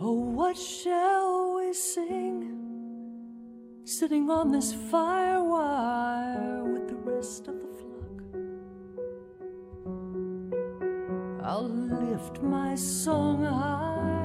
Oh, 0.00 0.12
what 0.12 0.56
shall 0.56 1.56
we 1.56 1.72
sing? 1.72 2.50
Sitting 3.84 4.28
on 4.28 4.50
this 4.50 4.72
fire 4.72 5.42
wire 5.42 6.64
with 6.64 6.88
the 6.88 6.96
rest 6.96 7.46
of 7.48 7.54
the 7.60 7.68
flock. 7.68 8.22
I'll 11.44 11.68
lift 11.68 12.42
my 12.42 12.74
song 12.74 13.44
high. 13.44 14.23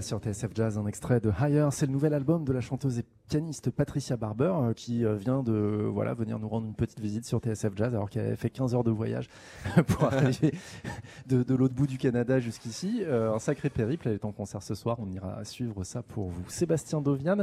Sur 0.00 0.18
TSF 0.18 0.50
Jazz 0.54 0.78
un 0.78 0.86
extrait 0.86 1.20
de 1.20 1.30
Higher, 1.40 1.68
c'est 1.70 1.86
le 1.86 1.92
nouvel 1.92 2.14
album 2.14 2.44
de 2.44 2.52
la 2.52 2.60
chanteuse 2.60 2.98
et 2.98 3.04
pianiste 3.34 3.70
Patricia 3.70 4.16
Barber 4.16 4.52
euh, 4.54 4.72
qui 4.74 5.04
euh, 5.04 5.16
vient 5.16 5.42
de 5.42 5.88
voilà 5.92 6.14
venir 6.14 6.38
nous 6.38 6.46
rendre 6.46 6.68
une 6.68 6.74
petite 6.74 7.00
visite 7.00 7.24
sur 7.24 7.40
TSF 7.40 7.72
Jazz 7.74 7.92
alors 7.92 8.08
qu'elle 8.08 8.26
avait 8.26 8.36
fait 8.36 8.48
15 8.48 8.76
heures 8.76 8.84
de 8.84 8.92
voyage 8.92 9.28
pour 9.88 10.04
arriver 10.04 10.54
de, 11.26 11.42
de 11.42 11.54
l'autre 11.56 11.74
bout 11.74 11.88
du 11.88 11.98
Canada 11.98 12.38
jusqu'ici. 12.38 13.02
Euh, 13.02 13.34
un 13.34 13.40
sacré 13.40 13.70
périple, 13.70 14.06
elle 14.06 14.14
est 14.14 14.24
en 14.24 14.30
concert 14.30 14.62
ce 14.62 14.76
soir, 14.76 14.98
on 15.00 15.10
ira 15.10 15.44
suivre 15.44 15.82
ça 15.82 16.02
pour 16.02 16.28
vous. 16.28 16.44
Sébastien 16.46 17.00
Dovian, 17.00 17.38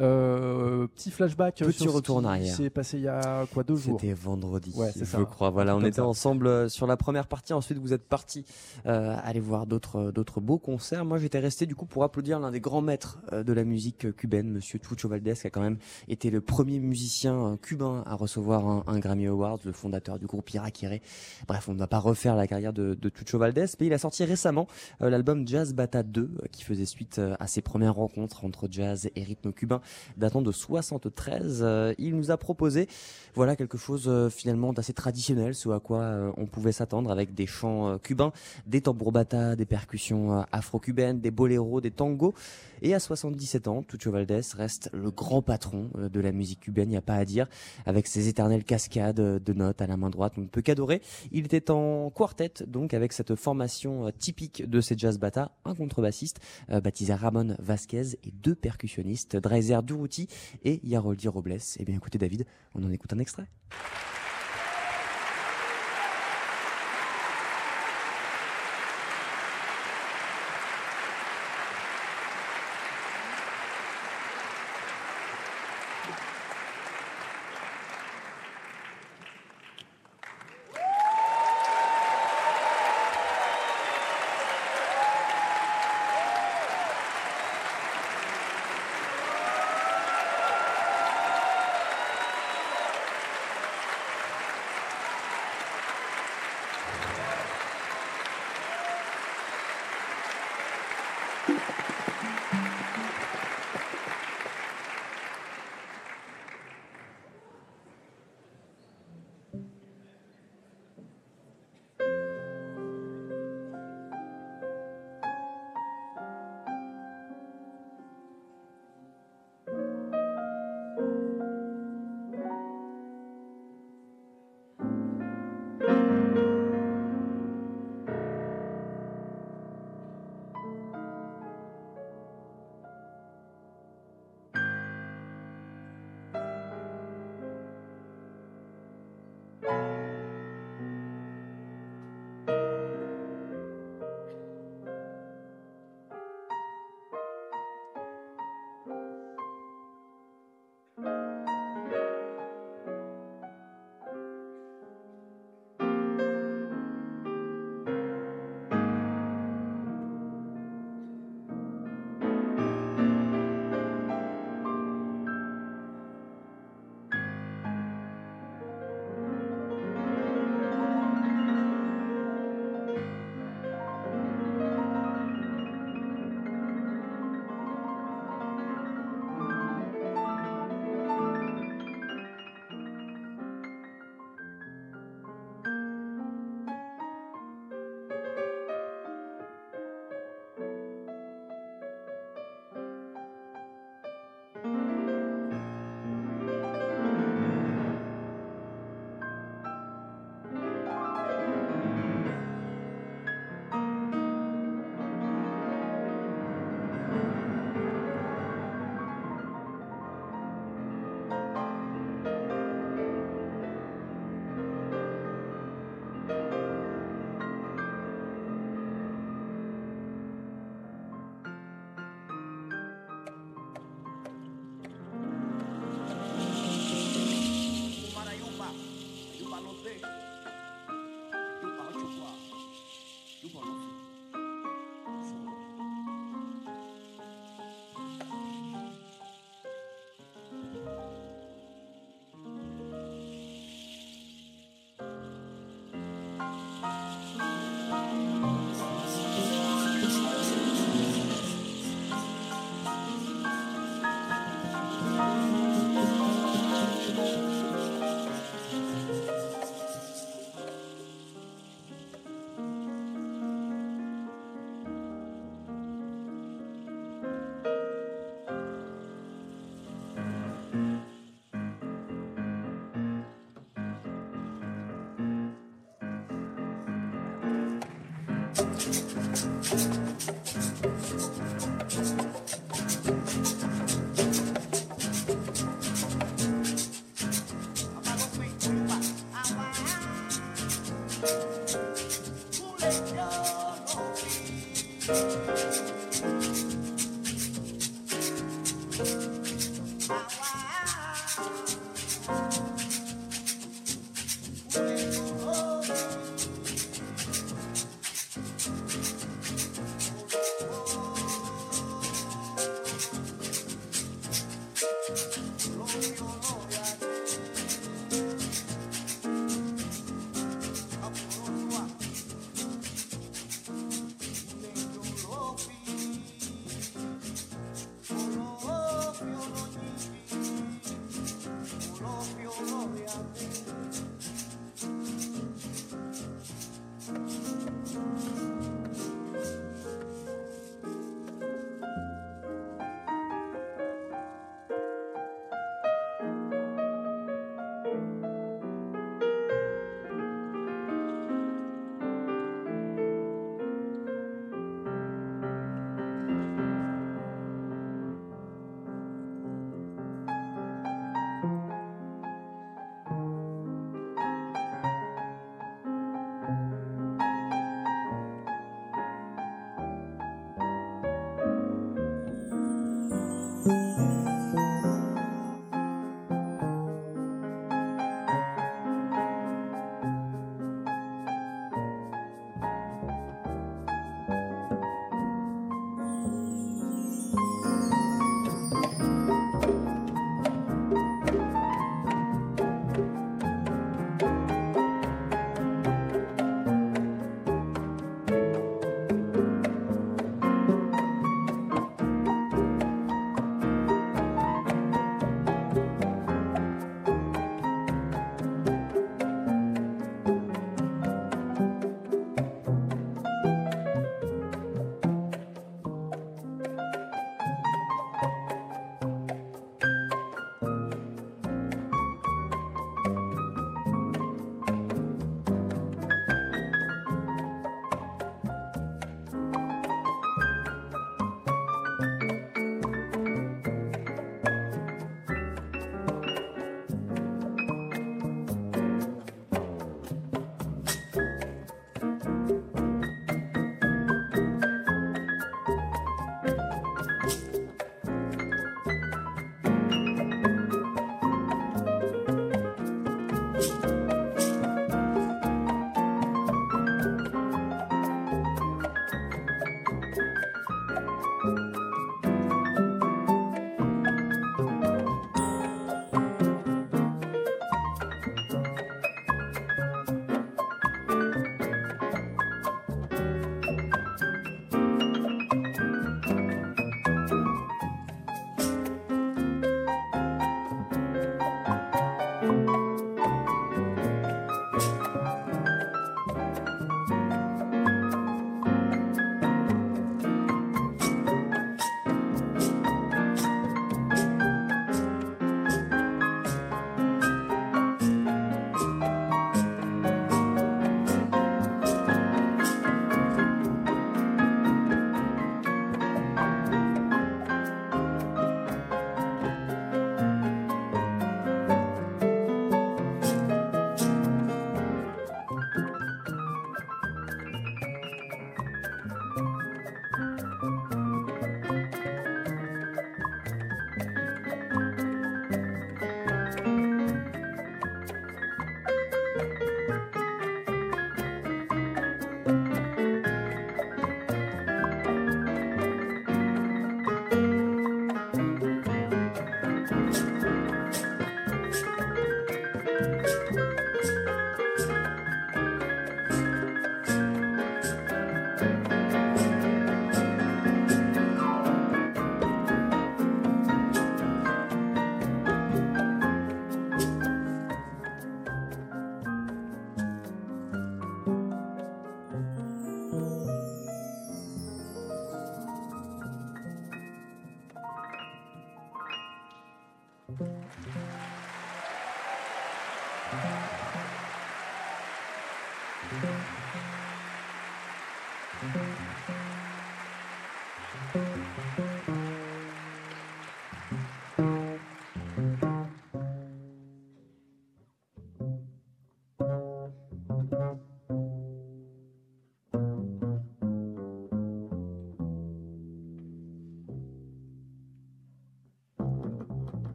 euh, 0.00 0.86
petit 0.94 1.10
flashback 1.10 1.56
Petit 1.56 1.72
sur 1.72 1.90
ce 1.90 1.96
retour 1.96 2.16
en 2.18 2.20
qui 2.20 2.26
arrière. 2.28 2.54
s'est 2.54 2.70
passé 2.70 2.98
il 2.98 3.02
y 3.02 3.08
a 3.08 3.44
quoi 3.52 3.64
deux 3.64 3.74
jours? 3.74 3.98
C'était 4.00 4.12
vendredi, 4.12 4.72
Ouais, 4.76 4.92
je 4.96 5.04
ça. 5.04 5.18
crois. 5.24 5.50
Voilà, 5.50 5.74
on 5.76 5.80
était 5.80 5.96
ça. 5.96 6.06
ensemble 6.06 6.46
euh, 6.46 6.68
sur 6.68 6.86
la 6.86 6.96
première 6.96 7.26
partie. 7.26 7.52
Ensuite, 7.52 7.78
vous 7.78 7.92
êtes 7.92 8.06
partis 8.08 8.44
euh, 8.86 9.16
aller 9.24 9.40
voir 9.40 9.66
d'autres 9.66 10.12
d'autres 10.12 10.40
beaux 10.40 10.58
concerts. 10.58 11.04
Moi, 11.04 11.18
j'étais 11.18 11.40
resté 11.40 11.66
du 11.66 11.74
coup 11.74 11.86
pour 11.86 12.04
applaudir 12.04 12.38
l'un 12.38 12.52
des 12.52 12.60
grands 12.60 12.80
maîtres 12.80 13.18
euh, 13.32 13.42
de 13.42 13.52
la 13.52 13.64
musique 13.64 14.06
euh, 14.06 14.12
cubaine, 14.12 14.48
Monsieur 14.48 14.78
Chucho 14.80 15.08
Qui 15.40 15.46
a 15.46 15.50
quand 15.50 15.62
même 15.62 15.78
été 16.08 16.30
le 16.30 16.40
premier 16.40 16.78
musicien 16.78 17.34
euh, 17.34 17.56
cubain 17.56 18.02
à 18.06 18.14
recevoir 18.14 18.88
un, 18.88 18.98
Grammy 18.98 19.26
Award, 19.26 19.60
le 19.64 19.72
fondateur 19.72 20.18
du 20.18 20.26
groupe 20.26 20.48
Irakere. 20.50 21.00
Bref, 21.48 21.68
on 21.68 21.74
ne 21.74 21.78
va 21.78 21.86
pas 21.86 21.98
refaire 21.98 22.36
la 22.36 22.46
carrière 22.46 22.72
de, 22.72 22.94
de 22.94 23.10
Valdés, 23.38 23.66
mais 23.80 23.86
il 23.86 23.92
a 23.92 23.98
sorti 23.98 24.24
récemment 24.24 24.66
euh, 25.00 25.10
l'album 25.10 25.46
Jazz 25.46 25.74
Bata 25.74 26.02
2, 26.02 26.20
euh, 26.20 26.46
qui 26.50 26.64
faisait 26.64 26.86
suite 26.86 27.20
à 27.38 27.46
ses 27.46 27.62
premières 27.62 27.94
rencontres 27.94 28.44
entre 28.44 28.68
jazz 28.70 29.10
et 29.14 29.22
rythme 29.22 29.52
cubain, 29.52 29.80
datant 30.16 30.42
de 30.42 30.52
73. 30.52 31.60
Euh, 31.62 31.94
il 31.98 32.16
nous 32.16 32.30
a 32.30 32.36
proposé 32.36 32.88
voilà 33.34 33.56
quelque 33.56 33.78
chose 33.78 34.10
finalement 34.30 34.72
d'assez 34.72 34.92
traditionnel, 34.92 35.54
ce 35.54 35.70
à 35.70 35.80
quoi 35.80 36.32
on 36.36 36.46
pouvait 36.46 36.72
s'attendre 36.72 37.10
avec 37.10 37.34
des 37.34 37.46
chants 37.46 37.98
cubains, 37.98 38.32
des 38.66 38.82
tambour 38.82 39.12
bata, 39.12 39.56
des 39.56 39.64
percussions 39.64 40.44
afro-cubaines, 40.52 41.20
des 41.20 41.30
boléros, 41.30 41.80
des 41.80 41.90
tangos. 41.90 42.34
Et 42.82 42.94
à 42.94 43.00
77 43.00 43.68
ans, 43.68 43.82
Tucho 43.84 44.10
Valdés 44.10 44.40
reste 44.56 44.90
le 44.92 45.11
grand 45.12 45.42
patron 45.42 45.90
euh, 45.96 46.08
de 46.08 46.20
la 46.20 46.32
musique 46.32 46.60
cubaine, 46.60 46.88
il 46.88 46.92
n'y 46.92 46.96
a 46.96 47.02
pas 47.02 47.14
à 47.14 47.24
dire, 47.24 47.46
avec 47.86 48.06
ses 48.06 48.28
éternelles 48.28 48.64
cascades 48.64 49.20
euh, 49.20 49.38
de 49.38 49.52
notes 49.52 49.80
à 49.80 49.86
la 49.86 49.96
main 49.96 50.10
droite, 50.10 50.34
on 50.36 50.42
ne 50.42 50.46
peut 50.46 50.62
qu'adorer. 50.62 51.02
Il 51.30 51.44
était 51.44 51.70
en 51.70 52.10
quartet, 52.10 52.64
donc 52.66 52.94
avec 52.94 53.12
cette 53.12 53.34
formation 53.34 54.06
euh, 54.06 54.10
typique 54.10 54.68
de 54.68 54.80
ces 54.80 54.96
jazz 54.96 55.18
bata, 55.18 55.52
un 55.64 55.74
contrebassiste 55.74 56.40
baptisé 56.68 57.14
Ramon 57.14 57.56
Vasquez 57.58 58.16
et 58.24 58.30
deux 58.32 58.54
percussionnistes, 58.54 59.36
Dreiser 59.36 59.78
Durruti 59.82 60.28
et 60.64 60.80
Yaroldi 60.84 61.28
Robles. 61.28 61.58
Eh 61.78 61.84
bien 61.84 61.96
écoutez 61.96 62.18
David, 62.18 62.46
on 62.74 62.84
en 62.84 62.90
écoute 62.90 63.12
un 63.12 63.18
extrait. 63.18 63.46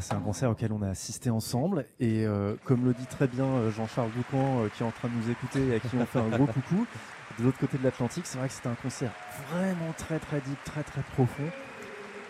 Voilà, 0.00 0.14
c'est 0.14 0.14
un 0.14 0.24
concert 0.24 0.50
auquel 0.50 0.72
on 0.72 0.80
a 0.82 0.88
assisté 0.88 1.28
ensemble. 1.28 1.84
Et 1.98 2.24
euh, 2.24 2.54
comme 2.64 2.84
le 2.86 2.94
dit 2.94 3.06
très 3.06 3.26
bien 3.26 3.44
euh, 3.44 3.70
Jean-Charles 3.70 4.10
Doucan, 4.16 4.62
euh, 4.62 4.68
qui 4.74 4.82
est 4.82 4.86
en 4.86 4.90
train 4.90 5.08
de 5.08 5.14
nous 5.14 5.30
écouter 5.30 5.66
et 5.66 5.74
à 5.74 5.80
qui 5.80 5.88
on 5.94 6.06
fait 6.06 6.18
un 6.18 6.28
gros 6.28 6.46
coucou, 6.52 6.86
de 7.38 7.44
l'autre 7.44 7.58
côté 7.58 7.76
de 7.76 7.84
l'Atlantique, 7.84 8.26
c'est 8.26 8.38
vrai 8.38 8.48
que 8.48 8.54
c'était 8.54 8.68
un 8.68 8.74
concert 8.76 9.12
vraiment 9.50 9.92
très 9.98 10.18
très 10.18 10.40
deep, 10.40 10.62
très 10.64 10.82
très 10.82 11.02
profond. 11.12 11.50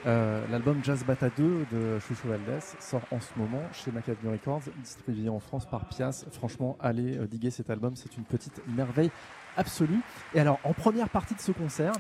Euh, 0.07 0.45
L'album 0.51 0.83
Jazz 0.83 1.05
Bata 1.05 1.29
2 1.37 1.67
de 1.71 1.99
Chouchou 2.01 2.29
Valdez 2.29 2.65
sort 2.81 3.03
en 3.13 3.21
ce 3.21 3.31
moment 3.37 3.63
chez 3.73 3.93
Macadam 3.93 4.33
Records, 4.33 4.63
distribué 4.83 5.29
en 5.29 5.39
France 5.39 5.67
par 5.67 5.85
Pias. 5.85 6.25
Franchement, 6.33 6.77
allez 6.81 7.19
diguer 7.29 7.51
cet 7.51 7.71
album, 7.71 7.95
c'est 7.95 8.17
une 8.17 8.25
petite 8.25 8.63
merveille 8.67 9.11
absolue. 9.57 10.01
Et 10.35 10.41
alors, 10.41 10.59
en 10.65 10.73
première 10.73 11.11
partie 11.11 11.35
de 11.35 11.41
ce 11.41 11.53
concert, 11.53 11.93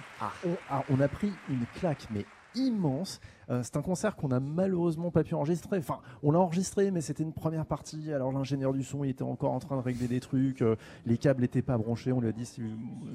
on, 0.44 0.74
a, 0.74 0.82
on 0.90 1.00
a 1.00 1.08
pris 1.08 1.30
une 1.50 1.66
claque, 1.78 2.08
mais 2.10 2.24
immense. 2.54 3.20
Euh, 3.48 3.62
c'est 3.62 3.76
un 3.76 3.82
concert 3.82 4.16
qu'on 4.16 4.30
a 4.30 4.40
malheureusement 4.40 5.10
pas 5.10 5.24
pu 5.24 5.34
enregistrer. 5.34 5.78
Enfin, 5.78 5.98
on 6.22 6.30
l'a 6.30 6.38
enregistré, 6.38 6.90
mais 6.90 7.00
c'était 7.00 7.22
une 7.22 7.32
première 7.32 7.66
partie. 7.66 8.12
Alors 8.12 8.32
l'ingénieur 8.32 8.72
du 8.72 8.82
son, 8.84 9.02
il 9.04 9.10
était 9.10 9.22
encore 9.22 9.52
en 9.52 9.58
train 9.58 9.76
de 9.76 9.82
régler 9.82 10.06
des 10.08 10.20
trucs. 10.20 10.62
euh, 10.62 10.76
les 11.06 11.18
câbles 11.18 11.40
n'étaient 11.42 11.62
pas 11.62 11.76
branchés. 11.78 12.12
On 12.12 12.20
lui 12.20 12.28
a 12.28 12.32
dit 12.32 12.46
si 12.46 12.60
vous, 12.60 12.68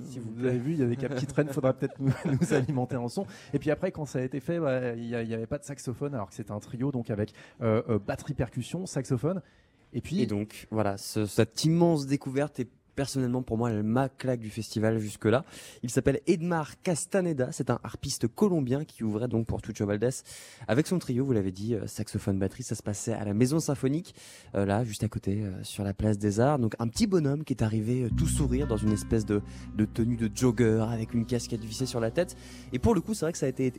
S'il 0.09 0.21
vous 0.21 0.31
vous 0.35 0.45
avez 0.45 0.57
vu, 0.59 0.71
il 0.73 0.79
y 0.79 0.83
a 0.83 0.87
des 0.87 0.95
câbles 0.97 1.15
qui 1.15 1.25
traînent. 1.25 1.49
Faudra 1.49 1.73
peut-être 1.73 1.99
nous, 1.99 2.11
nous 2.41 2.53
alimenter 2.53 2.95
en 2.97 3.07
son. 3.07 3.25
Et 3.53 3.59
puis 3.59 3.71
après, 3.71 3.91
quand 3.91 4.05
ça 4.05 4.19
a 4.19 4.21
été 4.23 4.39
fait, 4.39 4.59
bah, 4.59 4.93
il 4.93 5.07
n'y 5.07 5.15
avait 5.33 5.47
pas 5.47 5.57
de 5.57 5.63
saxophone, 5.63 6.13
alors 6.15 6.29
que 6.29 6.35
c'était 6.35 6.51
un 6.51 6.59
trio, 6.59 6.91
donc 6.91 7.09
avec 7.09 7.33
euh, 7.61 7.81
euh, 7.89 7.99
batterie, 7.99 8.33
percussion, 8.33 8.85
saxophone. 8.85 9.41
Et 9.93 10.01
puis, 10.01 10.21
Et 10.21 10.25
donc, 10.25 10.67
voilà, 10.71 10.97
ce- 10.97 11.25
cette 11.25 11.63
immense 11.63 12.05
découverte 12.07 12.59
est 12.59 12.67
personnellement 12.95 13.43
pour 13.43 13.57
moi 13.57 13.72
ma 13.84 14.09
claque 14.09 14.39
du 14.39 14.49
festival 14.49 14.99
jusque-là. 14.99 15.45
Il 15.84 15.89
s'appelle 15.89 16.22
Edmar 16.27 16.81
Castaneda, 16.81 17.49
c'est 17.51 17.69
un 17.69 17.80
harpiste 17.84 18.27
colombien 18.27 18.85
qui 18.85 19.03
ouvrait 19.03 19.27
donc 19.27 19.47
pour 19.47 19.61
Tucho 19.61 19.85
Valdés 19.85 20.09
avec 20.67 20.88
son 20.88 20.99
trio, 20.99 21.26
vous 21.26 21.34
l'avez 21.34 21.51
dit, 21.51 21.76
euh, 21.76 21.88
saxophone, 21.88 22.39
batterie, 22.39 22.63
ça 22.63 22.76
se 22.76 22.84
passait 22.84 23.13
à 23.13 23.26
la 23.26 23.34
Maison 23.34 23.59
Symphonique, 23.59 24.15
euh, 24.55 24.65
là, 24.65 24.84
juste 24.84 25.03
à 25.03 25.07
côté, 25.07 25.41
euh, 25.41 25.51
sur 25.63 25.84
la 25.84 25.93
place 25.93 26.17
des 26.17 26.39
Arts. 26.39 26.59
Donc 26.59 26.76
un 26.80 26.88
petit 26.88 27.07
bonhomme 27.07 27.43
qui 27.43 27.53
est 27.53 27.63
arrivé 27.63 28.07
tout 28.17 28.27
sourire 28.27 28.67
dans 28.67 28.77
une 28.77 28.91
espèce 28.91 29.26
de, 29.26 29.41
de 29.76 29.85
tenue 29.85 30.15
de 30.15 30.30
jogger 30.34 30.85
avec 30.89 31.13
une 31.13 31.26
casquette 31.26 31.63
vissée 31.63 31.85
sur 31.85 31.99
la 31.99 32.11
tête. 32.11 32.35
Et 32.73 32.80
pour 32.80 32.95
le 32.95 33.01
coup, 33.01 33.13
c'est 33.13 33.26
vrai 33.26 33.31
que 33.31 33.38
ça 33.38 33.45
a 33.45 33.49
été 33.49 33.73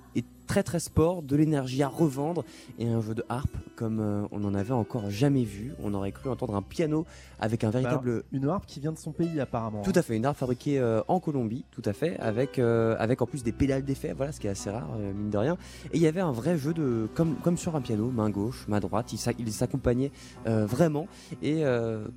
très 0.47 0.63
très 0.63 0.81
sport, 0.81 1.23
de 1.23 1.37
l'énergie 1.37 1.83
à 1.83 1.89
revendre 1.89 2.45
et 2.79 2.89
un 2.89 3.01
jeu 3.01 3.15
de 3.15 3.25
harpe 3.29 3.57
comme 3.77 4.01
euh, 4.01 4.23
on 4.33 4.39
n'en 4.41 4.55
avait 4.55 4.73
encore 4.73 5.11
jamais 5.11 5.45
vu. 5.45 5.75
On 5.83 5.93
aurait 5.93 6.13
cru 6.13 6.31
entendre 6.31 6.55
un 6.55 6.63
piano 6.63 7.05
avec 7.41 7.63
un 7.65 7.69
bah, 7.69 7.81
véritable 7.81 8.11
alors, 8.11 8.23
une 8.33 8.49
harpe 8.49 8.65
qui 8.67 8.81
vient 8.81 8.93
de 8.93 8.99
son 8.99 9.13
pays 9.13 9.39
apparemment. 9.41 9.83
tout 9.83 9.93
à 9.95 10.03
fait, 10.03 10.17
une 10.17 10.25
harpe 10.25 10.39
fabriquée 10.39 10.79
euh, 10.79 11.03
en 11.09 11.21
Colombie, 11.21 11.65
tout 11.73 11.83
à 11.85 11.93
fait, 11.93 12.19
avec 12.19 12.59
euh, 12.59 12.97
avec 12.99 13.21
en 13.21 13.27
plus 13.27 13.43
des 13.43 13.53
pédales 13.53 13.85
d'effet, 13.85 14.15
voilà, 14.17 14.33
ce 14.33 14.41
qui 14.41 14.47
est 14.47 14.51
assez 14.51 14.71
rare 14.71 14.89
mine 15.15 15.31
de 15.31 15.39
rien. 15.39 15.59
Et 15.93 15.97
il 15.97 16.03
y 16.03 16.07
avait 16.07 16.21
un 16.21 16.33
vrai 16.33 16.57
jeu 16.57 16.73
de 16.73 17.09
comme 17.15 17.35
comme 17.37 17.59
sur 17.59 17.77
un 17.77 17.81
piano, 17.81 18.11
main 18.11 18.31
gauche, 18.31 18.65
main 18.69 18.81
droite, 18.81 19.13
il, 19.13 19.19
s'a- 19.19 19.33
il 19.39 19.53
s'accompagnait 19.53 20.11
vraiment. 20.45 21.07
Et 21.43 21.63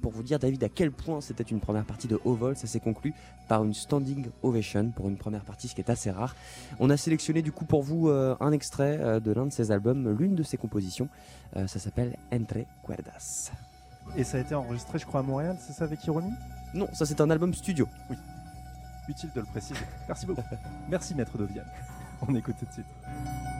pour 0.01 0.11
vous 0.11 0.23
dire 0.23 0.39
David 0.39 0.63
à 0.63 0.69
quel 0.69 0.91
point 0.91 1.19
c'était 1.21 1.43
une 1.43 1.59
première 1.59 1.85
partie 1.85 2.07
de 2.07 2.19
haut 2.23 2.33
vol, 2.35 2.55
ça 2.55 2.67
s'est 2.67 2.79
conclu 2.79 3.13
par 3.47 3.63
une 3.63 3.73
standing 3.73 4.27
ovation 4.43 4.91
pour 4.95 5.09
une 5.09 5.17
première 5.17 5.43
partie, 5.43 5.67
ce 5.67 5.75
qui 5.75 5.81
est 5.81 5.89
assez 5.89 6.11
rare. 6.11 6.35
On 6.79 6.89
a 6.89 6.97
sélectionné 6.97 7.41
du 7.41 7.51
coup 7.51 7.65
pour 7.65 7.81
vous 7.83 8.09
un 8.39 8.51
extrait 8.51 8.97
euh, 8.99 9.19
de 9.19 9.31
l'un 9.31 9.45
de 9.45 9.51
ses 9.51 9.71
albums, 9.71 10.15
l'une 10.17 10.35
de 10.35 10.43
ses 10.43 10.57
compositions. 10.57 11.09
Euh, 11.55 11.67
ça 11.67 11.79
s'appelle 11.79 12.15
Entre 12.31 12.65
Cuerdas. 12.83 13.51
Et 14.15 14.23
ça 14.23 14.37
a 14.37 14.41
été 14.41 14.55
enregistré, 14.55 14.99
je 14.99 15.05
crois, 15.05 15.19
à 15.19 15.23
Montréal, 15.23 15.57
c'est 15.59 15.73
ça 15.73 15.83
avec 15.83 16.03
Ironie 16.05 16.33
Non, 16.73 16.87
ça 16.93 17.05
c'est 17.05 17.21
un 17.21 17.29
album 17.29 17.53
studio. 17.53 17.87
Utile 19.07 19.31
de 19.33 19.41
le 19.41 19.47
préciser. 19.47 19.79
Merci 20.07 20.25
beaucoup. 20.25 20.43
Merci, 20.89 21.15
maître 21.15 21.37
Dovian. 21.37 21.63
On 22.27 22.35
écoute 22.35 22.55
tout 22.59 22.65
de 22.65 22.71
suite. 22.71 23.58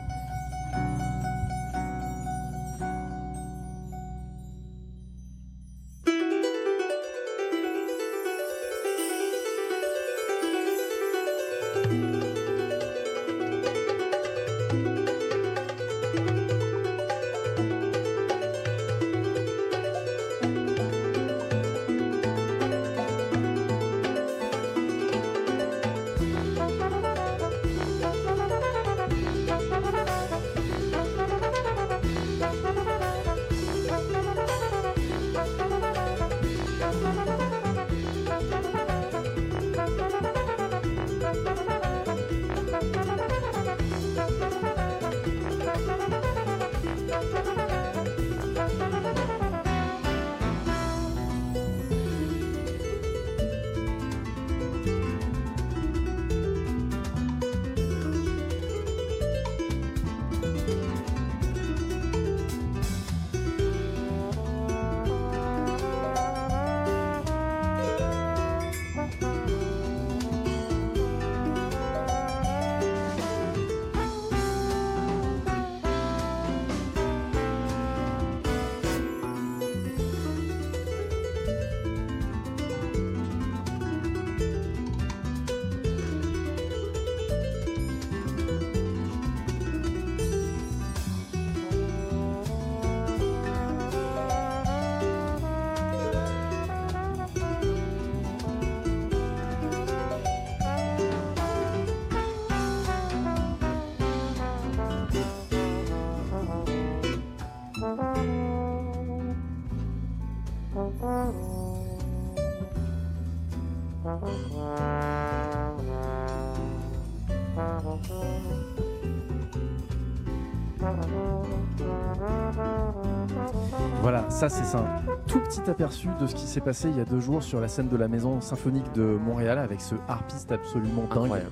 C'est 124.50 124.76
un 124.76 124.84
tout 125.26 125.38
petit 125.40 125.68
aperçu 125.70 126.08
de 126.20 126.26
ce 126.26 126.34
qui 126.34 126.46
s'est 126.46 126.60
passé 126.60 126.88
il 126.90 126.96
y 126.96 127.00
a 127.00 127.04
deux 127.04 127.20
jours 127.20 127.42
sur 127.42 127.60
la 127.60 127.68
scène 127.68 127.88
de 127.88 127.96
la 127.96 128.08
Maison 128.08 128.40
Symphonique 128.40 128.92
de 128.94 129.02
Montréal 129.02 129.58
avec 129.58 129.80
ce 129.80 129.94
harpiste 130.08 130.50
absolument 130.52 131.02
dingue 131.02 131.22
Incroyable. 131.24 131.50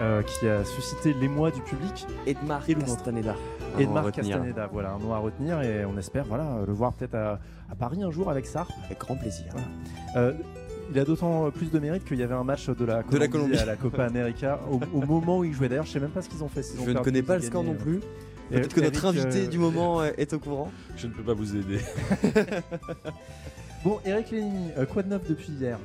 euh, 0.00 0.22
qui 0.22 0.48
a 0.48 0.64
suscité 0.64 1.12
l'émoi 1.20 1.50
du 1.50 1.60
public. 1.62 2.06
Edmar 2.26 2.62
Et. 2.68 2.74
Castaneda. 2.74 3.34
Retenir. 3.76 4.12
Castaneda, 4.12 4.68
voilà, 4.72 4.92
un 4.92 4.98
nom 4.98 5.12
à 5.14 5.18
retenir 5.18 5.60
et 5.62 5.84
on 5.84 5.96
espère 5.98 6.24
voilà, 6.24 6.58
le 6.66 6.72
voir 6.72 6.92
peut-être 6.92 7.14
à, 7.14 7.38
à 7.70 7.74
Paris 7.78 8.02
un 8.02 8.10
jour 8.10 8.30
avec 8.30 8.46
Sarp. 8.46 8.70
Avec 8.86 8.98
grand 9.00 9.16
plaisir. 9.16 9.46
Euh, 10.16 10.32
il 10.92 10.98
a 10.98 11.04
d'autant 11.04 11.50
plus 11.52 11.70
de 11.70 11.78
mérite 11.78 12.04
qu'il 12.04 12.18
y 12.18 12.22
avait 12.24 12.34
un 12.34 12.42
match 12.42 12.68
de 12.68 12.84
la 12.84 13.02
Colombie, 13.04 13.12
De 13.14 13.18
la 13.18 13.28
Colombie. 13.28 13.58
à 13.58 13.64
la 13.64 13.76
Copa 13.76 14.04
América 14.04 14.58
au, 14.70 14.80
au 14.98 15.06
moment 15.06 15.38
où 15.38 15.44
il 15.44 15.52
jouait. 15.52 15.68
D'ailleurs, 15.68 15.86
je 15.86 15.92
sais 15.92 16.00
même 16.00 16.10
pas 16.10 16.20
ce 16.22 16.28
qu'ils 16.28 16.42
ont 16.42 16.48
fait. 16.48 16.62
ont 16.80 16.84
Je 16.84 16.90
ne 16.90 16.98
connais 16.98 17.22
pas 17.22 17.36
le 17.36 17.42
score 17.42 17.62
non 17.64 17.74
plus. 17.74 18.00
Peut-être 18.50 18.74
que 18.74 18.80
notre 18.80 19.06
invité 19.06 19.44
euh, 19.44 19.48
du 19.48 19.58
moment 19.58 20.02
est 20.04 20.32
au 20.32 20.38
courant. 20.38 20.70
Je 20.96 21.06
ne 21.06 21.12
peux 21.12 21.22
pas 21.22 21.34
vous 21.34 21.56
aider. 21.56 21.80
Bon, 23.84 23.98
Eric 24.04 24.30
Lénini, 24.30 24.70
euh, 24.76 24.84
quoi 24.84 25.02
de 25.02 25.08
neuf 25.08 25.26
depuis 25.26 25.52
hier? 25.52 25.78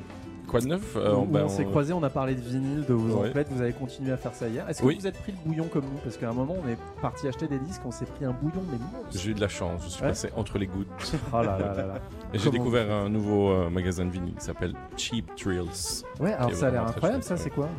Quoi 0.50 0.60
de 0.60 0.68
neuf 0.68 0.96
Euh, 0.98 1.16
Où 1.16 1.26
ben, 1.26 1.46
on 1.46 1.48
s'est 1.48 1.64
on- 1.66 1.70
croisés, 1.70 1.94
on 1.94 2.04
a 2.04 2.10
parlé 2.10 2.36
de 2.36 2.42
vinyle, 2.42 2.84
de 2.86 2.94
vos 2.94 3.22
Ouais. 3.22 3.30
emplettes, 3.30 3.48
vous 3.50 3.62
avez 3.62 3.72
continué 3.72 4.12
à 4.12 4.18
faire 4.18 4.34
ça 4.34 4.50
hier. 4.50 4.68
Est-ce 4.70 4.82
que 4.82 4.86
Oui. 4.86 4.98
vous 5.00 5.08
êtes 5.08 5.18
pris 5.18 5.32
le 5.32 5.38
bouillon 5.46 5.64
comme 5.72 5.86
nous? 5.86 5.98
Parce 6.04 6.18
qu'à 6.18 6.30
un 6.30 6.34
moment, 6.34 6.56
on 6.62 6.68
est 6.70 6.78
parti 7.02 7.26
acheter 7.28 7.48
des 7.48 7.58
disques, 7.58 7.82
on 7.86 7.92
s'est 7.92 8.06
pris 8.06 8.26
un 8.26 8.32
bouillon, 8.32 8.62
mais. 8.70 8.78
J'ai 9.18 9.32
eu 9.32 9.34
de 9.34 9.40
la 9.40 9.48
chance, 9.48 9.82
je 9.86 9.90
suis 9.92 10.02
Ouais. 10.04 10.10
passé 10.10 10.30
entre 10.36 10.58
les 10.58 10.68
gouttes. 10.68 10.88
Oh 11.34 11.38
là 11.38 11.58
là 11.58 11.74
là 11.74 11.88
là. 11.88 11.94
Et 12.34 12.38
j'ai 12.38 12.52
découvert 12.52 12.92
un 12.92 13.08
nouveau 13.10 13.50
euh, 13.52 13.70
magasin 13.70 14.04
de 14.06 14.12
vinyle 14.12 14.36
qui 14.36 14.44
s'appelle 14.44 14.74
Cheap 14.98 15.34
Thrills. 15.38 16.04
Ouais, 16.20 16.34
alors 16.34 16.54
ça 16.54 16.68
a 16.68 16.72
l'air 16.72 16.86
incroyable, 16.88 17.24
ça, 17.24 17.38
c'est 17.38 17.50
quoi? 17.50 17.70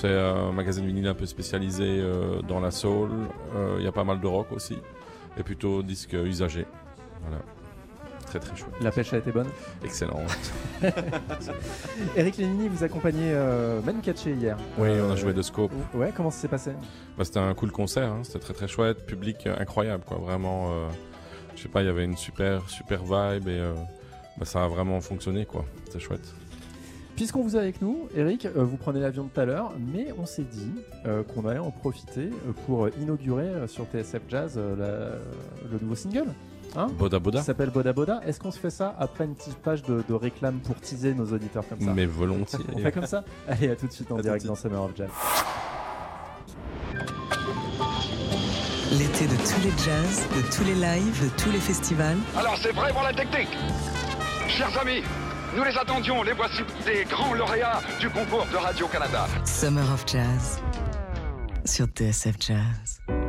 C'est 0.00 0.18
un 0.18 0.50
magasin 0.52 0.80
de 0.80 0.86
vinyle 0.86 1.08
un 1.08 1.14
peu 1.14 1.26
spécialisé 1.26 1.84
euh, 2.00 2.40
dans 2.40 2.58
la 2.60 2.70
soul. 2.70 3.10
Euh, 3.54 3.76
Il 3.78 3.84
y 3.84 3.86
a 3.86 3.92
pas 3.92 4.04
mal 4.04 4.18
de 4.20 4.26
rock 4.26 4.50
aussi. 4.52 4.78
Et 5.36 5.42
plutôt 5.42 5.82
disques 5.82 6.14
usagés. 6.14 6.66
Voilà. 7.22 7.42
Très 8.26 8.38
très 8.38 8.56
chouette. 8.56 8.70
La 8.80 8.90
pêche 8.92 9.12
a 9.12 9.18
été 9.18 9.30
bonne 9.32 9.48
Excellent. 9.84 10.22
Eric 12.16 12.36
Lénini, 12.38 12.68
vous 12.68 12.82
accompagnez 12.84 13.32
euh, 13.32 13.80
Manu 13.82 14.00
Katché 14.00 14.32
hier. 14.32 14.56
Oui, 14.78 14.88
on 14.88 15.10
a 15.10 15.12
Euh, 15.12 15.16
joué 15.16 15.32
de 15.34 15.42
scope. 15.42 15.72
Ouais, 15.94 16.12
comment 16.16 16.30
ça 16.30 16.40
s'est 16.42 16.48
passé? 16.48 16.70
Bah, 17.18 17.24
c'était 17.24 17.40
un 17.40 17.52
cool 17.54 17.72
concert, 17.72 18.10
hein. 18.10 18.20
c'était 18.22 18.38
très 18.38 18.54
très 18.54 18.68
chouette, 18.68 19.04
public 19.04 19.46
euh, 19.46 19.56
incroyable 19.58 20.04
quoi, 20.06 20.18
vraiment. 20.18 20.70
je 21.56 21.62
sais 21.62 21.68
pas, 21.68 21.82
il 21.82 21.86
y 21.86 21.90
avait 21.90 22.04
une 22.04 22.16
super 22.16 22.68
super 22.70 23.02
vibe 23.02 23.48
et 23.48 23.60
bah, 24.38 24.44
ça 24.46 24.64
a 24.64 24.68
vraiment 24.68 25.00
fonctionné 25.00 25.44
quoi. 25.44 25.64
C'était 25.86 25.98
chouette. 26.00 26.32
Puisqu'on 27.20 27.42
vous 27.42 27.54
a 27.54 27.60
avec 27.60 27.82
nous, 27.82 28.08
Eric, 28.16 28.46
euh, 28.46 28.64
vous 28.64 28.78
prenez 28.78 28.98
l'avion 28.98 29.28
tout 29.30 29.38
à 29.38 29.44
l'heure, 29.44 29.74
mais 29.92 30.06
on 30.16 30.24
s'est 30.24 30.40
dit 30.50 30.70
euh, 31.04 31.22
qu'on 31.22 31.46
allait 31.46 31.58
en 31.58 31.70
profiter 31.70 32.30
euh, 32.30 32.52
pour 32.64 32.88
inaugurer 32.98 33.42
euh, 33.44 33.66
sur 33.66 33.84
TSF 33.84 34.22
Jazz 34.26 34.54
euh, 34.56 34.74
la- 34.74 35.68
le 35.70 35.78
nouveau 35.82 35.94
single. 35.96 36.28
Hein? 36.76 36.86
Boda 36.98 37.18
Boda. 37.18 37.40
Qui 37.40 37.44
s'appelle 37.44 37.68
Boda 37.68 37.92
Boda. 37.92 38.22
Est-ce 38.26 38.40
qu'on 38.40 38.50
se 38.50 38.58
fait 38.58 38.70
ça 38.70 38.96
après 38.98 39.26
une 39.26 39.34
petite 39.34 39.56
page 39.58 39.82
de, 39.82 40.02
de 40.08 40.14
réclame 40.14 40.60
pour 40.60 40.76
teaser 40.76 41.12
nos 41.12 41.26
auditeurs 41.26 41.68
comme 41.68 41.80
ça? 41.82 41.92
Mais 41.92 42.06
volontiers. 42.06 42.58
On 42.74 42.78
fait 42.78 42.90
comme 42.90 43.04
ça? 43.04 43.22
Allez, 43.46 43.68
à 43.68 43.76
tout 43.76 43.86
de 43.86 43.92
suite 43.92 44.10
en 44.10 44.16
À 44.16 44.22
direct 44.22 44.42
de 44.44 44.48
dans 44.48 44.54
Summer 44.54 44.82
of 44.82 44.92
Jazz. 44.96 45.10
L'été 48.92 49.26
de 49.26 49.36
tous 49.36 49.62
les 49.62 49.84
jazz, 49.84 50.26
de 50.34 50.56
tous 50.56 50.64
les 50.64 50.74
lives, 50.74 51.22
de 51.22 51.28
tous 51.36 51.50
les 51.50 51.60
festivals. 51.60 52.16
Alors 52.34 52.56
c'est 52.56 52.72
vrai 52.72 52.90
pour 52.94 53.02
la 53.02 53.12
technique? 53.12 53.50
Chers 54.48 54.76
amis, 54.80 55.02
nous 55.56 55.64
les 55.64 55.76
attendions, 55.76 56.22
les 56.22 56.32
voici 56.32 56.62
des 56.84 57.04
grands 57.04 57.34
lauréats 57.34 57.80
du 58.00 58.08
concours 58.10 58.46
de 58.52 58.56
Radio-Canada. 58.56 59.26
Summer 59.44 59.84
of 59.92 60.04
Jazz 60.06 60.60
sur 61.64 61.86
TSF 61.86 62.36
Jazz. 62.40 63.19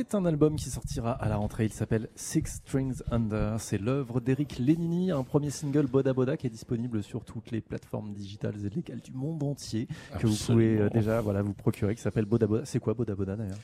C'est 0.00 0.14
un 0.14 0.24
album 0.24 0.56
qui 0.56 0.70
sortira 0.70 1.12
à 1.12 1.28
la 1.28 1.36
rentrée. 1.36 1.66
Il 1.66 1.74
s'appelle 1.74 2.08
Six 2.14 2.46
Strings 2.46 3.02
Under. 3.10 3.60
C'est 3.60 3.76
l'œuvre 3.76 4.18
d'Eric 4.20 4.58
Lenini, 4.58 5.10
un 5.10 5.22
premier 5.24 5.50
single 5.50 5.86
Boda 5.86 6.14
Boda 6.14 6.38
qui 6.38 6.46
est 6.46 6.50
disponible 6.50 7.02
sur 7.02 7.22
toutes 7.22 7.50
les 7.50 7.60
plateformes 7.60 8.14
digitales 8.14 8.54
et 8.64 8.70
légales 8.70 9.02
du 9.02 9.12
monde 9.12 9.42
entier 9.42 9.88
que 10.18 10.26
vous 10.26 10.36
pouvez 10.46 10.78
euh, 10.78 10.88
déjà 10.88 11.20
voilà 11.20 11.42
vous 11.42 11.52
procurer. 11.52 11.94
Qui 11.94 12.00
s'appelle 12.00 12.24
Boda 12.24 12.46
Boda. 12.46 12.64
C'est 12.64 12.80
quoi 12.80 12.94
Boda 12.94 13.14
Boda 13.14 13.36
d'ailleurs? 13.36 13.58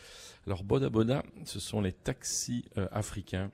Alors 0.46 0.62
Boda 0.62 0.90
Boda, 0.90 1.22
ce 1.44 1.58
sont 1.58 1.80
les 1.80 1.92
taxis 1.92 2.66
euh, 2.76 2.86
africains, 2.92 3.50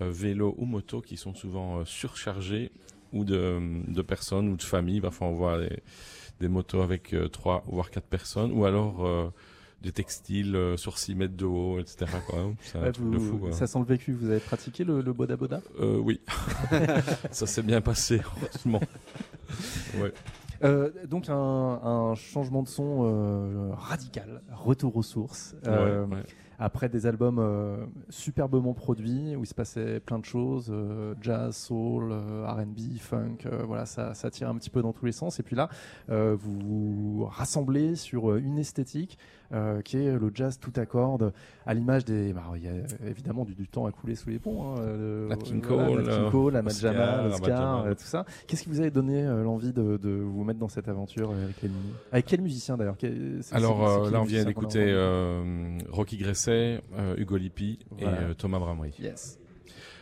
euh, 0.00 0.08
vélos 0.12 0.54
ou 0.58 0.64
motos, 0.64 1.00
qui 1.00 1.16
sont 1.16 1.34
souvent 1.34 1.78
euh, 1.78 1.84
surchargés 1.84 2.70
ou 3.12 3.24
de, 3.24 3.82
de 3.88 4.02
personnes 4.02 4.48
ou 4.48 4.56
de 4.56 4.62
familles. 4.62 5.00
Parfois 5.00 5.26
on 5.26 5.34
voit 5.34 5.58
des, 5.58 5.82
des 6.38 6.46
motos 6.46 6.82
avec 6.82 7.16
trois 7.32 7.64
voire 7.66 7.90
quatre 7.90 8.06
personnes, 8.06 8.52
ou 8.52 8.64
alors 8.64 9.32
des 9.82 9.92
textiles 9.92 10.56
euh, 10.56 10.76
sur 10.76 10.96
6 10.98 11.14
mètres 11.14 11.36
de 11.36 11.44
haut, 11.44 11.78
etc. 11.78 12.06
quoi. 12.26 12.52
C'est 12.62 12.78
un 12.78 12.82
Ouais, 12.82 12.92
truc 12.92 13.04
vous- 13.06 13.12
de 13.14 13.18
fou. 13.18 13.36
quoi. 13.38 13.52
Ça 13.52 13.66
sent 13.66 13.78
le 13.80 13.84
vécu. 13.84 14.12
Vous 14.12 14.30
avez 14.30 14.40
pratiqué 14.40 14.84
le, 14.84 15.00
le 15.02 15.12
Boda 15.12 15.36
Boda? 15.36 15.60
Euh, 15.80 15.98
oui, 15.98 16.20
ça 17.30 17.46
s'est 17.46 17.62
bien 17.62 17.80
passé, 17.80 18.20
heureusement. 18.42 18.80
Ouais. 20.00 20.12
Euh, 20.64 20.90
donc 21.08 21.28
un, 21.28 21.34
un 21.34 22.14
changement 22.14 22.62
de 22.62 22.68
son 22.68 23.02
euh, 23.04 23.70
radical, 23.74 24.40
retour 24.52 24.96
aux 24.96 25.02
sources. 25.02 25.54
Ouais. 25.66 26.06
Après 26.58 26.88
des 26.88 27.06
albums 27.06 27.40
euh, 27.40 27.84
superbement 28.08 28.72
produits 28.72 29.34
où 29.34 29.42
il 29.42 29.46
se 29.46 29.54
passait 29.54 29.98
plein 29.98 30.20
de 30.20 30.24
choses, 30.24 30.68
euh, 30.70 31.14
jazz, 31.20 31.56
soul, 31.56 32.10
euh, 32.12 32.46
R&B, 32.46 32.96
funk, 33.00 33.38
voilà, 33.66 33.84
ça, 33.84 34.14
ça 34.14 34.30
tire 34.30 34.48
un 34.48 34.54
petit 34.54 34.70
peu 34.70 34.80
dans 34.80 34.92
tous 34.92 35.04
les 35.04 35.10
sens. 35.12 35.40
Et 35.40 35.42
puis 35.42 35.56
là, 35.56 35.68
vous 36.08 36.60
vous 36.60 37.24
rassemblez 37.24 37.96
sur 37.96 38.36
une 38.36 38.58
esthétique 38.58 39.18
euh, 39.52 39.80
qui 39.82 39.96
est 39.98 40.12
le 40.12 40.30
jazz 40.34 40.58
tout 40.58 40.72
à 40.76 40.86
cordes, 40.86 41.32
à 41.66 41.74
l'image 41.74 42.04
des, 42.04 42.32
bah, 42.32 42.42
il 42.56 42.64
y 42.64 42.68
a 42.68 42.72
évidemment 43.08 43.44
du, 43.44 43.54
du 43.54 43.68
temps 43.68 43.86
à 43.86 43.92
couler 43.92 44.14
sous 44.14 44.30
les 44.30 44.38
ponts. 44.38 44.74
Hein, 44.74 44.80
euh, 44.80 45.28
Nat 45.28 45.36
King 45.36 45.62
voilà, 45.62 45.86
Cole, 45.86 46.04
Nat 46.04 46.10
King 46.10 46.30
euh, 46.32 46.58
Ahmad 46.58 46.66
Oscar, 46.72 46.92
Jamal, 46.92 47.20
Ahmad 47.20 47.32
Oscar, 47.32 47.96
tout 47.96 48.04
ça. 48.04 48.24
Qu'est-ce 48.46 48.62
qui 48.62 48.68
vous 48.68 48.80
avait 48.80 48.90
donné 48.90 49.24
l'envie 49.24 49.72
de, 49.72 49.96
de 49.96 50.10
vous 50.10 50.44
mettre 50.44 50.58
dans 50.58 50.68
cette 50.68 50.88
aventure 50.88 51.30
avec 51.30 51.62
les 51.62 51.70
Avec 52.12 52.26
quel 52.26 52.40
musicien 52.40 52.76
d'ailleurs? 52.76 52.96
Alors 53.52 54.04
là, 54.04 54.10
le 54.10 54.18
on 54.18 54.24
vient 54.24 54.44
d'écouter 54.44 54.92
Rocky 55.90 56.16
Gresset, 56.16 56.80
Hugo 57.16 57.36
Lippi 57.36 57.78
Voilà. 57.90 58.30
et 58.30 58.34
Thomas 58.34 58.58
Bramery. 58.58 58.94
Yes. 58.98 59.38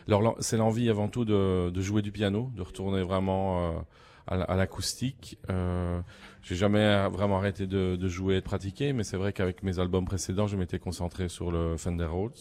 Alors 0.07 0.35
c'est 0.39 0.57
l'envie 0.57 0.89
avant 0.89 1.07
tout 1.07 1.25
de, 1.25 1.69
de 1.69 1.81
jouer 1.81 2.01
du 2.01 2.11
piano, 2.11 2.49
de 2.55 2.61
retourner 2.61 3.01
vraiment 3.03 3.83
à 4.27 4.37
la- 4.37 4.43
à 4.45 4.55
l'acoustique. 4.55 5.37
Euh, 5.49 5.99
J'ai 6.43 6.55
jamais 6.55 7.07
vraiment 7.09 7.37
arrêté 7.37 7.67
de, 7.67 7.95
de 7.95 8.07
jouer 8.07 8.35
et 8.35 8.39
de 8.39 8.45
pratiquer, 8.45 8.93
mais 8.93 9.03
c'est 9.03 9.17
vrai 9.17 9.31
qu'avec 9.33 9.61
mes 9.63 9.77
albums 9.79 10.05
précédents, 10.05 10.47
je 10.47 10.57
m'étais 10.57 10.79
concentré 10.79 11.29
sur 11.29 11.51
le 11.51 11.77
Fender 11.77 12.05
Rhodes. 12.05 12.33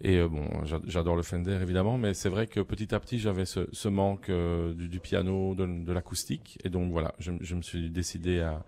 Et 0.00 0.18
euh, 0.18 0.28
bon, 0.28 0.46
j'a- 0.64 0.80
j'adore 0.86 1.16
le 1.16 1.22
Fender 1.22 1.58
évidemment, 1.62 1.98
mais 1.98 2.14
c'est 2.14 2.28
vrai 2.28 2.46
que 2.46 2.60
petit 2.60 2.94
à 2.94 3.00
petit, 3.00 3.18
j'avais 3.18 3.46
ce, 3.46 3.66
ce 3.72 3.88
manque 3.88 4.28
euh, 4.28 4.72
du, 4.74 4.88
du 4.88 5.00
piano, 5.00 5.54
de, 5.56 5.92
l'acoustique, 5.92 6.58
et 6.64 6.68
donc 6.68 6.92
voilà, 6.92 7.14
je, 7.18 7.32
je 7.40 7.54
me 7.56 7.62
suis 7.62 7.90
décidé 7.90 8.40
à, 8.40 8.62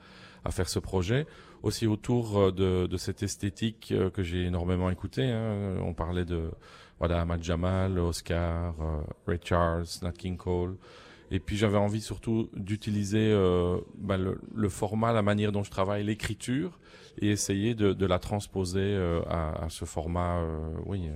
à 0.44 0.50
faire 0.50 0.68
ce 0.68 0.78
projet. 0.80 1.26
Aussi 1.62 1.86
autour 1.86 2.38
euh, 2.38 2.50
de, 2.50 2.86
de 2.86 2.96
cette 2.96 3.22
esthétique 3.22 3.92
que 4.14 4.22
j'ai 4.22 4.44
énormément 4.46 4.88
écouté. 4.90 5.24
Hein. 5.30 5.76
On 5.84 5.92
parlait 5.94 6.24
de 6.24 6.50
voilà, 6.98 7.20
Ahmad 7.20 7.42
Jamal, 7.42 7.98
Oscar, 7.98 8.74
Ray 9.26 9.38
Charles, 9.44 9.84
Nat 10.02 10.12
King 10.12 10.36
Cole. 10.38 10.76
Et 11.30 11.38
puis 11.38 11.56
j'avais 11.56 11.78
envie 11.78 12.00
surtout 12.00 12.50
d'utiliser 12.54 13.30
euh, 13.32 13.78
bah, 13.96 14.16
le, 14.16 14.40
le 14.54 14.68
format, 14.68 15.12
la 15.12 15.22
manière 15.22 15.52
dont 15.52 15.62
je 15.62 15.70
travaille, 15.70 16.02
l'écriture, 16.04 16.78
et 17.20 17.28
essayer 17.28 17.74
de, 17.74 17.92
de 17.92 18.06
la 18.06 18.18
transposer 18.18 18.80
euh, 18.80 19.20
à, 19.28 19.64
à 19.64 19.68
ce 19.68 19.84
format, 19.84 20.40
euh, 20.40 20.74
oui, 20.86 21.08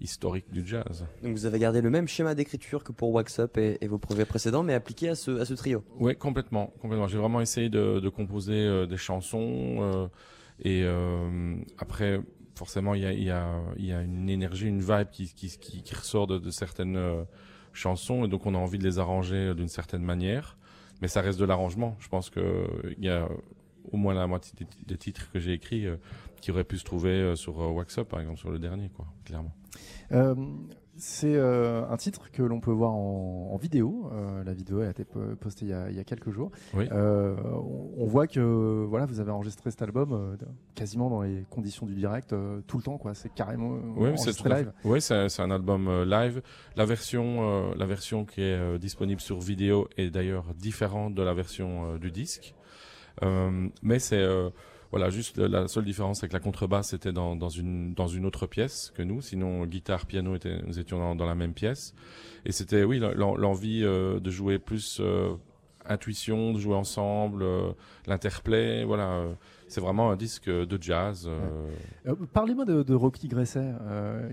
historique 0.00 0.50
du 0.50 0.66
jazz. 0.66 1.04
Donc 1.22 1.32
vous 1.32 1.44
avez 1.44 1.58
gardé 1.58 1.82
le 1.82 1.90
même 1.90 2.08
schéma 2.08 2.34
d'écriture 2.34 2.82
que 2.82 2.92
pour 2.92 3.10
Wax 3.10 3.38
Up 3.38 3.58
et, 3.58 3.76
et 3.82 3.86
vos 3.86 3.98
projets 3.98 4.24
précédents, 4.24 4.62
mais 4.62 4.72
appliqué 4.72 5.10
à 5.10 5.14
ce, 5.14 5.38
à 5.38 5.44
ce 5.44 5.52
trio? 5.52 5.84
Oui, 5.98 6.16
complètement, 6.16 6.72
complètement. 6.80 7.06
J'ai 7.06 7.18
vraiment 7.18 7.42
essayé 7.42 7.68
de, 7.68 8.00
de 8.00 8.08
composer 8.08 8.86
des 8.86 8.96
chansons 8.96 10.08
et 10.64 10.86
après, 11.76 12.22
forcément, 12.54 12.94
il 12.94 13.02
y 13.02 13.06
a, 13.06 13.12
il 13.12 13.24
y, 13.24 13.30
a, 13.30 13.60
il 13.76 13.84
y 13.84 13.92
a 13.92 14.00
une 14.00 14.30
énergie, 14.30 14.68
une 14.68 14.80
vibe 14.80 15.10
qui, 15.12 15.34
qui, 15.34 15.48
qui, 15.58 15.82
qui 15.82 15.94
ressort 15.94 16.26
de, 16.26 16.38
de 16.38 16.50
certaines 16.50 17.26
chansons 17.72 18.24
et 18.24 18.28
donc 18.28 18.46
on 18.46 18.54
a 18.54 18.58
envie 18.58 18.78
de 18.78 18.84
les 18.84 18.98
arranger 18.98 19.54
d'une 19.54 19.68
certaine 19.68 20.02
manière, 20.02 20.56
mais 21.00 21.08
ça 21.08 21.20
reste 21.20 21.38
de 21.38 21.44
l'arrangement. 21.44 21.96
Je 22.00 22.08
pense 22.08 22.30
que 22.30 22.40
euh, 22.40 22.94
il 22.98 23.04
y 23.04 23.08
a 23.08 23.28
au 23.92 23.96
moins 23.96 24.14
la 24.14 24.26
moitié 24.26 24.52
des, 24.58 24.66
des 24.86 24.96
titres 24.96 25.30
que 25.32 25.38
j'ai 25.38 25.52
écrits 25.52 25.86
euh, 25.86 25.96
qui 26.40 26.50
auraient 26.50 26.64
pu 26.64 26.78
se 26.78 26.84
trouver 26.84 27.10
euh, 27.10 27.36
sur 27.36 27.60
euh, 27.60 27.68
Wax 27.68 27.98
Up, 27.98 28.08
par 28.08 28.20
exemple, 28.20 28.38
sur 28.38 28.50
le 28.50 28.58
dernier, 28.58 28.90
quoi, 28.90 29.06
clairement. 29.24 29.52
C'est 31.00 31.34
euh, 31.34 31.82
un 31.88 31.96
titre 31.96 32.30
que 32.30 32.42
l'on 32.42 32.60
peut 32.60 32.70
voir 32.70 32.92
en, 32.92 33.50
en 33.52 33.56
vidéo. 33.56 34.10
Euh, 34.12 34.44
la 34.44 34.52
vidéo 34.52 34.80
a 34.80 34.90
été 34.90 35.04
po- 35.04 35.34
postée 35.40 35.64
il 35.64 35.70
y 35.70 35.72
a, 35.72 35.90
il 35.90 35.96
y 35.96 35.98
a 35.98 36.04
quelques 36.04 36.30
jours. 36.30 36.50
Oui. 36.74 36.86
Euh, 36.92 37.34
on, 37.42 37.90
on 37.96 38.06
voit 38.06 38.26
que 38.26 38.84
voilà, 38.86 39.06
vous 39.06 39.18
avez 39.18 39.30
enregistré 39.30 39.70
cet 39.70 39.80
album 39.82 40.36
quasiment 40.74 41.08
dans 41.10 41.22
les 41.22 41.44
conditions 41.50 41.86
du 41.86 41.94
direct 41.94 42.34
tout 42.66 42.76
le 42.76 42.82
temps. 42.82 42.98
Quoi. 42.98 43.14
C'est 43.14 43.32
carrément 43.32 43.78
Oui, 43.96 44.10
c'est 44.16 44.44
live. 44.46 44.72
Oui, 44.84 45.00
c'est 45.00 45.40
un 45.40 45.50
album 45.50 46.04
live. 46.04 46.42
La 46.76 46.84
version, 46.84 47.72
la 47.74 47.86
version 47.86 48.24
qui 48.24 48.42
est 48.42 48.78
disponible 48.78 49.20
sur 49.20 49.40
vidéo 49.40 49.88
est 49.96 50.10
d'ailleurs 50.10 50.44
différente 50.54 51.14
de 51.14 51.22
la 51.22 51.32
version 51.34 51.96
du 51.96 52.10
disque. 52.10 52.54
Mais 53.82 53.98
c'est 53.98 54.26
voilà, 54.90 55.08
juste 55.10 55.38
euh, 55.38 55.48
la 55.48 55.68
seule 55.68 55.84
différence, 55.84 56.20
c'est 56.20 56.28
que 56.28 56.32
la 56.32 56.40
contrebasse 56.40 56.92
était 56.94 57.12
dans, 57.12 57.36
dans 57.36 57.48
une 57.48 57.94
dans 57.94 58.08
une 58.08 58.26
autre 58.26 58.46
pièce 58.46 58.92
que 58.96 59.02
nous. 59.02 59.20
Sinon, 59.20 59.64
guitare, 59.66 60.06
piano, 60.06 60.34
était, 60.34 60.60
nous 60.66 60.78
étions 60.78 60.98
dans, 60.98 61.14
dans 61.14 61.26
la 61.26 61.34
même 61.34 61.52
pièce. 61.52 61.94
Et 62.44 62.52
c'était 62.52 62.82
oui 62.84 62.98
l'en- 62.98 63.36
l'envie 63.36 63.82
euh, 63.84 64.18
de 64.20 64.30
jouer 64.30 64.58
plus 64.58 64.98
euh, 65.00 65.32
intuition, 65.86 66.52
de 66.52 66.58
jouer 66.58 66.74
ensemble, 66.74 67.42
euh, 67.42 67.70
l'interplay. 68.06 68.84
Voilà, 68.84 69.24
c'est 69.68 69.80
vraiment 69.80 70.10
un 70.10 70.16
disque 70.16 70.48
de 70.50 70.78
jazz. 70.82 71.28
Parlez-moi 72.32 72.64
de, 72.64 72.82
de 72.82 72.94
Rocky 72.94 73.28
Gresset, 73.28 73.72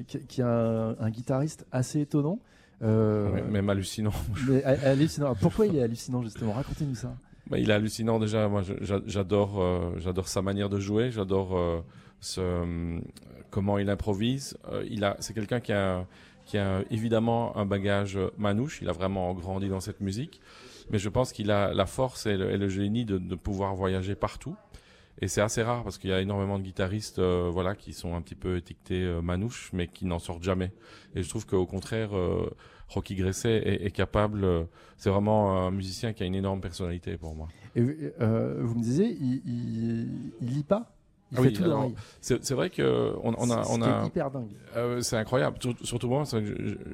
qui, 0.08 0.20
qui 0.28 0.42
est 0.42 0.44
un, 0.44 1.10
guitariste 1.10 1.66
assez 1.72 2.02
étonnant. 2.02 2.40
Euh, 2.84 3.44
même 3.50 3.70
hallucinant. 3.70 4.12
mais 4.48 4.64
ha- 4.64 4.90
hallucinant. 4.90 5.34
Pourquoi 5.36 5.66
il 5.66 5.76
est 5.76 5.82
hallucinant 5.82 6.22
justement? 6.22 6.54
Racontez-nous 6.54 6.96
ça. 6.96 7.16
Bah, 7.50 7.58
il 7.58 7.70
est 7.70 7.74
hallucinant 7.74 8.20
déjà. 8.20 8.48
Moi, 8.48 8.62
j'adore, 9.06 9.62
euh, 9.62 9.94
j'adore 9.98 10.28
sa 10.28 10.42
manière 10.42 10.70
de 10.70 10.80
jouer. 10.80 11.12
J'adore 11.12 11.58
euh, 11.58 11.82
ce, 12.20 12.42
euh, 12.42 13.00
comment 13.52 13.78
il 13.78 13.90
improvise. 13.90 14.58
Il 14.90 15.04
a, 15.04 15.16
c'est 15.20 15.34
quelqu'un 15.34 15.60
qui 15.60 15.72
a, 15.72 16.06
qui 16.46 16.58
a 16.58 16.84
évidemment 16.92 17.56
un 17.58 17.66
bagage 17.66 18.20
manouche. 18.38 18.82
Il 18.82 18.90
a 18.90 18.92
vraiment 18.92 19.34
grandi 19.34 19.70
dans 19.70 19.80
cette 19.80 20.02
musique, 20.02 20.42
mais 20.90 21.00
je 21.00 21.10
pense 21.10 21.32
qu'il 21.32 21.52
a 21.52 21.74
la 21.74 21.86
force 21.86 22.26
et 22.26 22.36
le, 22.36 22.70
génie 22.70 23.06
de, 23.06 23.36
pouvoir 23.36 23.76
voyager 23.76 24.16
partout. 24.16 24.56
Et 25.20 25.28
c'est 25.28 25.42
assez 25.42 25.64
rare 25.64 25.84
parce 25.84 25.98
qu'il 25.98 26.12
y 26.12 26.14
a 26.14 26.22
énormément 26.22 26.60
de 26.60 26.64
guitaristes, 26.64 27.20
voilà, 27.20 27.76
qui 27.76 27.94
sont 27.94 28.14
un 28.14 28.22
petit 28.22 28.36
peu 28.36 28.58
étiquetés 28.58 29.04
manouches, 29.24 29.72
mais 29.74 29.88
qui 29.88 30.06
n'en 30.06 30.20
sortent 30.20 30.44
jamais. 30.44 30.72
Et 31.16 31.24
je 31.24 31.30
trouve 31.30 31.48
qu'au 31.48 31.66
contraire, 31.66 32.12
Rocky 32.90 33.16
Gresset 33.16 33.58
est, 33.66 33.86
est 33.86 33.92
capable. 33.92 34.44
euh, 34.44 34.64
c'est 34.98 35.10
vraiment 35.10 35.58
un 35.68 35.72
musicien 35.72 36.14
qui 36.14 36.24
a 36.24 36.26
une 36.26 36.36
énorme 36.36 36.62
personnalité 36.62 37.18
pour 37.18 37.36
moi. 37.36 37.48
Et 37.76 37.82
euh, 38.22 38.58
vous 38.62 38.76
me 38.76 38.82
disiez, 38.84 39.16
il, 39.20 39.42
il, 39.46 40.32
il 40.42 40.48
lit 40.48 40.64
pas? 40.64 40.94
Il 41.32 41.38
Ah 41.40 41.42
fait 41.42 41.50
oui. 41.60 41.94
C'est 42.22 42.54
vrai 42.54 42.70
que 42.70 43.14
on, 43.22 43.34
on 43.38 43.52
a, 43.52 43.64
C'est- 43.66 43.72
on 43.74 43.82
a 43.82 44.06
hyper 44.06 44.32
dingue. 44.32 44.48
Euh, 44.78 45.02
c'est 45.02 45.18
incroyable. 45.18 45.58
Sur- 45.62 45.76
surtout 45.84 46.08
moi, 46.08 46.24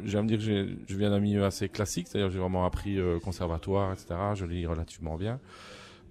j'aime 0.06 0.26
dire 0.26 0.40
que 0.40 0.44
je 0.88 0.98
viens 0.98 1.12
d'un 1.12 1.20
milieu 1.20 1.46
assez 1.46 1.70
classique, 1.70 2.08
c'est-à-dire 2.08 2.30
que 2.30 2.34
j'ai 2.34 2.40
vraiment 2.40 2.66
appris 2.66 2.98
euh, 3.00 3.20
conservatoire, 3.20 3.94
etc. 3.94 4.16
Je 4.34 4.46
lis 4.46 4.66
relativement 4.66 5.18
bien. 5.18 5.40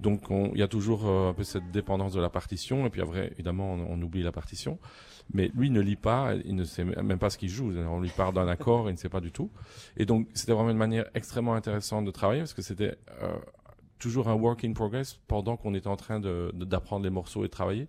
Donc 0.01 0.31
on- 0.31 0.51
il 0.55 0.59
y 0.59 0.63
a 0.63 0.69
toujours 0.69 1.09
euh, 1.09 1.31
un 1.31 1.33
peu 1.35 1.43
cette 1.43 1.71
dépendance 1.73 2.13
de 2.13 2.21
la 2.21 2.31
partition, 2.31 2.87
et 2.87 2.91
puis 2.91 3.01
après, 3.01 3.29
évidemment, 3.33 3.73
on, 3.75 3.95
on 3.99 4.03
oublie 4.03 4.23
la 4.23 4.33
partition. 4.33 4.79
Mais 5.35 5.51
lui 5.55 5.71
ne 5.71 5.81
lit 5.81 5.97
pas, 5.97 6.35
il 6.45 6.55
ne 6.55 6.65
sait 6.65 6.85
même 6.85 7.19
pas 7.19 7.31
ce 7.31 7.39
qu'il 7.39 7.49
joue. 7.49 7.73
On 7.77 8.01
lui 8.01 8.11
parle 8.11 8.35
d'un 8.35 8.49
accord, 8.49 8.89
il 8.91 8.93
ne 8.93 8.99
sait 8.99 9.09
pas 9.09 9.21
du 9.21 9.33
tout. 9.33 9.51
Et 9.97 10.05
donc 10.05 10.29
c'était 10.35 10.53
vraiment 10.53 10.71
une 10.71 10.77
manière 10.77 11.07
extrêmement 11.15 11.55
intéressante 11.55 12.05
de 12.05 12.11
travailler, 12.11 12.41
parce 12.43 12.55
que 12.55 12.63
c'était 12.63 12.97
euh, 13.23 13.37
toujours 13.99 14.29
un 14.29 14.35
work 14.35 14.65
in 14.65 14.73
progress 14.73 15.19
pendant 15.29 15.57
qu'on 15.57 15.75
était 15.75 15.89
en 15.89 15.97
train 15.97 16.21
de- 16.21 16.51
de- 16.55 16.65
d'apprendre 16.65 17.05
les 17.05 17.11
morceaux 17.11 17.41
et 17.45 17.47
de 17.49 17.53
travailler. 17.53 17.89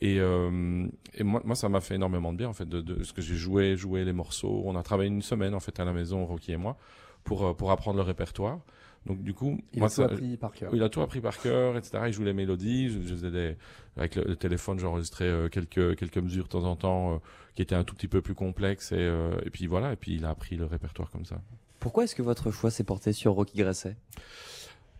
Et, 0.00 0.18
euh, 0.18 0.86
et 1.14 1.22
moi, 1.22 1.40
moi, 1.44 1.54
ça 1.54 1.68
m'a 1.68 1.80
fait 1.80 1.94
énormément 1.94 2.32
de 2.32 2.38
bien, 2.38 2.48
en 2.48 2.52
fait, 2.52 2.68
de, 2.68 2.80
de 2.80 3.04
ce 3.04 3.12
que 3.12 3.22
j'ai 3.22 3.36
joué, 3.36 3.76
joué 3.76 4.04
les 4.04 4.12
morceaux. 4.12 4.62
On 4.64 4.74
a 4.76 4.82
travaillé 4.82 5.08
une 5.08 5.22
semaine, 5.22 5.54
en 5.54 5.60
fait, 5.60 5.78
à 5.78 5.84
la 5.84 5.92
maison, 5.92 6.26
Rocky 6.26 6.50
et 6.52 6.56
moi, 6.56 6.76
pour, 7.22 7.46
euh, 7.46 7.54
pour 7.54 7.70
apprendre 7.70 7.96
le 7.98 8.02
répertoire. 8.02 8.58
Donc, 9.06 9.22
du 9.22 9.34
coup, 9.34 9.60
Il 9.74 9.80
moi, 9.80 9.88
a 9.88 9.90
tout 9.90 9.96
ça- 9.96 10.04
appris 10.04 10.36
par 10.36 10.52
cœur. 10.52 10.70
Il 10.74 10.82
a 10.82 10.88
tout 10.88 11.02
appris 11.02 11.20
par 11.20 11.38
cœur, 11.38 11.76
etc. 11.76 12.04
Il 12.06 12.12
joue 12.12 12.24
les 12.24 12.32
mélodies. 12.32 12.88
Je, 12.88 13.00
je 13.02 13.14
faisais 13.14 13.30
des, 13.30 13.56
avec 13.96 14.14
le, 14.16 14.24
le 14.24 14.36
téléphone, 14.36 14.78
j'enregistrais 14.78 15.26
euh, 15.26 15.48
quelques, 15.48 15.96
quelques 15.96 16.18
mesures 16.18 16.44
de 16.44 16.48
temps 16.48 16.64
en 16.64 16.74
temps, 16.76 17.14
euh, 17.14 17.18
qui 17.54 17.62
étaient 17.62 17.74
un 17.74 17.84
tout 17.84 17.94
petit 17.94 18.08
peu 18.08 18.22
plus 18.22 18.34
complexes. 18.34 18.92
Et, 18.92 18.96
euh, 18.98 19.36
et 19.44 19.50
puis 19.50 19.66
voilà, 19.66 19.92
et 19.92 19.96
puis 19.96 20.14
il 20.14 20.24
a 20.24 20.30
appris 20.30 20.56
le 20.56 20.64
répertoire 20.64 21.10
comme 21.10 21.24
ça. 21.26 21.36
Pourquoi 21.80 22.04
est-ce 22.04 22.14
que 22.14 22.22
votre 22.22 22.50
choix 22.50 22.70
s'est 22.70 22.84
porté 22.84 23.12
sur 23.12 23.32
Rocky 23.32 23.58
Gresset 23.58 23.96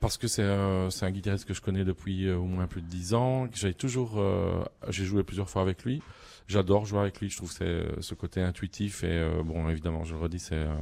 parce 0.01 0.19
que 0.19 0.29
c'est 0.29 0.43
un, 0.43 0.91
c'est 0.91 1.07
un 1.07 1.11
guitariste 1.11 1.47
que 1.47 1.55
je 1.55 1.63
connais 1.63 1.83
depuis 1.85 2.27
euh, 2.29 2.37
au 2.37 2.45
moins 2.45 2.67
plus 2.67 2.83
de 2.83 2.87
dix 2.87 3.15
ans. 3.15 3.47
J'ai 3.55 3.73
toujours, 3.73 4.19
euh, 4.19 4.63
j'ai 4.91 5.07
joué 5.07 5.23
plusieurs 5.23 5.49
fois 5.49 5.63
avec 5.63 5.83
lui. 5.83 6.03
J'adore 6.47 6.85
jouer 6.85 6.99
avec 7.01 7.21
lui. 7.21 7.31
Je 7.31 7.39
trouve 7.39 7.51
c'est 7.51 7.65
euh, 7.65 8.01
ce 8.03 8.13
côté 8.15 8.43
intuitif 8.43 9.03
et 9.03 9.07
euh, 9.09 9.43
bon, 9.43 9.67
évidemment, 9.71 10.05
je 10.05 10.13
le 10.15 10.21
redis, 10.21 10.41
c'est 10.41 10.57
euh, 10.57 10.75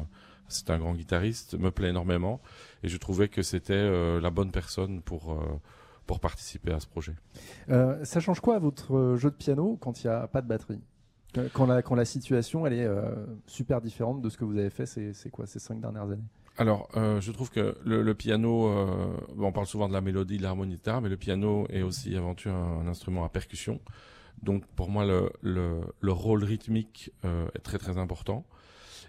c'est 0.53 0.71
un 0.71 0.79
grand 0.79 0.95
guitariste, 0.95 1.59
me 1.59 1.71
plaît 1.71 1.89
énormément 1.89 2.41
et 2.83 2.89
je 2.89 2.97
trouvais 2.99 3.29
que 3.29 3.43
c'était 3.43 3.73
euh, 3.75 4.21
la 4.21 4.31
bonne 4.31 4.51
personne 4.53 5.03
pour 5.03 5.33
euh, 5.33 5.37
pour 6.07 6.21
participer 6.21 6.73
à 6.73 6.81
ce 6.81 6.87
projet. 6.87 7.15
Euh, 7.69 8.05
ça 8.05 8.21
change 8.21 8.41
quoi 8.41 8.57
à 8.57 8.59
votre 8.59 9.17
jeu 9.17 9.31
de 9.31 9.37
piano 9.37 9.77
quand 9.81 10.05
il 10.05 10.09
n'y 10.09 10.13
a 10.13 10.27
pas 10.27 10.43
de 10.43 10.49
batterie? 10.49 10.81
Quand 11.55 11.65
la, 11.65 11.81
quand 11.81 11.95
la 11.95 12.05
situation 12.05 12.67
elle 12.67 12.75
est 12.75 12.89
super 13.47 13.81
différente 13.81 14.21
de 14.21 14.29
ce 14.29 14.37
que 14.37 14.45
vous 14.45 14.59
avez 14.59 14.69
fait 14.69 14.85
ces, 14.85 15.15
ces 15.15 15.31
quoi 15.31 15.47
ces 15.47 15.59
cinq 15.59 15.81
dernières 15.81 16.11
années? 16.11 16.29
Alors, 16.59 16.89
euh, 16.99 17.19
je 17.23 17.33
trouve 17.33 17.51
que 17.51 17.79
le, 17.83 18.03
le 18.03 18.15
piano, 18.15 18.69
euh, 18.69 19.17
on 19.39 19.53
parle 19.53 19.65
souvent 19.65 19.89
de 19.89 19.95
la 19.95 20.03
mélodie, 20.03 20.37
de 20.37 20.43
l'harmonie, 20.43 20.75
etc., 20.75 20.99
mais 21.03 21.09
le 21.09 21.17
piano 21.17 21.67
est 21.71 21.81
aussi 21.81 22.15
avant 22.15 22.35
tout 22.35 22.51
un, 22.51 22.81
un 22.81 22.87
instrument 22.87 23.25
à 23.25 23.31
percussion. 23.31 23.81
Donc, 24.43 24.67
pour 24.77 24.91
moi, 24.91 25.07
le, 25.07 25.31
le, 25.41 25.81
le 26.01 26.13
rôle 26.13 26.45
rythmique 26.45 27.11
euh, 27.25 27.49
est 27.55 27.61
très 27.61 27.79
très 27.79 27.97
important. 27.97 28.45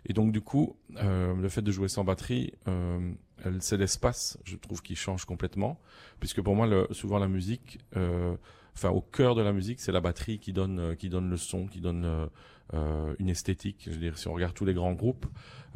Et 0.06 0.14
donc, 0.14 0.32
du 0.32 0.42
coup, 0.42 0.76
euh, 0.98 1.34
le 1.36 1.50
fait 1.50 1.62
de 1.62 1.72
jouer 1.72 1.88
sans 1.88 2.04
batterie, 2.04 2.54
euh, 2.68 3.14
c'est 3.60 3.78
l'espace, 3.78 4.38
je 4.44 4.56
trouve, 4.56 4.82
qui 4.82 4.96
change 4.96 5.26
complètement, 5.26 5.80
puisque 6.20 6.42
pour 6.42 6.56
moi, 6.56 6.68
le, 6.68 6.88
souvent 6.92 7.20
la 7.20 7.28
musique, 7.28 7.80
euh, 7.96 8.36
enfin, 8.76 8.90
au 8.90 9.02
cœur 9.02 9.36
de 9.36 9.42
la 9.42 9.54
musique, 9.54 9.80
c'est 9.80 9.92
la 9.92 10.02
batterie 10.02 10.40
qui 10.40 10.54
donne, 10.54 10.80
euh, 10.80 10.96
qui 10.96 11.10
donne 11.10 11.30
le 11.30 11.38
son, 11.38 11.68
qui 11.68 11.80
donne 11.80 12.06
euh, 12.06 12.26
euh, 12.74 13.16
une 13.20 13.30
esthétique. 13.30 13.84
Je 13.86 13.92
veux 13.92 14.00
dire, 14.00 14.18
si 14.18 14.28
on 14.28 14.34
regarde 14.34 14.54
tous 14.54 14.66
les 14.66 14.74
grands 14.74 14.94
groupes, 14.94 15.26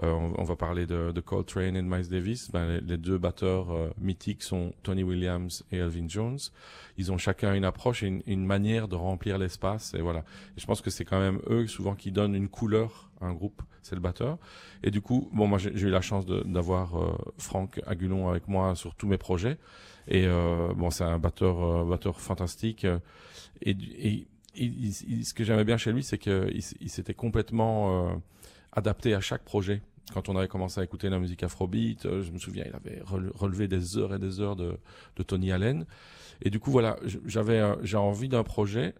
on, 0.03 0.33
on 0.37 0.43
va 0.43 0.55
parler 0.55 0.85
de, 0.85 1.11
de 1.11 1.21
Coltrane 1.21 1.75
et 1.75 1.81
Miles 1.81 2.07
Davis. 2.07 2.51
Ben, 2.51 2.79
les, 2.85 2.97
deux 2.97 3.17
batteurs 3.17 3.67
mythiques 3.99 4.43
sont 4.43 4.73
Tony 4.83 5.03
Williams 5.03 5.65
et 5.71 5.77
Elvin 5.77 6.07
Jones. 6.07 6.37
Ils 6.97 7.11
ont 7.11 7.17
chacun 7.17 7.55
une 7.55 7.65
approche 7.65 8.03
et 8.03 8.07
une, 8.07 8.21
une 8.27 8.45
manière 8.45 8.87
de 8.87 8.95
remplir 8.95 9.39
l'espace. 9.39 9.95
Et 9.95 10.01
voilà. 10.01 10.19
Et 10.55 10.59
je 10.61 10.65
pense 10.67 10.81
que 10.81 10.91
c'est 10.91 11.03
quand 11.03 11.19
même 11.19 11.39
eux 11.49 11.65
souvent 11.65 11.95
qui 11.95 12.11
donnent 12.11 12.35
une 12.35 12.47
couleur 12.47 13.06
un 13.21 13.33
groupe. 13.33 13.61
C'est 13.81 13.95
le 13.95 14.01
batteur. 14.01 14.37
Et 14.83 14.91
du 14.91 15.01
coup, 15.01 15.29
bon, 15.33 15.47
moi 15.47 15.57
j'ai 15.57 15.71
eu 15.71 15.89
la 15.89 16.01
chance 16.01 16.25
d'avoir 16.25 16.97
euh, 16.97 17.15
Franck 17.37 17.81
Agulon 17.85 18.29
avec 18.29 18.47
moi 18.47 18.75
sur 18.75 18.95
tous 18.95 19.07
mes 19.07 19.17
projets. 19.17 19.57
Et 20.07 20.25
euh, 20.25 20.73
bon, 20.75 20.89
c'est 20.89 21.03
un 21.03 21.19
batteur, 21.19 21.63
euh, 21.63 21.85
batteur 21.85 22.19
fantastique. 22.19 22.85
Et, 23.61 24.27
ce 24.55 25.33
que 25.33 25.43
j'aimais 25.43 25.63
bien 25.63 25.77
chez 25.77 25.91
lui, 25.91 26.03
c'est 26.03 26.17
qu'il 26.17 26.89
s'était 26.89 27.13
complètement 27.13 28.09
euh, 28.09 28.15
adapté 28.71 29.13
à 29.13 29.21
chaque 29.21 29.43
projet. 29.43 29.81
Quand 30.13 30.29
on 30.29 30.37
avait 30.37 30.47
commencé 30.47 30.79
à 30.79 30.83
écouter 30.83 31.09
la 31.09 31.19
musique 31.19 31.43
afrobeat, 31.43 32.03
je 32.21 32.31
me 32.31 32.39
souviens, 32.39 32.63
il 32.65 32.73
avait 32.73 33.01
rele- 33.03 33.29
relevé 33.35 33.67
des 33.67 33.97
heures 33.97 34.15
et 34.15 34.19
des 34.19 34.39
heures 34.39 34.55
de, 34.55 34.77
de 35.17 35.23
Tony 35.23 35.51
Allen. 35.51 35.85
Et 36.41 36.49
du 36.49 36.59
coup, 36.59 36.71
voilà, 36.71 36.97
j'avais, 37.25 37.61
j'ai 37.83 37.97
envie 37.97 38.29
d'un 38.29 38.43
projet 38.43 38.95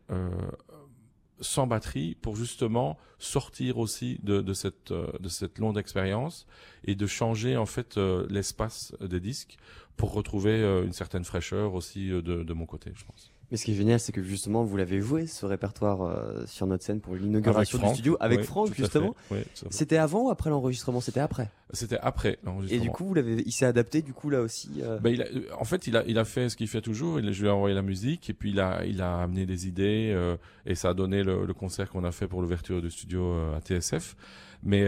sans 1.41 1.67
batterie 1.67 2.15
pour 2.15 2.35
justement 2.35 2.97
sortir 3.19 3.77
aussi 3.77 4.19
de, 4.23 4.41
de 4.41 4.53
cette 4.53 4.91
euh, 4.91 5.11
de 5.19 5.29
cette 5.29 5.59
longue 5.59 5.77
expérience 5.77 6.45
et 6.83 6.95
de 6.95 7.07
changer 7.07 7.57
en 7.57 7.65
fait 7.65 7.97
euh, 7.97 8.25
l'espace 8.29 8.93
des 9.01 9.19
disques 9.19 9.57
pour 9.95 10.13
retrouver 10.13 10.61
euh, 10.61 10.83
une 10.83 10.93
certaine 10.93 11.23
fraîcheur 11.23 11.73
aussi 11.73 12.09
de, 12.09 12.21
de 12.21 12.53
mon 12.53 12.65
côté, 12.65 12.91
je 12.95 13.05
pense. 13.05 13.33
Mais 13.49 13.55
ce 13.55 13.63
qui 13.63 13.71
est 13.71 13.75
génial, 13.75 13.97
c'est 13.97 14.11
que 14.11 14.21
justement, 14.21 14.65
vous 14.65 14.75
l'avez 14.75 14.99
joué 14.99 15.25
ce 15.25 15.45
répertoire 15.45 16.01
euh, 16.01 16.45
sur 16.47 16.67
notre 16.67 16.83
scène 16.83 16.99
pour 16.99 17.15
l'inauguration 17.15 17.77
du 17.79 17.87
studio 17.93 18.17
avec 18.19 18.39
oui, 18.39 18.45
Franck 18.45 18.73
justement. 18.75 19.15
oui. 19.31 19.39
C'était 19.69 19.95
avant 19.95 20.23
ou 20.25 20.29
après 20.29 20.49
l'enregistrement? 20.49 20.99
C'était 20.99 21.21
après? 21.21 21.49
C'était 21.71 21.97
après 22.01 22.33
Et 22.33 22.37
l'enregistrement. 22.45 22.83
du 22.83 22.89
coup, 22.89 23.05
vous 23.05 23.13
l'avez, 23.13 23.41
il 23.45 23.51
s'est 23.53 23.65
adapté 23.65 24.01
du 24.01 24.11
coup 24.11 24.29
là 24.29 24.41
aussi. 24.41 24.69
euh, 24.81 24.99
il 25.05 25.21
a- 25.21 25.27
euh, 25.27 25.47
en 25.57 25.63
fait, 25.63 25.87
il 25.87 25.95
a, 25.95 26.03
il 26.07 26.17
a 26.19 26.25
fait 26.25 26.49
ce 26.49 26.57
qu'il 26.57 26.67
fait 26.67 26.81
toujours. 26.81 27.21
Il, 27.21 27.31
je 27.31 27.41
lui 27.41 27.47
ai 27.47 27.51
envoyé 27.51 27.73
la 27.73 27.81
musique 27.83 28.29
et 28.29 28.33
puis 28.33 28.49
il 28.51 28.59
a, 28.59 28.83
il 28.85 29.01
a 29.01 29.21
amené 29.21 29.45
des 29.45 29.65
idées 29.65 30.11
euh, 30.13 30.35
et 30.65 30.75
ça 30.75 30.89
a 30.89 30.93
donné 30.93 31.23
le, 31.23 31.45
le 31.45 31.53
concert 31.53 31.89
qu'on 31.89 32.03
a 32.03 32.11
fait 32.11 32.27
pour 32.27 32.41
l'ouverture 32.41 32.81
du 32.81 32.91
studio 32.91 33.31
à 33.55 33.61
TSF. 33.61 34.17
Mais 34.63 34.85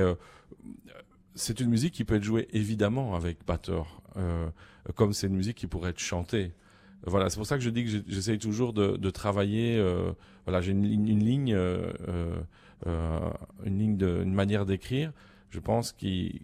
c'est 1.35 1.61
une 1.61 1.69
musique 1.69 1.93
qui 1.93 2.03
peut 2.03 2.15
être 2.15 2.23
jouée 2.23 2.47
évidemment 2.51 3.15
avec 3.15 3.37
batteur, 3.45 4.01
comme 4.95 5.13
c'est 5.13 5.27
une 5.27 5.35
musique 5.35 5.55
qui 5.57 5.67
pourrait 5.67 5.91
être 5.91 5.99
chantée. 5.99 6.51
Voilà, 7.05 7.29
c'est 7.29 7.37
pour 7.37 7.45
ça 7.45 7.57
que 7.57 7.63
je 7.63 7.69
dis 7.69 7.85
que 7.85 8.03
j'essaye 8.07 8.37
toujours 8.39 8.73
de, 8.73 9.09
travailler. 9.09 9.77
euh, 9.77 10.11
voilà, 10.45 10.61
j'ai 10.61 10.71
une, 10.71 10.83
ligne- 10.85 11.07
une 11.07 11.23
ligne, 11.23 11.53
euh, 11.53 11.91
euh, 12.87 13.19
une 13.65 13.79
ligne 13.79 13.97
de, 13.97 14.21
une 14.23 14.33
manière 14.33 14.65
d'écrire. 14.65 15.11
Je 15.49 15.59
pense 15.59 15.91
qui 15.91 16.41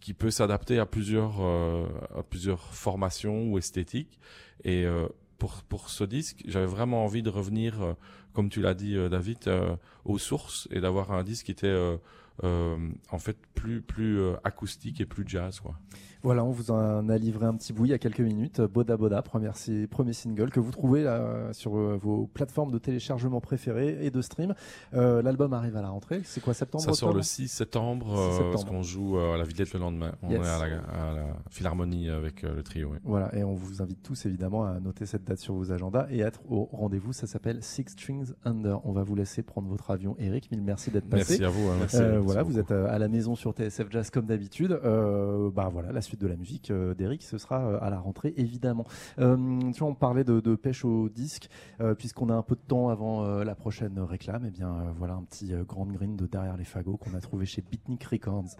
qui 0.00 0.14
peut 0.14 0.30
s'adapter 0.30 0.78
à 0.78 0.86
plusieurs 0.86 1.40
à 1.40 2.22
plusieurs 2.22 2.72
formations 2.74 3.50
ou 3.50 3.58
esthétiques. 3.58 4.18
Et 4.64 4.84
pour 5.38 5.62
pour 5.64 5.90
ce 5.90 6.04
disque, 6.04 6.42
j'avais 6.46 6.66
vraiment 6.66 7.04
envie 7.04 7.22
de 7.22 7.30
revenir, 7.30 7.96
comme 8.32 8.48
tu 8.48 8.60
l'as 8.60 8.74
dit, 8.74 8.96
David, 9.10 9.38
aux 10.04 10.18
sources 10.18 10.68
et 10.70 10.80
d'avoir 10.80 11.12
un 11.12 11.22
disque 11.24 11.46
qui 11.46 11.52
était 11.52 11.76
en 12.42 13.18
fait 13.18 13.36
plus 13.54 13.82
plus 13.82 14.20
acoustique 14.44 15.00
et 15.00 15.06
plus 15.06 15.24
jazz, 15.26 15.60
quoi. 15.60 15.78
Voilà, 16.22 16.44
on 16.44 16.50
vous 16.50 16.70
en 16.70 17.08
a 17.08 17.18
livré 17.18 17.46
un 17.46 17.54
petit 17.54 17.72
bout 17.72 17.84
il 17.84 17.90
y 17.90 17.94
a 17.94 17.98
quelques 17.98 18.20
minutes. 18.20 18.60
Boda 18.60 18.96
Boda, 18.96 19.22
premier 19.22 20.12
single 20.12 20.50
que 20.50 20.60
vous 20.60 20.72
trouvez 20.72 21.04
là, 21.04 21.52
sur 21.52 21.76
euh, 21.76 21.96
vos 22.00 22.26
plateformes 22.26 22.70
de 22.72 22.78
téléchargement 22.78 23.40
préférées 23.40 23.98
et 24.04 24.10
de 24.10 24.20
stream. 24.22 24.54
Euh, 24.94 25.22
L'album 25.22 25.52
arrive 25.52 25.76
à 25.76 25.82
la 25.82 25.88
rentrée. 25.90 26.20
C'est 26.24 26.40
quoi, 26.42 26.54
septembre 26.54 26.84
Ça 26.84 26.92
sort 26.94 27.12
le 27.14 27.22
6 27.22 27.48
septembre, 27.48 28.06
6 28.06 28.12
euh, 28.18 28.30
septembre. 28.30 28.50
parce 28.50 28.64
qu'on 28.64 28.82
joue 28.82 29.18
euh, 29.18 29.34
à 29.34 29.38
la 29.38 29.44
Villette 29.44 29.72
le 29.74 29.80
lendemain. 29.80 30.12
On 30.22 30.30
Yes. 30.30 30.40
est 30.40 30.48
à 30.48 30.58
la, 30.58 30.64
à 31.10 31.14
la 31.14 31.26
Philharmonie 31.50 32.10
avec 32.10 32.44
euh, 32.44 32.54
le 32.56 32.62
trio. 32.62 32.90
oui. 32.92 32.98
Voilà, 33.04 33.34
et 33.36 33.44
on 33.44 33.54
vous 33.54 33.82
invite 33.82 34.02
tous 34.02 34.26
évidemment 34.26 34.64
à 34.64 34.80
noter 34.80 35.06
cette 35.06 35.24
date 35.24 35.38
sur 35.38 35.54
vos 35.54 35.70
agendas 35.72 36.06
et 36.10 36.22
à 36.24 36.26
être 36.28 36.40
au 36.50 36.64
rendez-vous. 36.72 37.12
Ça 37.12 37.26
s'appelle 37.26 37.62
Six 37.62 37.84
Strings 37.88 38.32
Under. 38.44 38.80
On 38.84 38.92
va 38.92 39.02
vous 39.04 39.14
laisser 39.14 39.42
prendre 39.42 39.68
votre 39.68 39.90
avion, 39.90 40.16
Eric. 40.18 40.50
Mille 40.50 40.62
merci 40.62 40.90
d'être 40.90 41.08
passé. 41.08 41.38
Merci 41.40 41.44
à 41.44 41.48
vous, 41.48 41.68
hein, 41.70 41.74
merci, 41.78 41.96
Euh, 41.98 42.12
merci 42.12 42.24
voilà, 42.24 42.40
beaucoup. 42.42 42.52
vous 42.54 42.58
êtes 42.58 42.70
euh, 42.72 42.88
à 42.88 42.98
la 42.98 43.08
maison 43.08 43.34
sur 43.36 43.52
TSF 43.52 43.90
Jazz 43.90 44.10
comme 44.10 44.26
d'habitude. 44.26 44.72
Euh, 44.84 45.50
bah 45.50 45.68
voilà, 45.72 45.92
la 45.92 46.00
suite 46.06 46.20
de 46.20 46.26
la 46.26 46.36
musique 46.36 46.70
euh, 46.70 46.94
d'Eric, 46.94 47.22
ce 47.22 47.38
sera 47.38 47.66
euh, 47.66 47.78
à 47.80 47.90
la 47.90 47.98
rentrée 47.98 48.34
évidemment. 48.36 48.86
Euh, 49.18 49.36
tu 49.72 49.80
vois, 49.80 49.88
on 49.88 49.94
parlait 49.94 50.24
de, 50.24 50.54
pêche 50.54 50.84
au 50.84 51.08
disque, 51.08 51.48
puisqu'on 51.98 52.30
a 52.30 52.34
un 52.34 52.42
peu 52.42 52.54
de 52.54 52.60
temps 52.60 52.88
avant 52.88 53.26
la 53.44 53.54
prochaine 53.54 53.98
réclame. 54.00 54.46
Et 54.46 54.50
bien 54.50 54.72
euh, 54.72 54.92
voilà 54.96 55.14
un 55.14 55.22
petit 55.22 55.52
Grand 55.66 55.86
Green 55.86 56.16
de 56.16 56.26
derrière 56.26 56.56
les 56.56 56.64
fagots 56.64 56.96
qu'on 56.96 57.14
a 57.14 57.20
trouvé 57.20 57.46
chez 57.46 57.62
Beatnik 57.62 58.04
Records. 58.04 58.56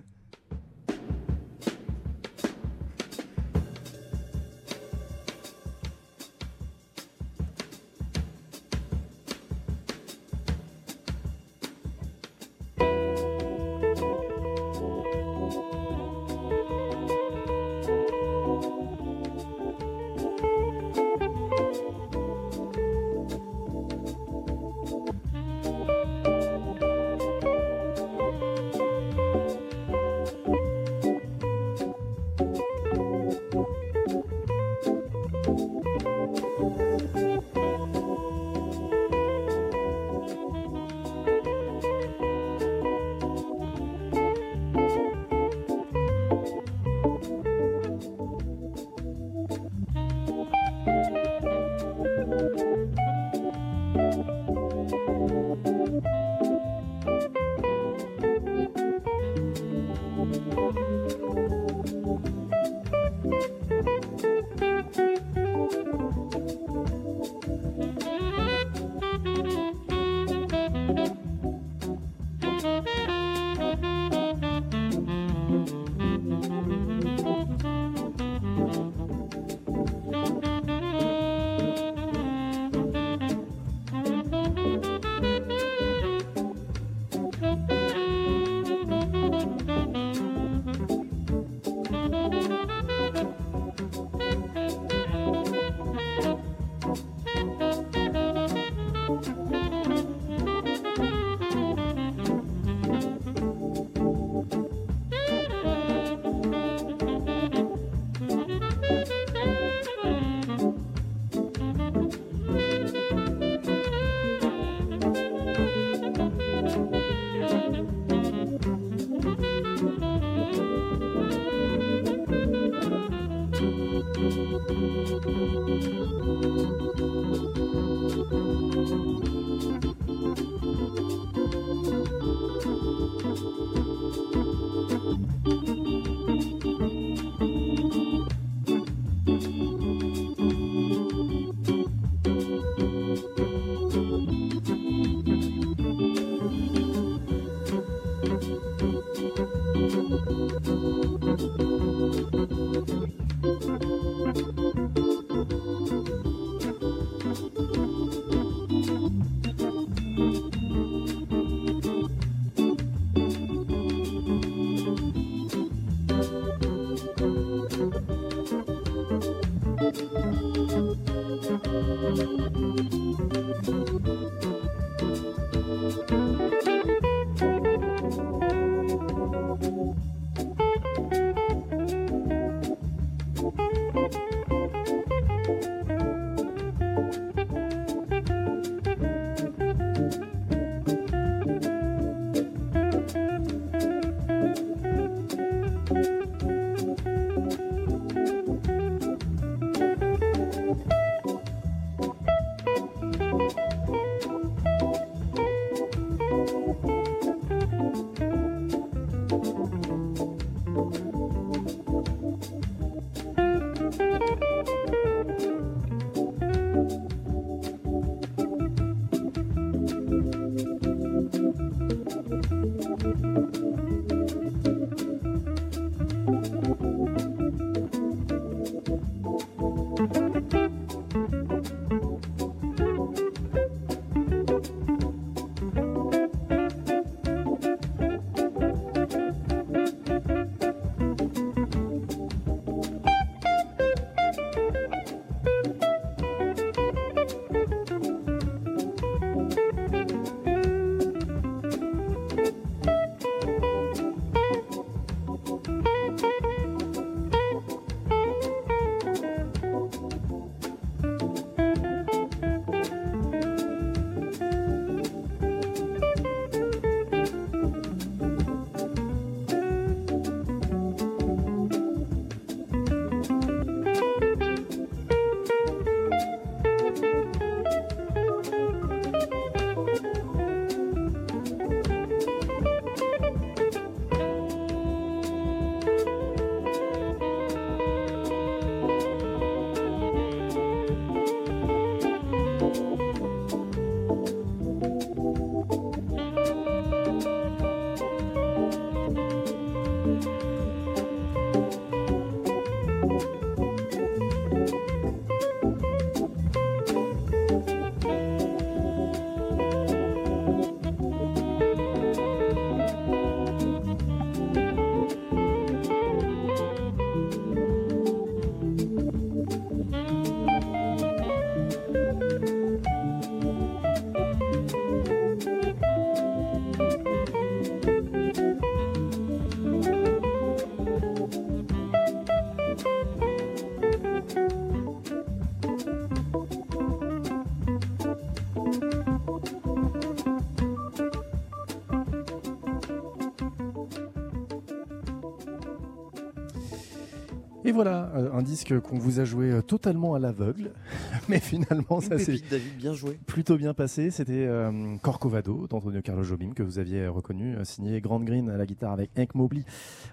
Et 347.67 347.73
voilà, 347.73 348.13
euh, 348.15 348.31
un 348.33 348.43
disque 348.43 348.79
qu'on 348.79 348.97
vous 348.97 349.19
a 349.19 349.25
joué 349.25 349.51
euh, 349.51 349.61
totalement 349.61 350.15
à 350.15 350.21
l'aveugle, 350.21 350.71
mais 351.29 351.41
finalement 351.41 352.01
ça 352.01 352.17
s'est 352.17 352.35
pépite, 352.35 352.49
David, 352.49 352.77
bien 352.77 352.93
joué. 352.93 353.19
plutôt 353.27 353.57
bien 353.57 353.75
passé. 353.75 354.13
C'était 354.13 354.47
euh, 354.47 354.97
Corcovado 355.03 355.67
d'Antonio 355.67 356.01
Carlo 356.01 356.23
Jobim 356.23 356.53
que 356.55 356.63
vous 356.63 356.79
aviez 356.79 357.09
reconnu, 357.09 357.57
euh, 357.57 357.65
signé 357.65 358.01
Grand 358.01 358.21
Green 358.21 358.49
à 358.51 358.57
la 358.57 358.67
guitare 358.67 358.93
avec 358.93 359.11
Hank 359.19 359.35
Mobley 359.35 359.65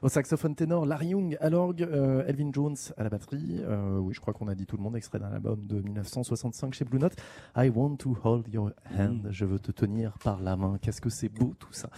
au 0.01 0.09
saxophone 0.09 0.55
ténor, 0.55 0.87
Larry 0.87 1.09
Young 1.09 1.37
à 1.39 1.51
l'orgue, 1.51 1.83
euh, 1.83 2.25
Elvin 2.25 2.49
Jones 2.51 2.75
à 2.97 3.03
la 3.03 3.09
batterie. 3.11 3.59
Euh, 3.59 3.99
oui, 3.99 4.15
je 4.15 4.19
crois 4.19 4.33
qu'on 4.33 4.47
a 4.47 4.55
dit 4.55 4.65
tout 4.65 4.77
le 4.77 4.81
monde, 4.81 4.95
extrait 4.95 5.19
d'un 5.19 5.31
album 5.31 5.63
de 5.67 5.79
1965 5.79 6.73
chez 6.73 6.85
Blue 6.85 6.97
Note. 6.97 7.13
I 7.55 7.69
want 7.69 7.97
to 7.97 8.17
hold 8.23 8.47
your 8.51 8.71
hand, 8.97 9.27
je 9.29 9.45
veux 9.45 9.59
te 9.59 9.71
tenir 9.71 10.17
par 10.23 10.41
la 10.41 10.55
main. 10.55 10.79
Qu'est-ce 10.81 11.01
que 11.01 11.09
c'est 11.11 11.29
beau 11.29 11.53
tout 11.59 11.71
ça. 11.71 11.91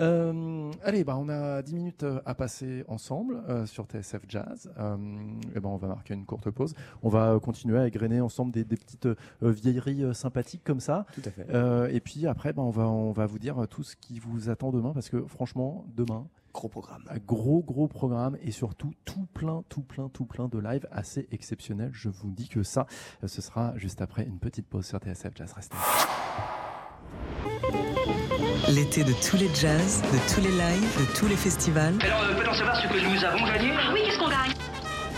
Euh, 0.00 0.70
allez, 0.82 1.04
bah 1.04 1.16
on 1.18 1.28
a 1.28 1.62
10 1.62 1.74
minutes 1.74 2.02
euh, 2.02 2.20
à 2.24 2.34
passer 2.34 2.84
ensemble 2.88 3.42
euh, 3.48 3.66
sur 3.66 3.84
TSF 3.86 4.22
Jazz. 4.28 4.72
Euh, 4.78 4.96
et 5.54 5.60
ben 5.60 5.68
on 5.68 5.76
va 5.76 5.88
marquer 5.88 6.14
une 6.14 6.24
courte 6.24 6.50
pause. 6.50 6.74
On 7.02 7.08
va 7.08 7.38
continuer 7.42 7.78
à 7.78 7.86
égrener 7.86 8.20
ensemble 8.20 8.52
des, 8.52 8.64
des 8.64 8.76
petites 8.76 9.08
vieilleries 9.42 10.14
sympathiques 10.14 10.64
comme 10.64 10.80
ça. 10.80 11.06
Tout 11.14 11.22
à 11.26 11.30
fait. 11.30 11.94
Et 11.94 12.00
puis 12.00 12.26
après, 12.26 12.52
ben 12.52 12.62
on 12.62 12.70
va 12.70 12.88
on 12.88 13.12
va 13.12 13.26
vous 13.26 13.38
dire 13.38 13.56
tout 13.68 13.82
ce 13.82 13.96
qui 13.96 14.18
vous 14.18 14.50
attend 14.50 14.70
demain 14.70 14.92
parce 14.92 15.08
que 15.08 15.22
franchement, 15.26 15.84
demain, 15.94 16.26
Gros 16.54 16.68
programme. 16.68 17.02
gros 17.26 17.62
gros 17.62 17.88
programme 17.88 18.36
et 18.42 18.50
surtout 18.50 18.92
tout 19.06 19.26
plein 19.32 19.64
tout 19.70 19.80
plein 19.82 20.10
tout 20.10 20.26
plein 20.26 20.48
de 20.48 20.58
live 20.58 20.86
assez 20.92 21.26
exceptionnel. 21.30 21.90
Je 21.94 22.10
vous 22.10 22.30
dis 22.30 22.48
que 22.48 22.62
ça, 22.62 22.86
ce 23.24 23.40
sera 23.40 23.72
juste 23.76 24.02
après 24.02 24.24
une 24.24 24.38
petite 24.38 24.66
pause 24.66 24.84
sur 24.86 24.98
TSF 24.98 25.32
Jazz. 25.34 25.52
Restez. 25.52 25.76
L'été 28.68 29.02
de 29.04 29.12
tous 29.12 29.36
les 29.36 29.50
jazz, 29.54 30.02
de 30.12 30.34
tous 30.34 30.40
les 30.40 30.50
lives, 30.50 30.98
de 31.00 31.18
tous 31.18 31.26
les 31.26 31.36
festivals. 31.36 31.94
Alors, 32.00 32.22
euh, 32.22 32.34
peut-on 32.34 32.54
savoir 32.54 32.76
ce 32.76 32.86
que 32.88 33.00
nous 33.00 33.24
avons 33.24 33.44
gagné? 33.44 33.72
Ah 33.76 33.90
oui, 33.92 34.00
qu'est-ce 34.04 34.18
qu'on 34.18 34.28
gagne? 34.28 34.52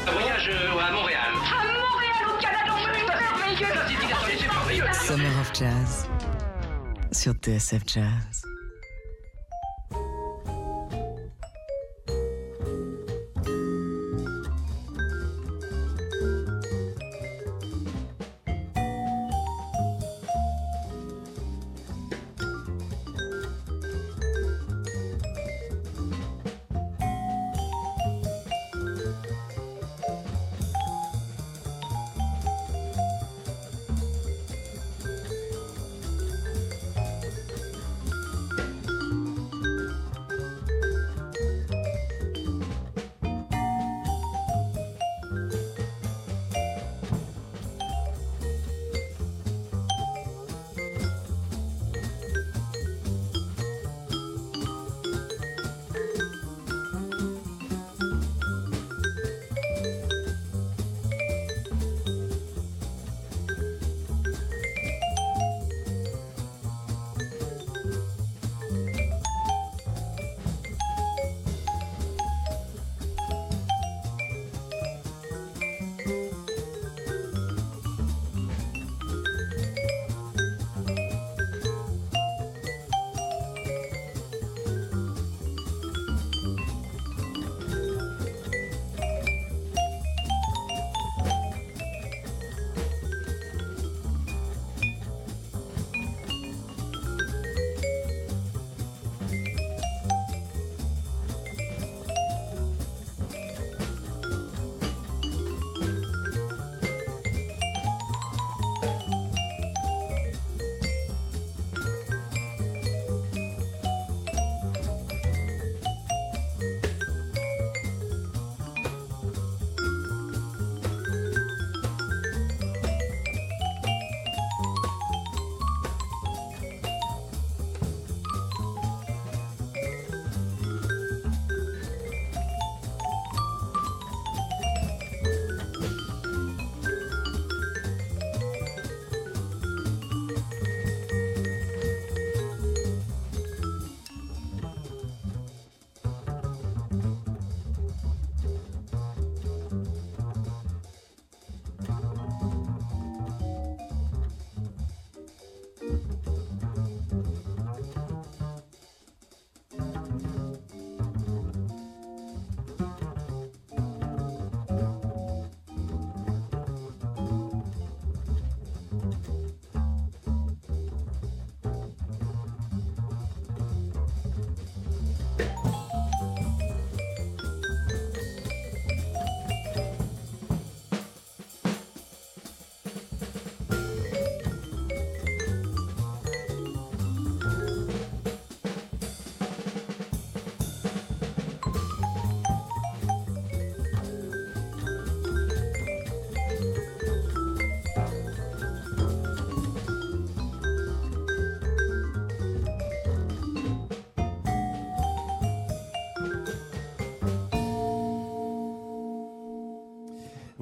Un 0.06 0.12
voyage 0.12 0.50
euh, 0.50 0.78
à 0.78 0.92
Montréal. 0.92 1.20
À 1.34 1.64
Montréal, 1.66 2.24
au 2.26 2.40
Canada, 2.40 2.72
attendez, 2.72 4.36
c'est 4.40 4.46
merveilleux. 4.46 4.84
Summer 4.92 5.40
of 5.40 5.50
Jazz 5.54 6.08
sur 7.12 7.32
TSF 7.34 7.82
Jazz. 7.86 8.53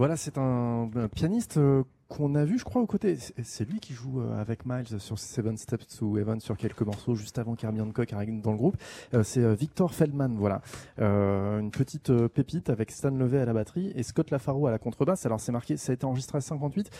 Voilà, 0.02 0.16
c'est 0.16 0.36
un, 0.36 0.90
pianiste 1.14 1.58
euh, 1.58 1.84
qu'on 2.16 2.34
a 2.34 2.44
vu, 2.44 2.58
je 2.58 2.64
crois, 2.64 2.82
aux 2.82 2.86
côtés. 2.86 3.16
C'est- 3.16 3.64
lui 3.64 3.80
qui 3.80 3.94
joue 3.94 4.20
euh, 4.20 4.40
avec 4.40 4.66
Miles 4.66 4.98
sur 5.00 5.18
Seven 5.18 5.56
Steps 5.56 5.98
to 5.98 6.18
Heaven 6.18 6.40
sur 6.40 6.56
quelques 6.56 6.82
morceaux 6.82 7.14
juste 7.14 7.38
avant 7.38 7.54
qu'Herbie 7.54 7.80
Hancock 7.80 8.12
arrive 8.12 8.40
dans 8.42 8.50
le 8.50 8.56
groupe. 8.58 8.76
Euh, 9.14 9.22
c'est 9.22 9.40
euh, 9.42 9.54
Victor 9.54 9.94
Feldman, 9.94 10.36
voilà. 10.36 10.60
Une 10.98 11.70
petite 11.70 12.12
pépite 12.28 12.70
avec 12.70 12.90
Stan 12.90 13.10
Levet 13.10 13.38
à 13.40 13.44
la 13.44 13.52
batterie 13.52 13.92
et 13.94 14.02
Scott 14.02 14.30
Lafaro 14.30 14.66
à 14.66 14.70
la 14.70 14.78
contrebasse. 14.78 15.24
Alors 15.26 15.40
c'est 15.40 15.52
marqué, 15.52 15.76
ça 15.76 15.92
a 15.92 15.94
été 15.94 16.04
enregistré 16.04 16.38
à 16.38 16.40
58 16.40 16.90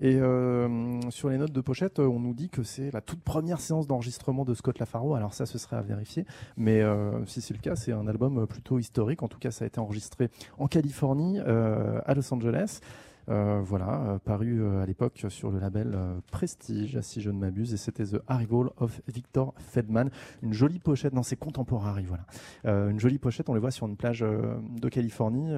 et 0.00 0.16
euh, 0.16 1.00
sur 1.10 1.28
les 1.28 1.38
notes 1.38 1.52
de 1.52 1.60
pochette, 1.60 1.98
on 1.98 2.18
nous 2.20 2.34
dit 2.34 2.48
que 2.48 2.62
c'est 2.62 2.90
la 2.92 3.00
toute 3.00 3.20
première 3.22 3.60
séance 3.60 3.86
d'enregistrement 3.86 4.44
de 4.44 4.54
Scott 4.54 4.78
Lafaro. 4.78 5.14
Alors 5.14 5.34
ça, 5.34 5.46
ce 5.46 5.58
serait 5.58 5.76
à 5.76 5.82
vérifier, 5.82 6.24
mais 6.56 6.82
euh, 6.82 7.24
si 7.26 7.40
c'est 7.40 7.54
le 7.54 7.60
cas, 7.60 7.76
c'est 7.76 7.92
un 7.92 8.06
album 8.06 8.46
plutôt 8.46 8.78
historique. 8.78 9.22
En 9.22 9.28
tout 9.28 9.38
cas, 9.38 9.50
ça 9.50 9.64
a 9.64 9.68
été 9.68 9.80
enregistré 9.80 10.28
en 10.58 10.66
Californie, 10.66 11.38
euh, 11.40 12.00
à 12.04 12.14
Los 12.14 12.32
Angeles. 12.32 12.80
Euh, 13.28 13.60
voilà, 13.62 14.02
euh, 14.02 14.18
paru 14.18 14.60
euh, 14.60 14.82
à 14.82 14.86
l'époque 14.86 15.26
sur 15.28 15.50
le 15.50 15.58
label 15.58 15.96
Prestige, 16.30 17.00
si 17.00 17.20
je 17.20 17.30
ne 17.30 17.38
m'abuse, 17.38 17.72
et 17.72 17.76
c'était 17.76 18.04
The 18.04 18.20
Arrival 18.26 18.70
of 18.78 19.00
Victor 19.06 19.54
Feldman. 19.58 20.10
Une 20.42 20.52
jolie 20.52 20.78
pochette, 20.78 21.12
non, 21.12 21.22
c'est 21.22 21.36
Contemporary, 21.36 22.04
voilà. 22.04 22.26
Une 22.64 22.98
jolie 22.98 23.18
pochette, 23.18 23.48
on 23.48 23.54
les 23.54 23.60
voit 23.60 23.70
sur 23.70 23.86
une 23.86 23.96
plage 23.96 24.20
de 24.20 24.88
Californie, 24.88 25.52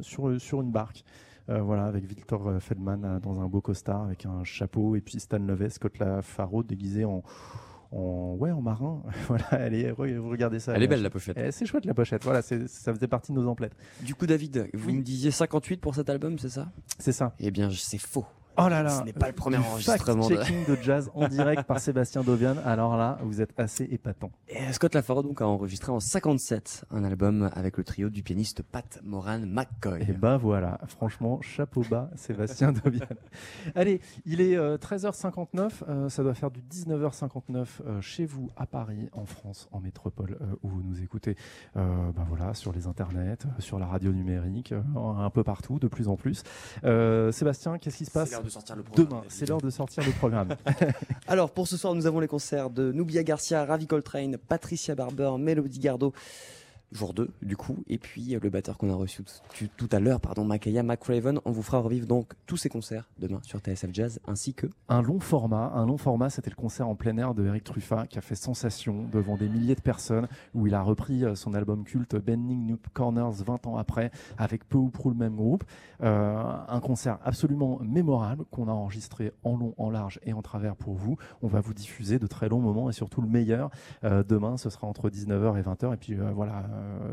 sur, 0.00 0.40
sur 0.40 0.60
une 0.62 0.70
barque. 0.70 1.04
Voilà, 1.48 1.86
avec 1.86 2.04
Victor 2.04 2.60
Feldman 2.60 3.20
dans 3.22 3.40
un 3.40 3.46
beau 3.46 3.60
costard, 3.60 4.02
avec 4.02 4.26
un 4.26 4.44
chapeau, 4.44 4.96
et 4.96 5.00
puis 5.00 5.20
Stan 5.20 5.38
Levet, 5.38 5.70
Scott 5.70 5.98
Lafaro 5.98 6.62
déguisé 6.62 7.04
en, 7.04 7.22
en, 7.96 8.36
ouais, 8.38 8.50
en 8.50 8.60
marin. 8.62 9.02
voilà, 9.28 9.44
allez, 9.52 9.90
re- 9.90 10.18
regardez 10.18 10.58
ça. 10.60 10.72
Elle 10.74 10.82
est 10.82 10.88
belle, 10.88 11.02
la 11.02 11.10
pochette. 11.10 11.36
Eh, 11.38 11.50
c'est 11.52 11.66
chouette 11.66 11.84
la 11.86 11.94
pochette, 11.94 12.22
voilà, 12.24 12.42
ça 12.42 12.56
faisait 12.94 13.08
partie 13.08 13.32
de 13.32 13.38
nos 13.38 13.48
emplettes. 13.48 13.74
Du 14.02 14.14
coup, 14.14 14.26
David, 14.26 14.68
vous 14.74 14.92
me 14.92 15.02
disiez 15.02 15.30
58 15.30 15.80
pour 15.80 15.94
cet 15.94 16.10
album, 16.10 16.38
c'est 16.38 16.48
ça? 16.50 16.68
C'est 16.98 17.12
ça. 17.12 17.34
Eh 17.40 17.50
bien, 17.50 17.70
c'est 17.70 17.98
faux. 17.98 18.24
Oh 18.58 18.68
là 18.68 18.82
là, 18.82 18.90
Ce 18.90 19.02
n'est 19.04 19.12
pas 19.12 19.26
le 19.28 19.34
premier 19.34 19.58
du 19.58 19.62
enregistrement. 19.64 20.28
de- 20.28 20.36
Fact-checking 20.36 20.66
de... 20.66 20.82
jazz 20.82 21.10
en 21.14 21.28
direct 21.28 21.64
par 21.64 21.78
Sébastien 21.80 22.22
Dovian. 22.22 22.56
Alors 22.64 22.96
là, 22.96 23.18
vous 23.22 23.40
êtes 23.40 23.52
assez 23.58 23.84
épatant. 23.84 24.30
Et 24.48 24.72
Scott 24.72 24.94
Lafaro 24.94 25.22
donc 25.22 25.40
a 25.42 25.46
enregistré 25.46 25.92
en 25.92 26.00
57 26.00 26.84
un 26.90 27.04
album 27.04 27.50
avec 27.54 27.76
le 27.76 27.84
trio 27.84 28.08
du 28.08 28.22
pianiste 28.22 28.62
Pat 28.62 29.00
Moran 29.04 29.40
McCoy. 29.46 30.02
Et 30.08 30.12
bah 30.12 30.36
voilà, 30.36 30.78
franchement, 30.88 31.40
chapeau 31.42 31.82
bas, 31.90 32.10
Sébastien 32.16 32.72
Dovian. 32.72 33.06
Allez, 33.74 34.00
il 34.24 34.40
est 34.40 34.56
euh, 34.56 34.78
13h59, 34.78 35.70
euh, 35.88 36.08
ça 36.08 36.22
doit 36.22 36.34
faire 36.34 36.50
du 36.50 36.62
19h59 36.62 37.66
euh, 37.86 38.00
chez 38.00 38.24
vous 38.26 38.50
à 38.56 38.66
Paris, 38.66 39.08
en 39.12 39.26
France, 39.26 39.68
en 39.72 39.80
métropole, 39.80 40.38
euh, 40.40 40.54
où 40.62 40.68
vous 40.68 40.82
nous 40.82 41.02
écoutez, 41.02 41.36
euh, 41.76 42.10
bah 42.14 42.24
voilà, 42.28 42.54
sur 42.54 42.72
les 42.72 42.86
internets, 42.86 43.44
euh, 43.44 43.48
sur 43.60 43.78
la 43.78 43.86
radio 43.86 44.12
numérique, 44.12 44.72
euh, 44.72 44.80
un 44.96 45.30
peu 45.30 45.44
partout, 45.44 45.78
de 45.78 45.88
plus 45.88 46.08
en 46.08 46.16
plus. 46.16 46.42
Euh, 46.84 47.32
Sébastien, 47.32 47.78
qu'est-ce 47.78 47.98
qui 47.98 48.04
se 48.04 48.10
passe 48.10 48.30
de 48.46 48.50
sortir 48.50 48.76
le 48.76 48.82
programme, 48.82 49.06
Demain, 49.08 49.22
c'est 49.28 49.48
l'heure 49.48 49.60
de 49.60 49.70
sortir 49.70 50.04
le 50.04 50.12
programme. 50.12 50.56
Alors 51.28 51.50
pour 51.50 51.68
ce 51.68 51.76
soir, 51.76 51.94
nous 51.94 52.06
avons 52.06 52.20
les 52.20 52.28
concerts 52.28 52.70
de 52.70 52.92
Nubia 52.92 53.22
Garcia, 53.22 53.64
Ravi 53.64 53.86
Coltrane, 53.86 54.36
Patricia 54.38 54.94
Barber, 54.94 55.32
Melody 55.38 55.78
Gardot. 55.78 56.12
Jour 56.92 57.14
2 57.14 57.28
du 57.42 57.56
coup, 57.56 57.76
et 57.88 57.98
puis 57.98 58.34
euh, 58.34 58.38
le 58.40 58.48
batteur 58.48 58.78
qu'on 58.78 58.90
a 58.90 58.94
reçu 58.94 59.22
tout, 59.76 59.88
à 59.90 59.98
l'heure, 59.98 60.20
pardon, 60.20 60.44
Makaya 60.44 60.82
McRaven. 60.82 61.40
On 61.44 61.50
vous 61.50 61.62
fera 61.62 61.78
revivre 61.78 62.06
donc 62.06 62.32
tous 62.46 62.56
ces 62.56 62.68
concerts 62.68 63.08
demain 63.18 63.40
sur 63.42 63.58
TSF 63.58 63.90
Jazz, 63.92 64.20
ainsi 64.26 64.54
que 64.54 64.68
un 64.88 65.02
long 65.02 65.18
format. 65.18 65.72
Un 65.74 65.86
long 65.86 65.98
format, 65.98 66.30
c'était 66.30 66.50
le 66.50 66.56
concert 66.56 66.88
en 66.88 66.94
plein 66.94 67.16
air 67.18 67.34
de 67.34 67.44
Eric 67.44 67.64
Truffat 67.64 68.06
qui 68.06 68.18
a 68.18 68.20
fait 68.20 68.36
sensation 68.36 69.04
devant 69.10 69.36
des 69.36 69.48
milliers 69.48 69.74
de 69.74 69.80
personnes 69.80 70.28
où 70.54 70.66
il 70.66 70.74
a 70.74 70.82
repris 70.82 71.24
euh, 71.24 71.34
son 71.34 71.54
album 71.54 71.84
culte 71.84 72.14
Bending 72.14 72.66
New 72.66 72.78
Corners 72.92 73.42
20 73.44 73.66
ans 73.66 73.76
après 73.76 74.12
avec 74.38 74.68
peu 74.68 74.78
ou 74.78 74.88
prou 74.88 75.10
le 75.10 75.16
même 75.16 75.34
groupe. 75.34 75.64
Euh, 76.02 76.36
un 76.68 76.80
concert 76.80 77.18
absolument 77.24 77.80
mémorable 77.82 78.44
qu'on 78.50 78.68
a 78.68 78.72
enregistré 78.72 79.32
en 79.42 79.56
long, 79.56 79.74
en 79.76 79.90
large 79.90 80.20
et 80.22 80.32
en 80.32 80.42
travers 80.42 80.76
pour 80.76 80.94
vous. 80.94 81.16
On 81.42 81.48
va 81.48 81.60
vous 81.60 81.74
diffuser 81.74 82.18
de 82.18 82.26
très 82.26 82.48
longs 82.48 82.60
moments 82.60 82.88
et 82.90 82.92
surtout 82.92 83.20
le 83.20 83.28
meilleur. 83.28 83.70
Demain, 84.02 84.56
ce 84.56 84.70
sera 84.70 84.86
entre 84.86 85.10
19h 85.10 85.58
et 85.58 85.62
20h. 85.62 85.94
Et 85.94 85.96
puis 85.96 86.16
voilà, 86.34 86.64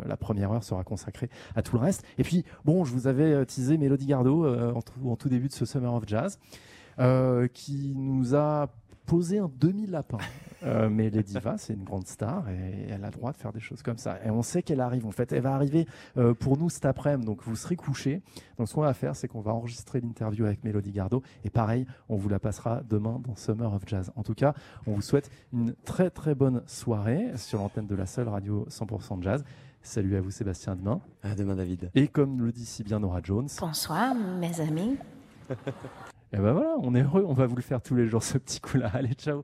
la 0.05 0.17
première 0.17 0.51
heure 0.51 0.63
sera 0.63 0.83
consacrée 0.83 1.29
à 1.55 1.61
tout 1.61 1.75
le 1.75 1.81
reste. 1.81 2.03
Et 2.17 2.23
puis, 2.23 2.45
bon, 2.65 2.85
je 2.85 2.91
vous 2.91 3.07
avais 3.07 3.33
euh, 3.33 3.45
teasé 3.45 3.77
Mélodie 3.77 4.05
Gardot 4.05 4.45
euh, 4.45 4.73
en, 5.05 5.15
tout, 5.15 5.29
début 5.29 5.47
de 5.47 5.53
ce 5.53 5.65
Summer 5.65 5.93
of 5.93 6.03
Jazz 6.07 6.39
euh, 6.99 7.47
qui 7.47 7.93
nous 7.95 8.35
a 8.35 8.69
posé 9.05 9.39
un 9.39 9.51
demi-lapin. 9.59 10.17
Euh, 10.63 10.89
mais 10.89 11.09
Lady 11.09 11.33
Diva, 11.33 11.57
c'est 11.57 11.73
une 11.73 11.83
grande 11.83 12.07
star 12.07 12.49
et 12.49 12.87
elle 12.89 13.03
a 13.03 13.07
le 13.07 13.13
droit 13.13 13.31
de 13.31 13.37
faire 13.37 13.51
des 13.51 13.59
choses 13.59 13.81
comme 13.81 13.97
ça. 13.97 14.17
Et 14.25 14.29
on 14.29 14.41
sait 14.41 14.63
qu'elle 14.63 14.79
arrive. 14.79 15.05
En 15.05 15.11
fait, 15.11 15.33
elle 15.33 15.41
va 15.41 15.53
arriver 15.53 15.85
euh, 16.17 16.33
pour 16.33 16.57
nous 16.57 16.69
cet 16.69 16.85
après-midi, 16.85 17.25
donc 17.25 17.43
vous 17.43 17.55
serez 17.55 17.75
couchés. 17.75 18.21
Donc 18.57 18.69
ce 18.69 18.73
qu'on 18.73 18.81
va 18.81 18.93
faire, 18.93 19.15
c'est 19.15 19.27
qu'on 19.27 19.41
va 19.41 19.53
enregistrer 19.53 19.99
l'interview 19.99 20.45
avec 20.45 20.63
Mélodie 20.63 20.91
Gardot 20.91 21.21
et 21.43 21.49
pareil, 21.49 21.85
on 22.07 22.15
vous 22.15 22.29
la 22.29 22.39
passera 22.39 22.81
demain 22.89 23.21
dans 23.25 23.35
Summer 23.35 23.73
of 23.73 23.83
Jazz. 23.85 24.11
En 24.15 24.23
tout 24.23 24.35
cas, 24.35 24.53
on 24.87 24.93
vous 24.93 25.01
souhaite 25.01 25.29
une 25.51 25.73
très 25.83 26.09
très 26.09 26.35
bonne 26.35 26.63
soirée 26.65 27.31
sur 27.35 27.59
l'antenne 27.59 27.87
de 27.87 27.95
la 27.95 28.05
seule 28.05 28.29
radio 28.29 28.65
100% 28.69 29.21
Jazz. 29.21 29.43
Salut 29.81 30.15
à 30.15 30.21
vous 30.21 30.31
Sébastien, 30.31 30.73
à 30.73 30.75
demain. 30.75 31.01
À 31.23 31.35
demain 31.35 31.55
David. 31.55 31.91
Et 31.93 32.07
comme 32.07 32.39
le 32.39 32.53
dit 32.53 32.65
si 32.65 32.83
bien 32.83 33.01
Nora 33.01 33.19
Jones. 33.21 33.49
Bonsoir, 33.59 34.15
mes 34.15 34.61
amis. 34.61 34.97
Et 36.33 36.37
ben 36.37 36.51
voilà, 36.51 36.75
on 36.81 36.95
est 36.95 37.03
heureux, 37.03 37.23
on 37.27 37.33
va 37.33 37.45
vous 37.45 37.55
le 37.55 37.61
faire 37.61 37.81
tous 37.81 37.95
les 37.95 38.07
jours 38.07 38.23
ce 38.23 38.37
petit 38.37 38.59
coup-là. 38.59 38.89
Allez, 38.93 39.13
ciao. 39.13 39.43